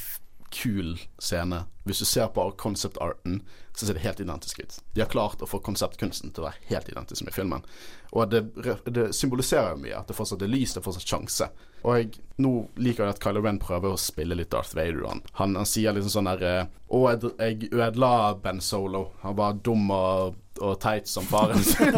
[0.51, 1.63] kul scene.
[1.83, 3.41] Hvis du ser på concept arten,
[3.75, 4.79] så ser det helt identisk ut.
[4.93, 7.63] De har klart å få konseptkunsten til å være helt identisk med filmen.
[8.11, 8.43] Og det,
[8.85, 11.47] det symboliserer mye at det fortsatt er lys, det er fortsatt sjanse.
[11.81, 15.01] Og jeg, nå liker jeg at Kylo Ren prøver å spille litt Darth Vader.
[15.07, 17.01] Han, han, han sier liksom sånn der eh, Å,
[17.39, 19.07] jeg, ødela Ben Solo.
[19.23, 21.95] Han var dum og, og teit som faren sin.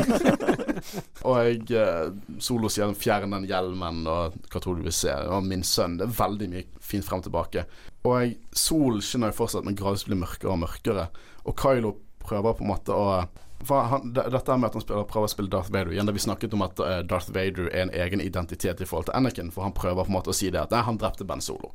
[1.28, 5.28] og jeg eh, Solo sier 'fjern den hjelmen', og hva tror du vi ser?
[5.34, 5.98] Og min sønn.
[6.00, 7.66] Det er veldig mye fint frem tilbake.
[8.04, 11.08] Og jeg, Sol skinner jo fortsatt, men gradvis blir mørkere og mørkere.
[11.48, 13.24] Og Kylo prøver på en måte å
[13.70, 16.56] han, dette med at han spiller, prøver å spille Darth Vader igjen, da vi snakket
[16.56, 19.76] om at uh, Darth Vader er en egen identitet i forhold til Anakin, for han
[19.76, 21.72] prøver på en måte å si det at nei, han drepte Ben Solo.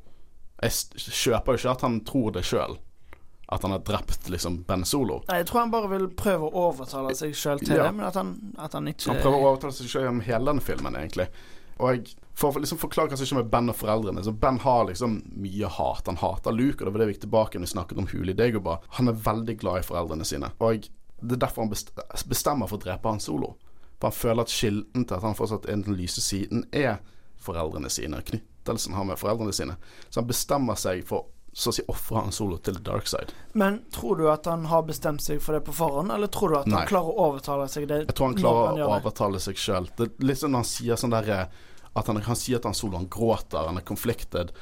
[0.60, 2.76] Jeg kjøper jo ikke at han tror det sjøl.
[3.48, 5.22] At han har drept liksom Ben Solo.
[5.30, 7.86] Nei, Jeg tror han bare vil prøve å overtale seg sjøl til ja.
[7.86, 10.50] det, men at han, at han, ikke Han prøver å overtale seg sjøl gjennom hele
[10.50, 11.30] denne filmen, egentlig.
[11.78, 15.16] Og For å liksom forklare som skjer med Ben og foreldrene Så Ben har liksom
[15.42, 16.06] mye hat.
[16.06, 18.34] Han hater Luke, og det var det vi gikk tilbake når vi snakket om Huli
[18.38, 18.84] Dagobah.
[18.98, 20.52] Han er veldig glad i foreldrene sine.
[20.62, 20.86] Og
[21.18, 21.72] det er derfor han
[22.30, 23.56] bestemmer for å drepe han solo.
[23.98, 27.00] For han føler at kilden til at han fortsatt er den lyse siden, er
[27.42, 28.22] foreldrene sine.
[28.22, 29.74] Knyttelsen han har med foreldrene sine.
[30.06, 31.26] Så han bestemmer seg for
[31.58, 33.34] så å si ofre han solo til the dark side.
[33.58, 36.56] Men tror du at han har bestemt seg for det på forhånd, eller tror du
[36.60, 36.84] at Nei.
[36.84, 38.04] han klarer å overtale seg det?
[38.04, 39.88] Jeg tror han klarer han å overtale seg sjøl.
[40.22, 41.48] Litt sånn han sier sånn derre
[41.98, 44.52] At han, han, sier at han solo, han gråter, han er conflicted.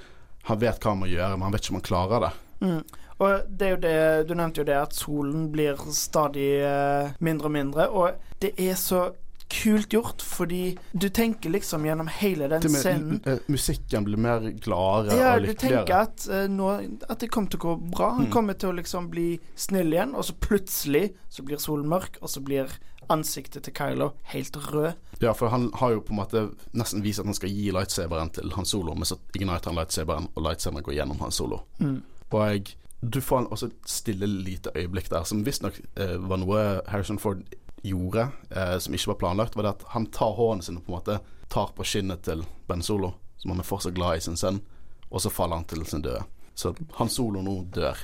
[0.48, 2.32] Han vet hva han må gjøre, men han vet ikke om han klarer det.
[2.64, 2.80] Mm.
[3.16, 3.98] Og det er jo det
[4.30, 8.80] Du nevnte jo det at solen blir stadig uh, mindre og mindre, og det er
[8.80, 9.10] så
[9.48, 15.18] kult gjort, fordi du tenker liksom gjennom hele den med, scenen Musikken blir mer gladere
[15.20, 15.84] ja, og lykkeligere.
[15.84, 16.72] Du tenker at, uh, nå,
[17.06, 18.10] at det kommer til å gå bra.
[18.18, 18.32] Han mm.
[18.34, 22.32] kommer til å liksom bli snill igjen, og så plutselig så blir solen mørk, og
[22.32, 22.74] så blir
[23.12, 24.96] ansiktet til Kylo helt rød.
[25.22, 26.42] Ja, for han har jo på en måte
[26.76, 30.26] nesten vist at han skal gi lightsaberen til Han Solo, men så igniter han lightsaberen,
[30.34, 31.62] og lightsaberen går gjennom Han Solo.
[31.78, 32.02] Mm.
[32.30, 32.74] Og jeg
[33.12, 37.42] du får også et stille, lite øyeblikk der, som visstnok eh, var noe Harrison Ford
[37.82, 40.92] gjorde, eh, som ikke var planlagt, var det at han tar hånden sin og på
[40.92, 41.18] en måte
[41.52, 44.60] tar på skinnet til Ben Solo, som han er fortsatt glad i sin sønn,
[45.08, 46.24] og så faller han til sin døde.
[46.54, 47.98] Så han Solo nå dør.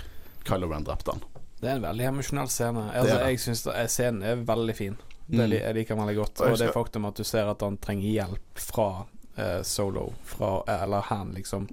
[0.45, 1.25] Kylo Ren drepte han.
[1.63, 2.85] Det er en veldig emosjonell scene.
[2.91, 4.97] Altså, jeg syns scenen er veldig fin.
[5.27, 5.53] Det mm.
[5.55, 6.43] jeg liker veldig godt.
[6.47, 8.89] Og det faktum at du ser at han trenger hjelp fra
[9.37, 11.69] eh, Solo, fra, eller Han, liksom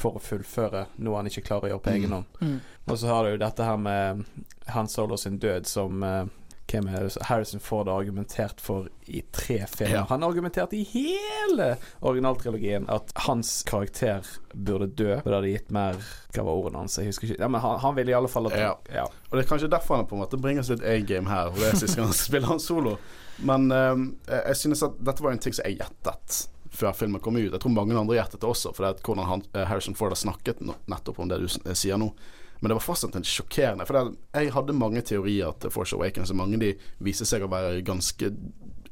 [0.00, 2.14] for å fullføre noe han ikke klarer å gjøre på egen mm.
[2.14, 2.36] hånd.
[2.40, 2.58] Mm.
[2.86, 4.22] Og så har du jo dette her med
[4.72, 6.22] Han Solo sin død som uh,
[6.70, 7.22] hvem er det?
[7.26, 9.94] Harrison Ford har argumentert for i tre filmer.
[9.94, 10.04] Ja.
[10.08, 15.16] Han har argumentert i hele originaltrilogien at hans karakter burde dø.
[15.24, 15.98] Det hadde gitt mer
[16.34, 16.98] Hva var ordene hans?
[16.98, 17.40] Jeg husker ikke.
[17.42, 18.70] Ja, men han, han ville i alle fall at ja.
[18.94, 19.08] ja.
[19.30, 21.50] Og det er kanskje derfor han på en måte bringer sitt A-game her.
[21.50, 22.96] Og det er sist gang han spiller han solo.
[23.40, 27.36] Men um, jeg synes at dette var en ting som jeg gjettet før filmen kom
[27.36, 27.50] ut.
[27.50, 30.14] Jeg tror mange andre gjettet det også, for det er hvordan han, eh, Harrison Ford
[30.14, 32.12] har snakket nettopp om det du sier nå.
[32.60, 36.32] Men det var fortsatt en sjokkerende For det, jeg hadde mange teorier til Force Awakens,
[36.32, 38.32] og mange de viser seg å være ganske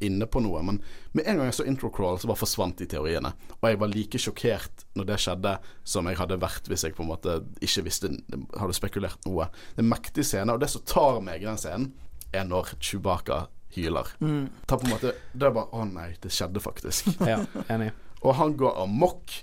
[0.05, 0.63] inne på noe.
[0.63, 0.81] Men
[1.17, 3.33] med en gang jeg så introcrawl, så bare forsvant de teoriene.
[3.59, 7.05] Og jeg var like sjokkert når det skjedde, som jeg hadde vært hvis jeg på
[7.05, 8.13] en måte ikke visste
[8.59, 9.49] Hadde spekulert noe.
[9.75, 11.93] Det er en mektig scene, og det som tar meg i den scenen,
[12.33, 14.11] er når Chewbacca hyler.
[14.21, 14.49] Mm.
[14.69, 17.11] Ta på en måte Det er bare Å nei, det skjedde faktisk.
[17.25, 17.93] ja, enig.
[18.27, 19.35] Og han går amok.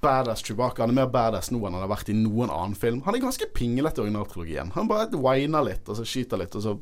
[0.00, 0.82] Badass Chewbacca.
[0.82, 3.02] Han er mer badass nå enn han har vært i noen annen film.
[3.06, 4.72] Han er ganske pinglete i originaltrilogien.
[4.76, 6.76] Han bare winer litt, og så skyter litt, og så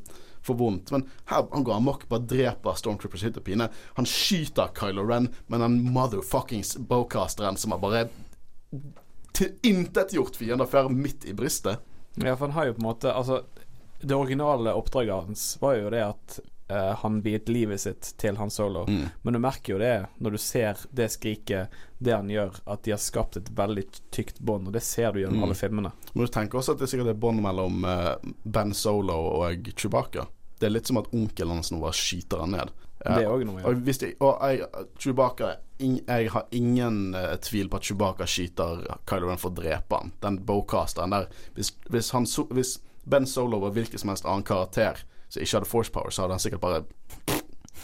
[0.45, 0.91] får vondt.
[0.95, 3.69] Men her han går amok, bare dreper Stormtroopers hytt og pine.
[3.99, 8.07] Han skyter Kylo Ren, men den motherfuckings bowcasteren som har bare
[9.35, 11.83] tilintetgjort fiender før midt i brystet.
[12.19, 13.43] Ja, for han har jo på en måte Altså,
[14.01, 16.39] det originale oppdraget hans var jo det at
[16.71, 18.85] uh, han viet livet sitt til Han Solo.
[18.87, 19.05] Mm.
[19.21, 22.93] Men du merker jo det når du ser det skriket, det han gjør, at de
[22.95, 23.85] har skapt et veldig
[24.15, 25.47] tykt bånd, og det ser du gjennom mm.
[25.47, 25.93] alle filmene.
[26.13, 28.13] Men du tenker også at det er sikkert er bånd mellom uh,
[28.43, 30.27] Ben Solo og Chewbacca.
[30.59, 32.71] Det er litt som at onkelen hans nå bare skyter han ned.
[32.99, 33.69] Det er òg noe, ja.
[33.69, 34.65] Og, det, og jeg,
[34.99, 40.01] Chewbacca Jeg har ingen uh, tvil på at Chewbacca skyter Kylo Ren for å drepe
[40.01, 40.11] han.
[40.19, 41.29] Den bowcasteren der.
[41.55, 42.75] Hvis, hvis, han, hvis
[43.07, 44.99] Ben Solo var hvilken som helst annen karakter,
[45.29, 46.83] som ikke hadde force power, så hadde han sikkert bare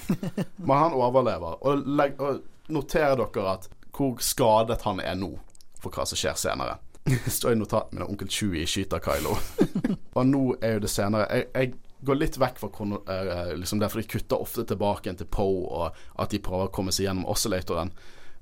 [0.68, 1.58] Men han overlever.
[1.66, 2.44] Og, legg, og
[2.74, 5.32] noterer dere at hvor skadet han er nå
[5.80, 6.78] for hva som skjer senere.
[7.06, 9.36] Det står i notatene mine onkel Chewie skyter Kylo.
[10.18, 11.74] og nå er jo det senere jeg, jeg
[12.06, 16.22] går litt vekk fra uh, liksom det, for de kutter ofte tilbake til Poe, og
[16.22, 17.94] at de prøver å komme seg gjennom oscillatoren.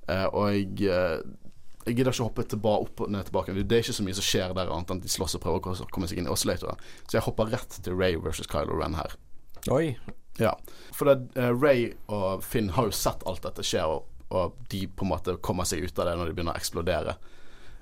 [0.09, 1.21] Uh, og jeg uh,
[1.83, 3.55] jeg gidder ikke å hoppe tilbake, opp og ned tilbake.
[3.59, 5.87] Det er ikke så mye som skjer der, annet enn de slåss og prøver å
[5.91, 6.79] komme seg inn i oscillatoren.
[7.03, 9.15] Så jeg hopper rett til Ray versus Kylo Ren her.
[9.71, 9.97] Oi.
[10.39, 10.55] Ja.
[10.95, 14.85] For det, uh, Ray og Finn har jo sett alt dette skje, og, og, de
[14.87, 17.17] på en måte kommer seg ut av det når de begynner å eksplodere.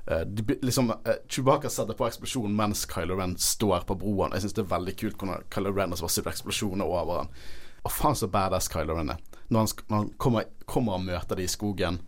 [0.09, 4.33] Uh, de, liksom, uh, Chewbacca setter på eksplosjonen mens Kylo Ren står på broen.
[4.33, 7.35] Jeg syns det er veldig kult hvordan Kylo Ren har sett eksplosjoner over han.
[7.85, 9.21] Og faen så badass Kylo Ren er.
[9.51, 12.01] Når han, når han kommer, kommer og møter de i skogen,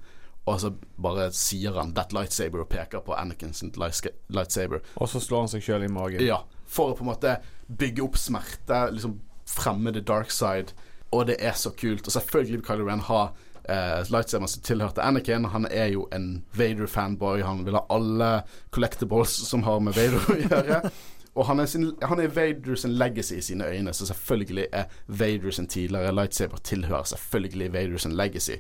[0.46, 4.80] og så bare sier han 'that lightsaber' og peker på Anakin sin lightsaber.
[4.96, 6.22] Og så slår han seg sjøl i magen.
[6.22, 7.38] Ja, for å på en måte
[7.68, 10.74] bygge opp smerte, liksom fremme the dark side.
[11.12, 12.08] Og det er så kult.
[12.08, 13.22] Og selvfølgelig vil Kylo Ren ha
[13.70, 15.46] eh, lightsaberen som tilhørte Anakin.
[15.46, 17.44] Han er jo en Vader-fanboy.
[17.44, 20.82] Han vil ha alle collectibles som har med Vader å gjøre.
[21.36, 24.84] Og han er, sin, han er Vader sin legacy i sine øyne, så selvfølgelig er
[25.08, 28.60] Vader sin tidligere lightsaber tilhører selvfølgelig Vader sin legacy.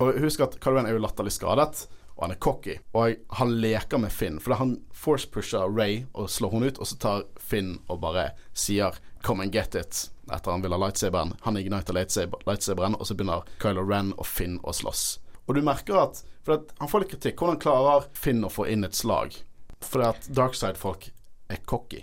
[0.00, 1.86] Og husk at Kylo Ren er jo latterlig skadet,
[2.16, 2.78] og han er cocky.
[2.98, 6.98] Og han leker med Finn, for han force-pusher Ray og slår hun ut, og så
[7.00, 11.34] tar Finn og bare sier 'come and get it' etter han vil ha lightsaberen.
[11.40, 15.18] Han igniter lightsaberen, og så begynner Kylo Ren og Finn å slåss.
[15.46, 17.36] Og du merker at For at han får litt kritikk.
[17.38, 19.36] Hvordan klarer Finn å få inn et slag?
[19.78, 21.12] Fordi at Darkside-folk
[21.48, 22.00] er cocky.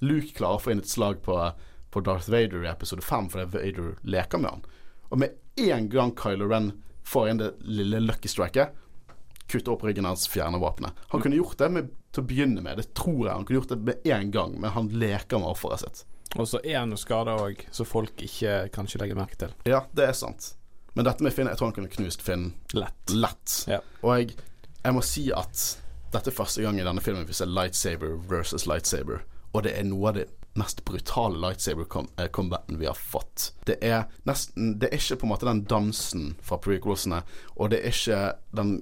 [0.00, 1.34] Luke klarer å få inn et slag på,
[1.90, 4.62] på Darth Vader i episode 5 fordi Vader leker med han.
[5.10, 6.70] Og med en gang Kylo Ren
[7.10, 8.76] får inn det lille lucky striket,
[9.50, 10.94] kutter opp ryggen hans, fjerner våpenet.
[11.10, 13.74] Han kunne gjort det med, til å begynne med, det tror jeg han kunne gjort
[13.74, 16.04] det med en gang, men han leker med offeret sitt.
[16.38, 19.54] Og så er han jo skada òg, så folk ikke kanskje legger merke til.
[19.66, 20.52] Ja, det er sant.
[20.94, 23.14] Men dette med Finn, jeg tror han kunne knust Finn Lett.
[23.14, 23.56] lett.
[23.70, 23.80] Ja.
[24.02, 24.36] Og jeg,
[24.82, 25.64] jeg må si at
[26.10, 29.22] dette er første gang i denne filmen vi ser lightsaber versus lightsaber.
[29.54, 30.26] Og det er noe av det
[30.58, 33.52] mest brutale lightsaber-combaten vi har fått.
[33.66, 37.22] Det er nesten Det er ikke på en måte den dansen fra prequelsene,
[37.56, 38.20] og det er ikke
[38.56, 38.74] den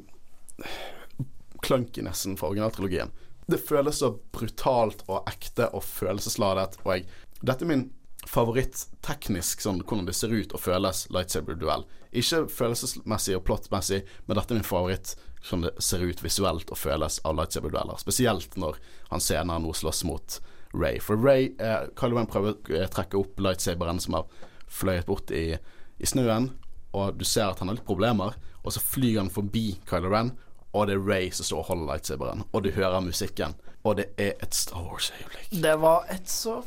[1.63, 3.13] clunkinessen fra originaltrilogien.
[3.49, 7.09] Det føles så brutalt og ekte og følelsesladet, og jeg
[7.39, 7.85] Dette er min
[8.27, 11.85] favoritt teknisk, sånn hvordan det ser ut og føles lightsaber-duell.
[12.11, 15.15] Ikke følelsesmessig og plottmessig, men dette er min favoritt
[15.45, 18.01] sånn det ser ut visuelt og føles av lightsaber-dueller.
[18.03, 18.81] Spesielt når
[19.13, 20.41] han senere nå slåss mot
[20.73, 20.99] Ray.
[21.01, 24.27] For Ray eh, Kylo Ren prøver å eh, trekke opp lightsaberen som har
[24.69, 25.57] fløyet bort i,
[25.99, 26.51] i snøen,
[26.97, 30.35] og du ser at han har litt problemer, og så flyr han forbi Kylo Ren,
[30.77, 34.11] og det er Ray som står og holder lightsaberen, og du hører musikken, og det
[34.21, 35.55] er et Star Wars-øyeblikk.
[35.63, 36.61] Det var et så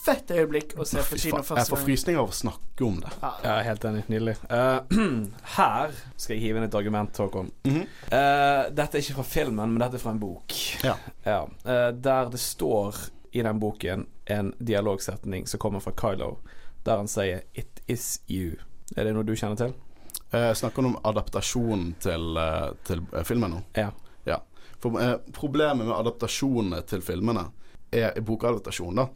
[0.00, 1.60] fett øyeblikk å se på kino første gang.
[1.60, 3.12] Jeg får frysninger av å snakke om det.
[3.20, 4.04] Ja, Ja, helt enig.
[4.12, 4.36] Nydelig.
[4.48, 5.00] Uh,
[5.58, 7.50] her skal jeg hive inn et argument, Håkon.
[7.64, 7.86] Mm -hmm.
[8.08, 10.54] uh, dette er ikke fra filmen, men dette er fra en bok.
[10.84, 10.96] Ja.
[11.24, 12.96] Ja, eh, der det står
[13.32, 16.38] i den boken en dialogsetning som kommer fra Kylo,
[16.82, 18.56] der han sier 'It is you'.
[18.96, 19.74] Er det noe du kjenner til?
[20.30, 23.62] Eh, snakker han om adaptasjonen til, eh, til eh, filmen nå?
[23.74, 23.90] Ja.
[24.24, 24.38] Ja.
[24.78, 27.50] For eh, problemet med adaptasjonene til filmene
[27.92, 29.08] er i bokadaptasjonen, da.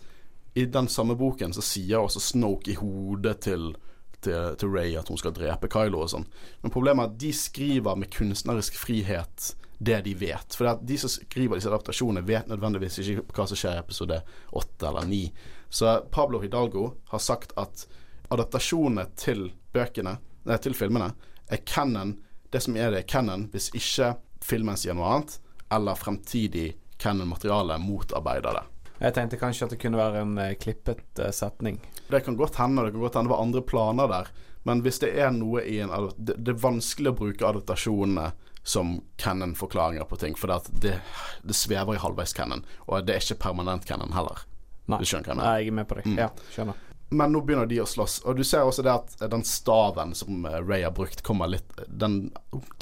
[0.55, 3.74] I den samme boken så sier også Snoke i hodet til,
[4.20, 6.27] til, til Ray at hun skal drepe Kylo og sånn.
[6.62, 10.55] Men problemet er at de skriver med kunstnerisk frihet det de vet.
[10.55, 14.20] For de som skriver disse adaptasjonene, vet nødvendigvis ikke hva som skjer i episode
[14.52, 15.24] åtte eller ni.
[15.68, 17.86] Så Pablo Hidalgo har sagt at
[18.34, 21.10] adaptasjonene til bøkene, nei, til filmene,
[21.51, 22.16] er canon.
[22.51, 24.14] Det som er det, er canon hvis ikke
[24.44, 25.38] filmen sier noe annet,
[25.74, 26.68] eller fremtidig
[27.02, 28.64] canon-materiale motarbeider det.
[29.02, 31.80] Jeg tenkte kanskje at det kunne være en eh, klippet eh, setning.
[32.06, 34.30] Det kan godt hende det kan godt hende det var andre planer der,
[34.64, 38.30] men hvis det er noe i en Det, det er vanskelig å bruke adaptasjonene
[38.65, 40.97] som canon-forklaringer på ting, for det, det,
[41.45, 44.47] det svever i halvveis canon, og det er ikke permanent canon heller.
[44.89, 45.01] Nei.
[45.01, 45.51] Du skjønner hva jeg mener?
[45.51, 46.09] Nei, jeg er med på deg.
[46.09, 46.19] Mm.
[46.20, 46.81] Ja, skjønner.
[47.15, 50.15] Men nå begynner de å slåss, og du ser også det at eh, den staven
[50.16, 52.32] som eh, Ray har brukt, kommer litt Den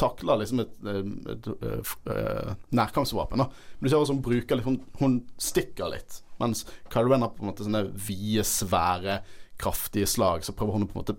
[0.00, 1.02] takler liksom et, eh,
[1.34, 3.48] et, et, et nærkampsvåpen, da.
[3.50, 6.22] Men du ser også hun bruker litt Hun, hun stikker litt.
[6.40, 9.20] Mens Kylo Ren har på en måte sånne vide, svære,
[9.62, 11.18] kraftige slag, så prøver hun å på en måte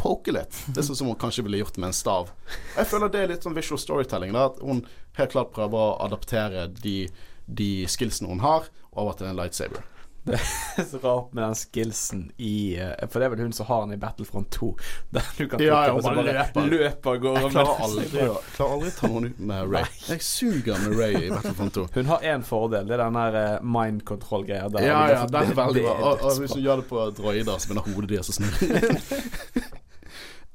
[0.00, 0.56] poke litt.
[0.72, 2.32] Det er sånn som hun kanskje ville gjort med en stav.
[2.78, 4.32] Jeg føler det er litt sånn visual storytelling.
[4.36, 4.82] Da, at hun
[5.20, 6.98] helt klart prøver å adaptere de,
[7.46, 9.84] de skillsene hun har, over til en lightsaber.
[10.20, 13.64] Det er så rart med den skillsen i eh, For det er vel hun som
[13.70, 14.66] har den i Battlefront 2.
[15.16, 16.66] Der du kan Ja, ja, på, bare løper.
[16.68, 19.88] løper og går Jeg klarer aldri, å- klarer aldri ta noen ut med Ray.
[20.10, 21.86] Jeg suger med Ray i Battlefront 2.
[21.96, 24.68] Hun har én fordel, det er den der eh, mind control-greia.
[24.84, 25.96] Ja, ja, den er veldig bra.
[26.10, 29.00] Og, og hvis hun gjør det på droider, så begynner hodet deres å snurre.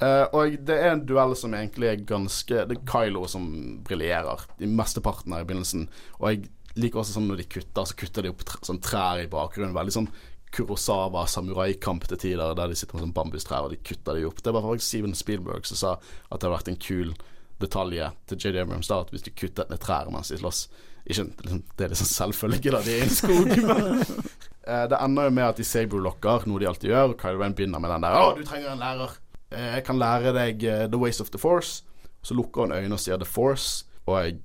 [0.04, 3.46] Eh, og det er en duell som egentlig er ganske Det er Kylo som
[3.88, 5.88] briljerer i mesteparten her i begynnelsen.
[6.20, 9.22] Og jeg liker også sånn når de kutter, så kutter de opp tr sånn trær
[9.24, 9.76] i bakgrunnen.
[9.78, 10.10] Veldig sånn
[10.56, 14.44] Kurosawa samuraikamp til tider, der de sitter med sånn bambustrær og de kutter de opp.
[14.44, 17.16] Det var faktisk Steven Spielberg som sa at det hadde vært en kul
[17.64, 20.66] detalj til JD Abrams da, at hvis de kuttet ned trær mens de slåss
[21.06, 24.98] ikke, liksom, Det er liksom selvfølge, da, de er i en skog, men uh, Det
[24.98, 27.14] ender jo med at de saber-lokker, noe de alltid gjør.
[27.14, 29.14] Og Kylo Ren begynner med den der 'Å, du trenger en lærer.
[29.56, 31.84] Eh, Jeg kan lære deg eh, The Ways of the Force.'
[32.26, 34.40] Så lukker hun øynene og sier 'The Force', og jeg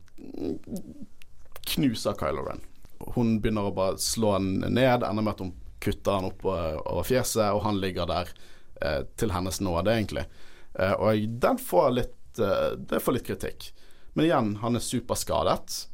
[1.74, 2.60] knuser Kylo Ren.
[3.14, 6.80] Hun begynner å bare slå han ned, ender med at hun kutter han opp over,
[6.84, 8.32] over fjeset, og han ligger der
[8.84, 10.26] eh, til hennes nåde, egentlig.
[10.76, 13.70] Eh, og den får litt eh, Det får litt kritikk.
[14.12, 15.86] Men igjen, han er superskadet,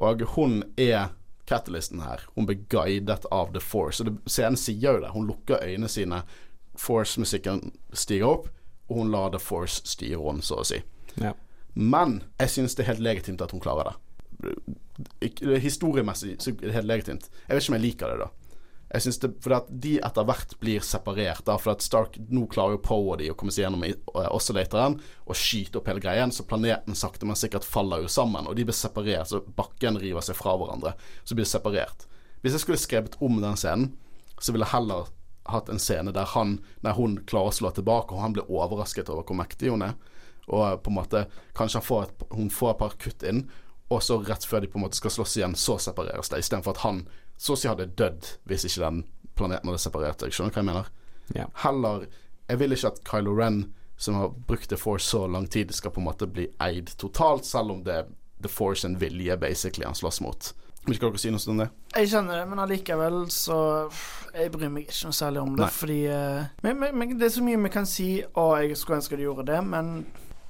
[0.00, 1.14] og hun er
[1.48, 2.22] catalysten her.
[2.36, 4.02] Hun blir guidet av The Force.
[4.02, 5.10] Og det, scenen sier jo det.
[5.14, 6.22] Hun lukker øynene sine,
[6.80, 8.46] Force-musikken stiger opp,
[8.90, 10.82] og hun lar The Force styre henne, så å si.
[11.22, 11.32] Ja.
[11.74, 13.96] Men jeg synes det er helt legitimt at hun klarer det.
[15.62, 17.30] Historiemessig så er det helt legitimt.
[17.46, 18.30] Jeg vet ikke om jeg liker det, da.
[18.90, 21.44] Jeg synes det, fordi at De etter hvert blir separert.
[21.46, 23.94] da For at Stark nå klarer jo Poe og de å komme seg gjennom eh,
[24.34, 28.48] oscillatoren og skyte opp hele greien, så planeten sakte, men sikkert faller jo sammen.
[28.50, 30.96] Og de blir separert, så bakken river seg fra hverandre.
[31.22, 32.08] Så blir det separert.
[32.42, 33.92] Hvis jeg skulle skrevet om den scenen,
[34.40, 35.12] så ville jeg heller
[35.52, 39.10] hatt en scene der, han, nei, hun klarer å slå tilbake, og han blir overrasket
[39.12, 39.96] over hvor mektig hun er.
[40.50, 43.44] Og på en måte Kanskje han får et, hun får et par kutt inn,
[43.90, 46.40] og så rett før de på en måte skal slåss igjen, så separeres det.
[46.42, 47.04] Istedenfor at han
[47.40, 49.02] så å si hadde dødd hvis ikke den
[49.38, 50.90] planeten hadde separert Jeg Skjønner hva jeg mener?
[51.34, 51.46] Ja.
[51.62, 52.04] Heller
[52.50, 53.60] Jeg vil ikke at Kylo Ren,
[53.96, 57.46] som har brukt The Force så lang tid, skal på en måte bli eid totalt,
[57.46, 58.10] selv om det er
[58.42, 60.52] The Force en vilje, basically, han slåss mot.
[60.86, 61.68] Vil ikke dere si noe om det?
[61.96, 63.56] Jeg skjønner det, men allikevel så
[64.32, 65.72] Jeg bryr meg ikke noe særlig om det, Nei.
[65.76, 69.00] fordi eh, men, men, men det er så mye vi kan si, og jeg skulle
[69.00, 69.90] ønske de gjorde det, men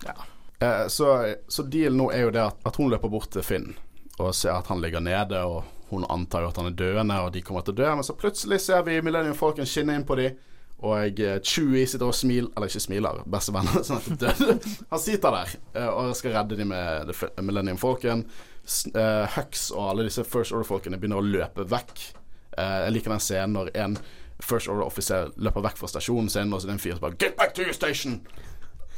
[0.07, 0.15] ja.
[0.61, 1.09] Eh, så,
[1.49, 3.73] så dealen nå er jo det at, at hun løper bort til Finn
[4.21, 7.33] og ser at han ligger nede, og hun antar jo at han er døende, og
[7.33, 10.19] de kommer til å dø, men så plutselig ser vi Millennium Falcon skinne inn på
[10.21, 10.37] dem.
[10.85, 13.83] og jeg Chewie sitter og smiler Eller ikke smiler, bestevenner.
[13.89, 14.69] Sånn at.
[14.93, 18.27] Han sitter der eh, og skal redde dem med Millennium Falcon.
[18.71, 22.03] Eh, Hux og alle disse First Order-folkene begynner å løpe vekk.
[22.51, 23.97] Uh, jeg liker den scenen når en
[24.43, 27.19] First Order-offiser løper vekk fra stasjonen sin, og så er det en fyr som bare
[27.21, 28.21] Get back to your station!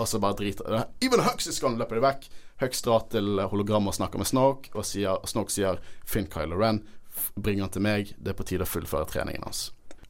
[0.00, 0.82] Og så bare driter det.
[1.04, 2.28] Even Hux is gone, løper de vekk.
[2.62, 6.80] Hux drar til hologrammet og snakker med Snoke, og sier, Snoke sier Finn Kylo Ren,
[7.36, 9.66] bring han til meg, det er på tide å fullføre treningen hans.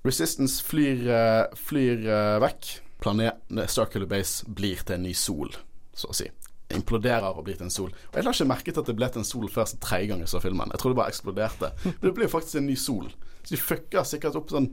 [0.06, 2.76] Resistance flyr, uh, flyr uh, vekk.
[3.02, 5.50] Planeten Starkiller Base blir til en ny sol,
[5.98, 6.30] så å si.
[6.78, 7.90] Imploderer og blir til en sol.
[7.92, 10.12] Og Jeg la ikke merke til at det ble til en sol før så tredje
[10.12, 10.72] gang jeg så filmen.
[10.72, 11.74] Jeg trodde det bare eksploderte.
[11.84, 13.12] Men det ble jo faktisk en ny sol.
[13.42, 14.72] Så de fucker sikkert opp sånn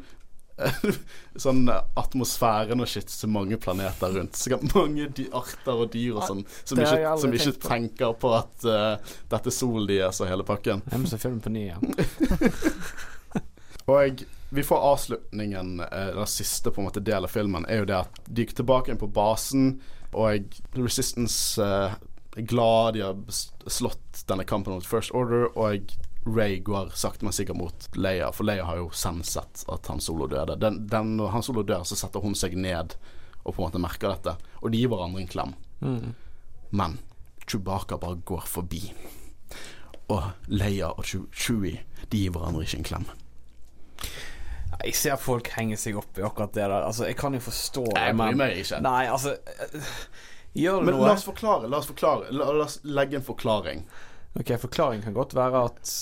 [1.44, 4.36] Sånn atmosfæren og shit til mange planeter rundt.
[4.36, 7.70] Sikkert mange dy arter og dyr og sånn som har jeg ikke, som ikke på.
[7.70, 10.84] tenker på at uh, dette er solen deres og hele pakken.
[10.92, 11.96] Jeg må se filmen på ny igjen.
[13.90, 17.88] Og vi får avslutningen, eh, den siste på en måte del av filmen, er jo
[17.90, 19.80] det at de gikk tilbake inn på basen,
[20.18, 21.96] og Resistance uh,
[22.38, 23.18] er glad de har
[23.70, 25.92] slått denne kampen mot First Order, og
[26.30, 30.28] Ray går sakte, men sikkert mot Leia, for Leia har jo sensett at Han Solo
[30.30, 30.58] døde.
[30.60, 32.98] Den, den, når Han Solo dør, så setter hun seg ned
[33.46, 35.56] og på en måte merker dette, og de gir hverandre en klem.
[35.80, 36.12] Mm.
[36.76, 37.00] Men
[37.48, 38.84] Chewbacca bare går forbi.
[40.12, 41.82] Og Leia og Chewie,
[42.12, 43.08] de gir hverandre ikke en klem.
[44.80, 46.76] Jeg ser folk henge seg opp i akkurat det der.
[46.88, 48.80] Altså, jeg kan jo forstå det, Jeg bryr meg ikke.
[48.86, 49.90] Nei, altså eh,
[50.58, 51.10] Gjør det Men noe?
[51.10, 51.68] la oss forklare.
[51.70, 53.84] La oss forklare La, la oss legge en forklaring.
[54.40, 55.94] Ok, Forklaringen kan godt være at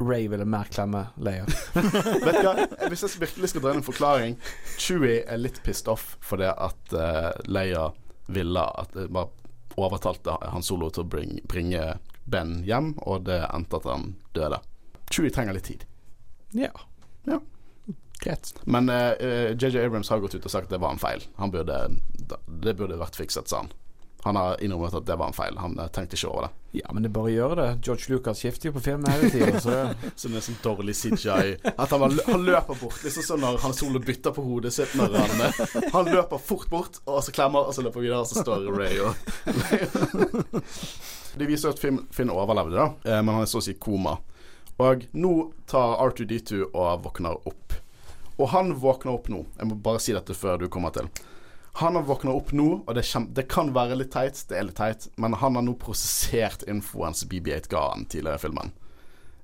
[0.00, 1.46] Ray ville mer klemme Leia.
[2.26, 2.66] Vet du hva?
[2.90, 4.36] Hvis jeg virkelig skal inn en forklaring
[4.76, 7.86] Chewie er litt pissed off fordi at uh, Leia
[8.32, 9.30] ville at uh, bare
[9.76, 11.94] overtalte Han Solo til å bring, bringe
[12.26, 14.58] Ben hjem, og det endte at han døde.
[15.12, 15.84] Chewie trenger litt tid.
[16.58, 16.72] Ja.
[17.28, 17.38] Ja.
[18.22, 18.54] Greit.
[18.64, 21.24] Men eh, eh, JJ Abrams har gått ut og sagt at det var en feil.
[21.40, 21.80] Han burde,
[22.46, 23.74] det burde vært fikset, sa han.
[24.26, 25.54] Han har innrømmet at det var en feil.
[25.62, 26.80] Han eh, tenkte ikke over det.
[26.80, 27.66] Ja, men det bare gjør det.
[27.86, 29.60] George Lucas skifter jo på filmen hele tiden.
[29.62, 29.70] Så
[30.32, 31.52] det, er sånn dårlig CGI.
[31.76, 34.96] At han, bare, han løper bort, liksom sånn når Han Solo bytter på hodet sitt
[34.98, 35.62] når han eh,
[35.94, 38.98] Han løper fort bort, og så klemmer, og så løper videre, og så står Ray
[39.06, 39.14] og
[41.38, 44.16] De viser at Finn, Finn overlevde, da, men han er så å si koma.
[44.82, 45.34] Og nå
[45.70, 47.76] tar R2D2 og våkner opp.
[48.36, 49.44] Og han våkner opp nå.
[49.56, 51.08] Jeg må bare si dette før du kommer til.
[51.80, 53.04] Han har våkna opp nå, og det,
[53.36, 57.12] det kan være litt teit, det er litt teit, men han har nå prosessert infoen
[57.16, 58.72] som BB8 ga han tidligere i filmen.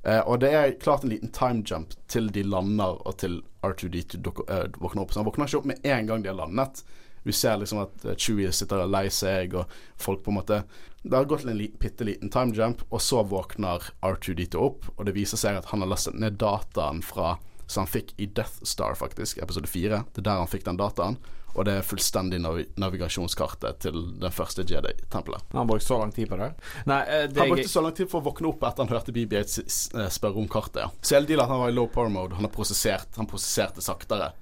[0.02, 4.22] Eh, og det er klart en liten time jump til de lander og til R2D2
[4.24, 5.12] dukker- eh, våkner opp.
[5.12, 6.82] Så han våkner ikke opp med en gang de har landet.
[7.22, 9.68] Vi ser liksom at eh, Chewie sitter og lei seg, og
[10.00, 10.62] folk på en måte
[11.02, 15.16] Det har gått en bitte liten time jump, og så våkner R2D2 opp, og det
[15.16, 17.36] viser seg at han har lastet ned dataen fra
[17.72, 20.04] som han fikk i Death Star, faktisk, episode fire.
[20.12, 21.16] Det er der han fikk den dataen.
[21.52, 25.42] Og det er fullstendig nav navigasjonskartet til den første Jedi-tempelet.
[25.52, 26.54] han brukte så lang tid på det.
[26.88, 29.12] Nei, eh, det Han brukte så lang tid for å våkne opp etter han hørte
[29.12, 30.76] BB-8 s- s- eh, spørre om kartet.
[30.80, 30.90] Ja.
[31.02, 33.82] Så hele dealen at han var i low power mode, han har prosessert Han prosesserte
[33.82, 34.32] saktere.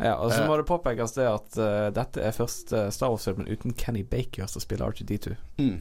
[0.00, 0.48] ja, og så Eh.
[0.48, 4.60] må det påpekes det at uh, dette er første Star Wars-filmen uten Kenny Baker som
[4.60, 5.36] spiller R2D2.
[5.58, 5.80] Mm.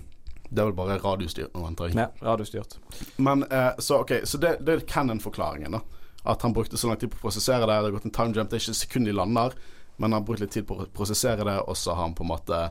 [0.54, 1.96] Det er vel bare radiostyrt nå, antar jeg.
[1.96, 2.78] Ja, radiostyrt.
[3.18, 5.80] Men uh, så ok, så det, det er canon-forklaringen, da.
[6.26, 7.74] At han brukte så lang tid på å prosessere det.
[7.74, 9.56] Det har gått en time jump, det er ikke et sekund de lander,
[9.96, 12.26] men han har brukt litt tid på å prosessere det, og så har han på
[12.26, 12.62] en måte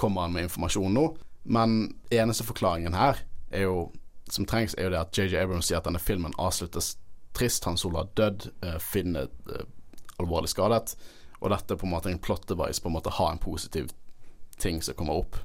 [0.00, 1.06] kommer han med informasjon nå.
[1.50, 1.80] Men
[2.14, 3.20] eneste forklaringen her
[3.50, 3.90] er jo
[4.30, 6.94] som trengs, er jo det at JJ Abrams sier at denne filmen avsluttes
[7.36, 7.66] trist.
[7.66, 9.66] Han Solo har dødd, eh, Finn er eh,
[10.22, 10.94] alvorlig skadet,
[11.40, 13.90] og dette er på en måte en plot device, på en måte ha en positiv
[14.60, 15.40] ting som kommer opp.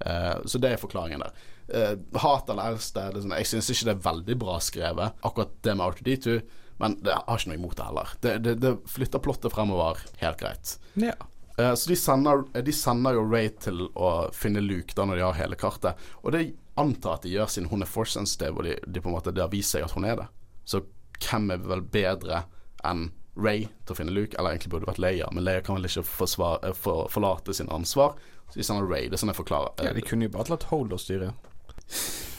[0.00, 1.34] Uh, så det er forklaringen der.
[1.68, 5.74] Uh, hat eller elsk sånn, Jeg syns ikke det er veldig bra skrevet, akkurat det
[5.76, 6.38] med R2D2,
[6.80, 8.14] men det har ikke noe imot det heller.
[8.24, 10.72] Det, det, det flytter plottet fremover helt greit.
[10.96, 11.12] Ja.
[11.60, 15.26] Eh, så de sender, de sender jo Ray til å finne Luke da når de
[15.26, 16.00] har hele kartet.
[16.24, 16.46] Og det
[16.80, 19.34] antar at de gjør siden hun er force sensitive, og de, de på en måte,
[19.36, 20.28] det har vist seg at hun er det.
[20.64, 20.80] Så
[21.20, 22.44] hvem er vel bedre
[22.86, 24.36] enn Ray til å finne Luke?
[24.38, 27.56] Eller egentlig burde det vært Leia, men Leia kan vel ikke forsvar, eh, for, forlate
[27.56, 28.16] sin ansvar.
[28.50, 29.10] Så de sender Ray.
[29.10, 29.76] Det er sånn jeg forklarer.
[29.84, 31.34] ja, de kunne jo bare latt Holder styre.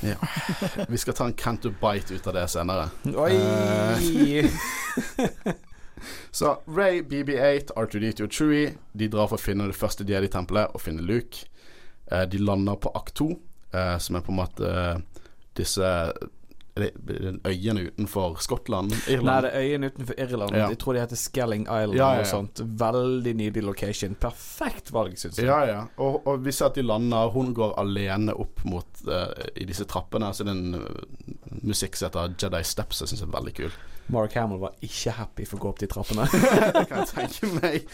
[0.01, 0.15] Ja.
[0.89, 2.89] Vi skal ta en Canto Bite ut av det senere.
[3.13, 4.41] Oi!
[6.31, 10.25] Så Ray, BB8, R2D2 og Chewie De drar for å finne det første de er
[10.25, 11.45] i tempelet, og finne Luke.
[12.11, 13.27] Eh, de lander på Akt 2,
[13.73, 15.23] eh, som er på en måte eh,
[15.59, 15.91] disse
[16.75, 18.93] er det, er det øyene utenfor Skottland?
[19.07, 19.27] Irland?
[19.27, 20.55] Nei, det er øyene utenfor Irland.
[20.55, 20.69] Ja.
[20.71, 22.61] Jeg tror de heter Skelling Island Ja, ja, noe sånt.
[22.79, 24.15] Veldig nydelig location.
[24.15, 25.49] Perfekt valg, syns jeg.
[25.49, 25.81] Ja, ja.
[25.99, 27.33] Og, og vi ser at de lander.
[27.35, 29.27] Hun går alene opp mot uh,
[29.59, 30.31] I disse trappene.
[30.31, 33.03] Så det er en musikk som heter Jedi Steps.
[33.03, 33.77] Jeg syns er veldig kul.
[34.11, 36.27] Mark Hamill var ikke happy for å gå opp de trappene.
[36.79, 37.91] det kan jeg tenke meg.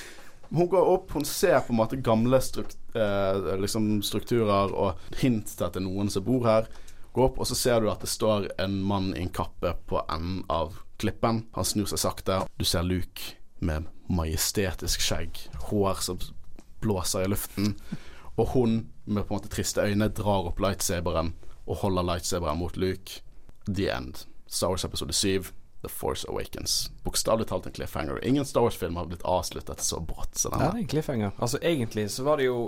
[0.49, 5.49] Hun går opp, hun ser på en måte gamle strukt, eh, liksom strukturer og hint
[5.51, 6.69] til at det er noen som bor her.
[7.17, 10.03] Går opp, og så ser du at det står en mann i en kappe på
[10.05, 11.47] enden av klippen.
[11.55, 12.35] Han snur seg sakte.
[12.61, 15.39] Du ser Luke med majestetisk skjegg,
[15.71, 16.19] hår som
[16.85, 17.73] blåser i luften.
[18.37, 18.75] Og hun
[19.05, 21.33] med på en måte triste øyne drar opp lightsaberen
[21.65, 23.23] og holder lightsaberen mot Luke.
[23.65, 24.27] The End.
[24.45, 25.49] Star Wars episode 7.
[25.81, 26.91] The Force Awakens.
[27.01, 28.21] Bokstavelig talt en cliffhanger.
[28.25, 30.69] Ingen Star Wars-film har blitt avsluttet så brått som denne.
[30.69, 31.33] Ja, en cliffhanger.
[31.37, 32.67] Altså, egentlig så var det jo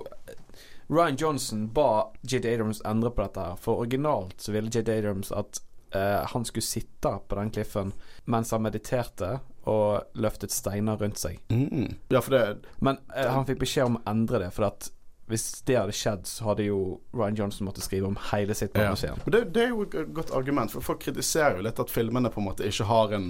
[0.90, 2.54] Ryan Johnson ba J.D.
[2.54, 3.58] Adams endre på dette her.
[3.62, 4.90] For originalt så ville J.D.
[5.00, 5.62] Adams at
[5.96, 7.94] uh, han skulle sitte på den kliffen
[8.26, 9.38] mens han mediterte
[9.70, 11.38] og løftet steiner rundt seg.
[11.54, 12.00] Mm.
[12.10, 14.90] Ja, for det Men uh, han fikk beskjed om å endre det, for at
[15.30, 16.80] hvis det hadde skjedd, så hadde jo
[17.14, 19.20] Ryan Johnson måttet skrive om hele sitt manus igjen.
[19.22, 19.34] Ja.
[19.36, 22.42] det, det er jo et godt argument, for folk kritiserer jo litt at filmene på
[22.42, 23.30] en måte ikke har en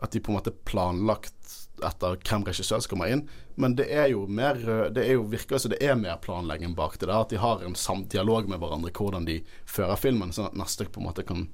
[0.00, 3.24] At de på en måte planlagt etter hvem regissør som kommer inn.
[3.60, 4.56] Men det er jo mer
[4.94, 7.08] Det er jo virker som det er mer planlegging bak det.
[7.08, 10.84] der At de har en dialog med hverandre hvordan de fører filmen, sånn at neste
[10.84, 11.48] på en måte kan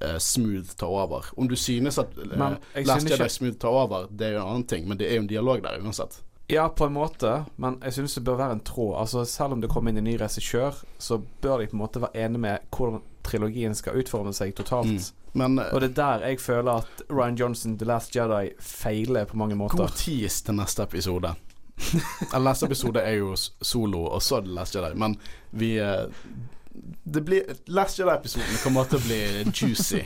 [0.00, 1.26] eh, smooth ta over.
[1.36, 4.66] Om du synes at eh, Last Jedi smooth tar over, det er jo en annen
[4.70, 6.22] ting, men det er jo en dialog der uansett.
[6.48, 8.94] Ja, på en måte, men jeg synes det bør være en tråd.
[9.02, 12.00] Altså Selv om det kommer inn en ny regissør, så bør de på en måte
[12.00, 14.88] være enige med hvordan trilogien skal utforme seg totalt.
[14.88, 15.28] Mm.
[15.38, 19.24] Men eh, Og det er der jeg føler at Ryan Johnson, The Last Jedi, feiler
[19.24, 19.76] på mange måter.
[19.76, 21.34] God tease til neste episode.
[22.40, 24.94] Neste episode er jo solo, og så The Last Jedi.
[24.98, 25.16] Men
[25.50, 26.06] vi eh,
[27.04, 29.20] Det blir Last Jedi-episoden kommer til å bli
[29.52, 30.04] juicy.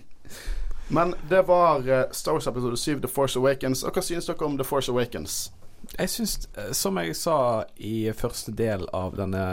[0.90, 3.84] Men det var eh, Star Wars episode 7, The Force Awakens.
[3.86, 5.52] Og hva synes dere om The Force Awakens?
[5.96, 7.36] Jeg syns, eh, som jeg sa
[7.76, 9.44] i første del av denne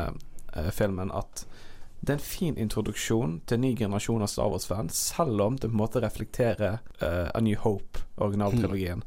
[0.74, 1.44] filmen, at
[2.08, 5.68] det er en fin introduksjon til en ny generasjon av Star Wars-fans, selv om det
[5.68, 9.04] på en måte reflekterer uh, A New Hope, originaltrilogien.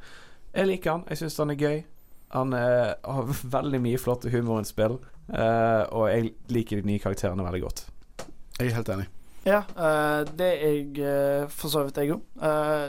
[0.53, 1.07] Jeg liker han.
[1.09, 1.79] Jeg syns han er gøy.
[2.37, 4.99] Han uh, har veldig mye flotte humorinnspill,
[5.33, 7.87] uh, og jeg liker de nye karakterene veldig godt.
[8.59, 9.09] Jeg er helt enig.
[9.47, 12.25] Ja, eh, det er eh, for så vidt jeg òg.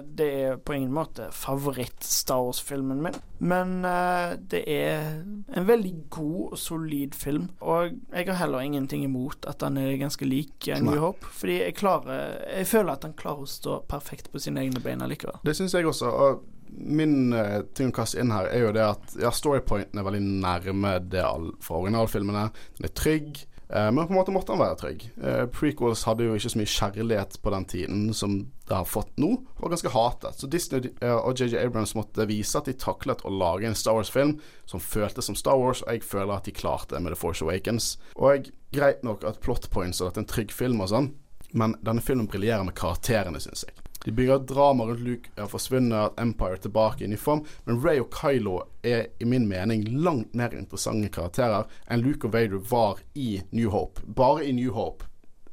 [0.04, 5.22] det er på ingen måte favoritt-Star Wars-filmen min, men eh, det er
[5.56, 7.50] en veldig god og solid film.
[7.62, 11.76] Og jeg har heller ingenting imot at den er ganske lik New Hope, fordi jeg
[11.80, 15.40] klarer Jeg føler at den klarer å stå perfekt på sine egne bein allikevel.
[15.46, 16.12] Det syns jeg også.
[16.12, 20.08] Og min uh, ting å kaste inn her er jo det at ja, storypointen er
[20.08, 22.46] veldig nærme det all, fra originalfilmene.
[22.78, 23.42] Den er trygg.
[23.74, 25.06] Eh, men på en måte måtte han være trygg.
[25.24, 28.38] Eh, prequels hadde jo ikke så mye kjærlighet på den tiden som
[28.68, 30.40] det har fått nå, og ganske hatet.
[30.40, 33.98] Så Disney eh, og JJ Abrams måtte vise at de taklet å lage en Star
[33.98, 34.38] Wars-film
[34.70, 37.44] som føltes som Star Wars, og jeg føler at de klarte det med The Force
[37.46, 37.96] Awakens.
[38.16, 40.94] Og jeg, greit nok at plot points og at det er en trygg film og
[40.94, 41.12] sånn,
[41.52, 43.76] men denne filmen briljerer med karakterene, syns jeg.
[44.06, 48.00] De bygger drama rundt Luke er forsvunnet, at Empire er tilbake i uniform, men Ray
[48.02, 53.04] og Kylo er i min mening langt mer interessante karakterer enn Luke og Vader var
[53.14, 54.02] i New Hope.
[54.18, 55.06] Bare i New Hope.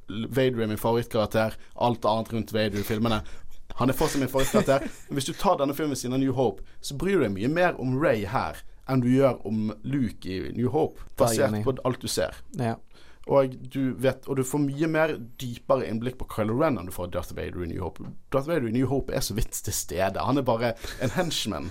[0.08, 3.20] Vader er min favorittkarakter, alt annet rundt Vader i filmene.
[3.76, 4.88] Han er fortsatt min favorittkarakter.
[5.08, 7.52] Men hvis du tar denne filmen siden av New Hope, så bryr du deg mye
[7.52, 11.76] mer om Ray her enn du gjør om Luke i New Hope, er basert på
[11.84, 12.40] alt du ser.
[12.56, 12.78] Ja.
[13.28, 15.10] Og du vet Og du får mye mer
[15.40, 18.06] dypere innblikk på Kylo Ren enn du får Darth Vader i New Hope.
[18.32, 20.24] Darth Vader i New Hope er så vidt til stede.
[20.24, 20.74] Han er bare
[21.04, 21.68] en henchman.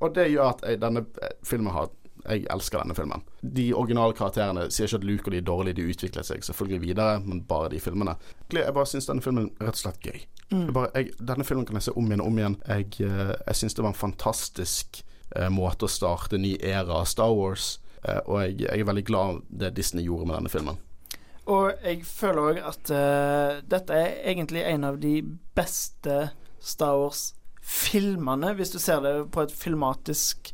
[0.00, 3.22] Og det gjør at jeg, denne eh, filmen har jeg elsker denne filmen.
[3.40, 6.82] De originale karakterene sier ikke at Luke og de er dårlige, de utvikler seg selvfølgelig
[6.82, 8.16] videre, men bare de filmene.
[8.52, 10.26] Jeg bare syns denne filmen er rett og slett gøy.
[10.50, 12.58] Jeg bare, jeg, denne filmen kan jeg se om igjen og om igjen.
[12.66, 15.02] Jeg, eh, jeg syns det var en fantastisk
[15.36, 17.72] eh, måte å starte en ny æra av Star Wars,
[18.02, 20.80] eh, og jeg, jeg er veldig glad det Disney gjorde med denne filmen.
[21.50, 25.16] Og jeg føler òg at uh, dette er egentlig en av de
[25.56, 30.52] beste Star Wars-filmene, hvis du ser det på et filmatisk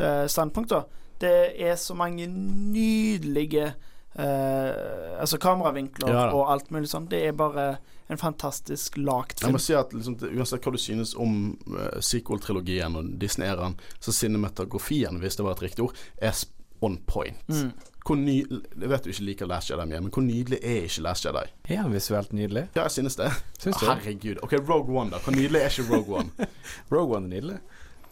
[0.00, 0.84] uh, standpunkt, da.
[1.18, 1.34] Det
[1.66, 3.72] er så mange nydelige
[4.14, 7.08] uh, Altså kameravinkler Ja og alt mulig sånn.
[7.10, 7.64] Det er bare
[8.06, 9.56] en fantastisk lagd Jeg film.
[9.56, 11.34] må si at liksom, Uansett hva du synes om
[11.74, 16.38] uh, sequel-trilogien og Disney-æraen, så cinematografien, hvis det var et riktig ord, er
[16.80, 17.42] on point.
[17.50, 17.74] Mm.
[18.08, 21.02] Hvor ny Jeg vet du ikke liker Last Jedi mye, men hvor nydelig er ikke
[21.04, 21.42] Last Jedi?
[21.68, 22.62] Er han visuelt nydelig?
[22.74, 23.26] Ja, jeg synes det.
[23.60, 23.84] Synes du?
[23.84, 24.40] Herregud.
[24.46, 25.18] Ok, Rogue One, da.
[25.24, 26.48] Hvor nydelig er ikke Rogue One?
[26.94, 27.58] Rogue One er nydelig.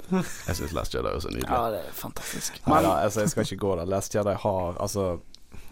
[0.48, 1.51] Jeg syns Last Jedi også er nydelig.
[1.51, 2.60] Ja, det er fantastisk.
[2.68, 3.89] Nei da, altså, jeg skal ikke gå der.
[3.90, 5.06] Last Jedi har Altså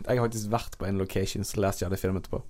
[0.09, 2.41] Jeg har faktisk vært på en location som Last Jedi filmet på.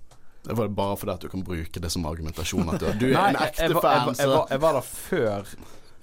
[0.45, 2.69] Det var bare fordi at du kan bruke det som argumentasjon.
[2.73, 4.61] At du, du er Nei, en jeg, ekte jeg, jeg, fan, var- jeg, var, jeg
[4.61, 5.55] var der før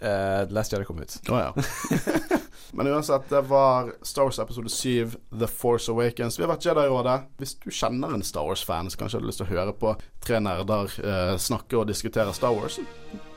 [0.03, 1.17] uh, Last Jedi kom ut.
[1.31, 1.55] Oh, ja.
[2.73, 6.39] Men uansett, det var Star Wars episode 7, The Force Awakens.
[6.39, 7.19] Vi har vært Jedi-rådet.
[7.37, 10.41] Hvis du kjenner en Star Wars-fan som kanskje hadde lyst til å høre på tre
[10.41, 12.81] nerder uh, snakke og diskutere Star Wars,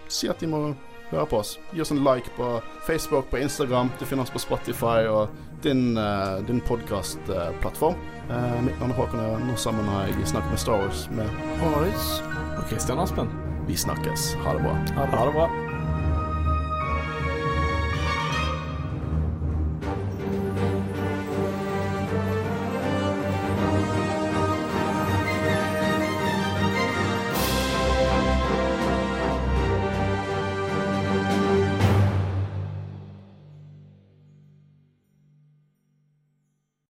[0.07, 0.61] si at de må
[1.11, 1.57] høre på oss.
[1.75, 2.53] Gi oss en like på
[2.87, 3.91] Facebook, på Instagram.
[3.99, 5.35] Du finner oss på Spotify og
[5.65, 7.99] din, uh, din podkastplattform.
[8.31, 11.27] Uh, mitt navn er Håkon Øren, og sammen har jeg snakket med Star Wars med
[11.59, 12.19] Horus.
[12.55, 13.31] Og Christian Aspen.
[13.67, 14.33] Vi snakkes.
[14.45, 14.81] Ha det bra.
[14.95, 15.64] Ha det bra.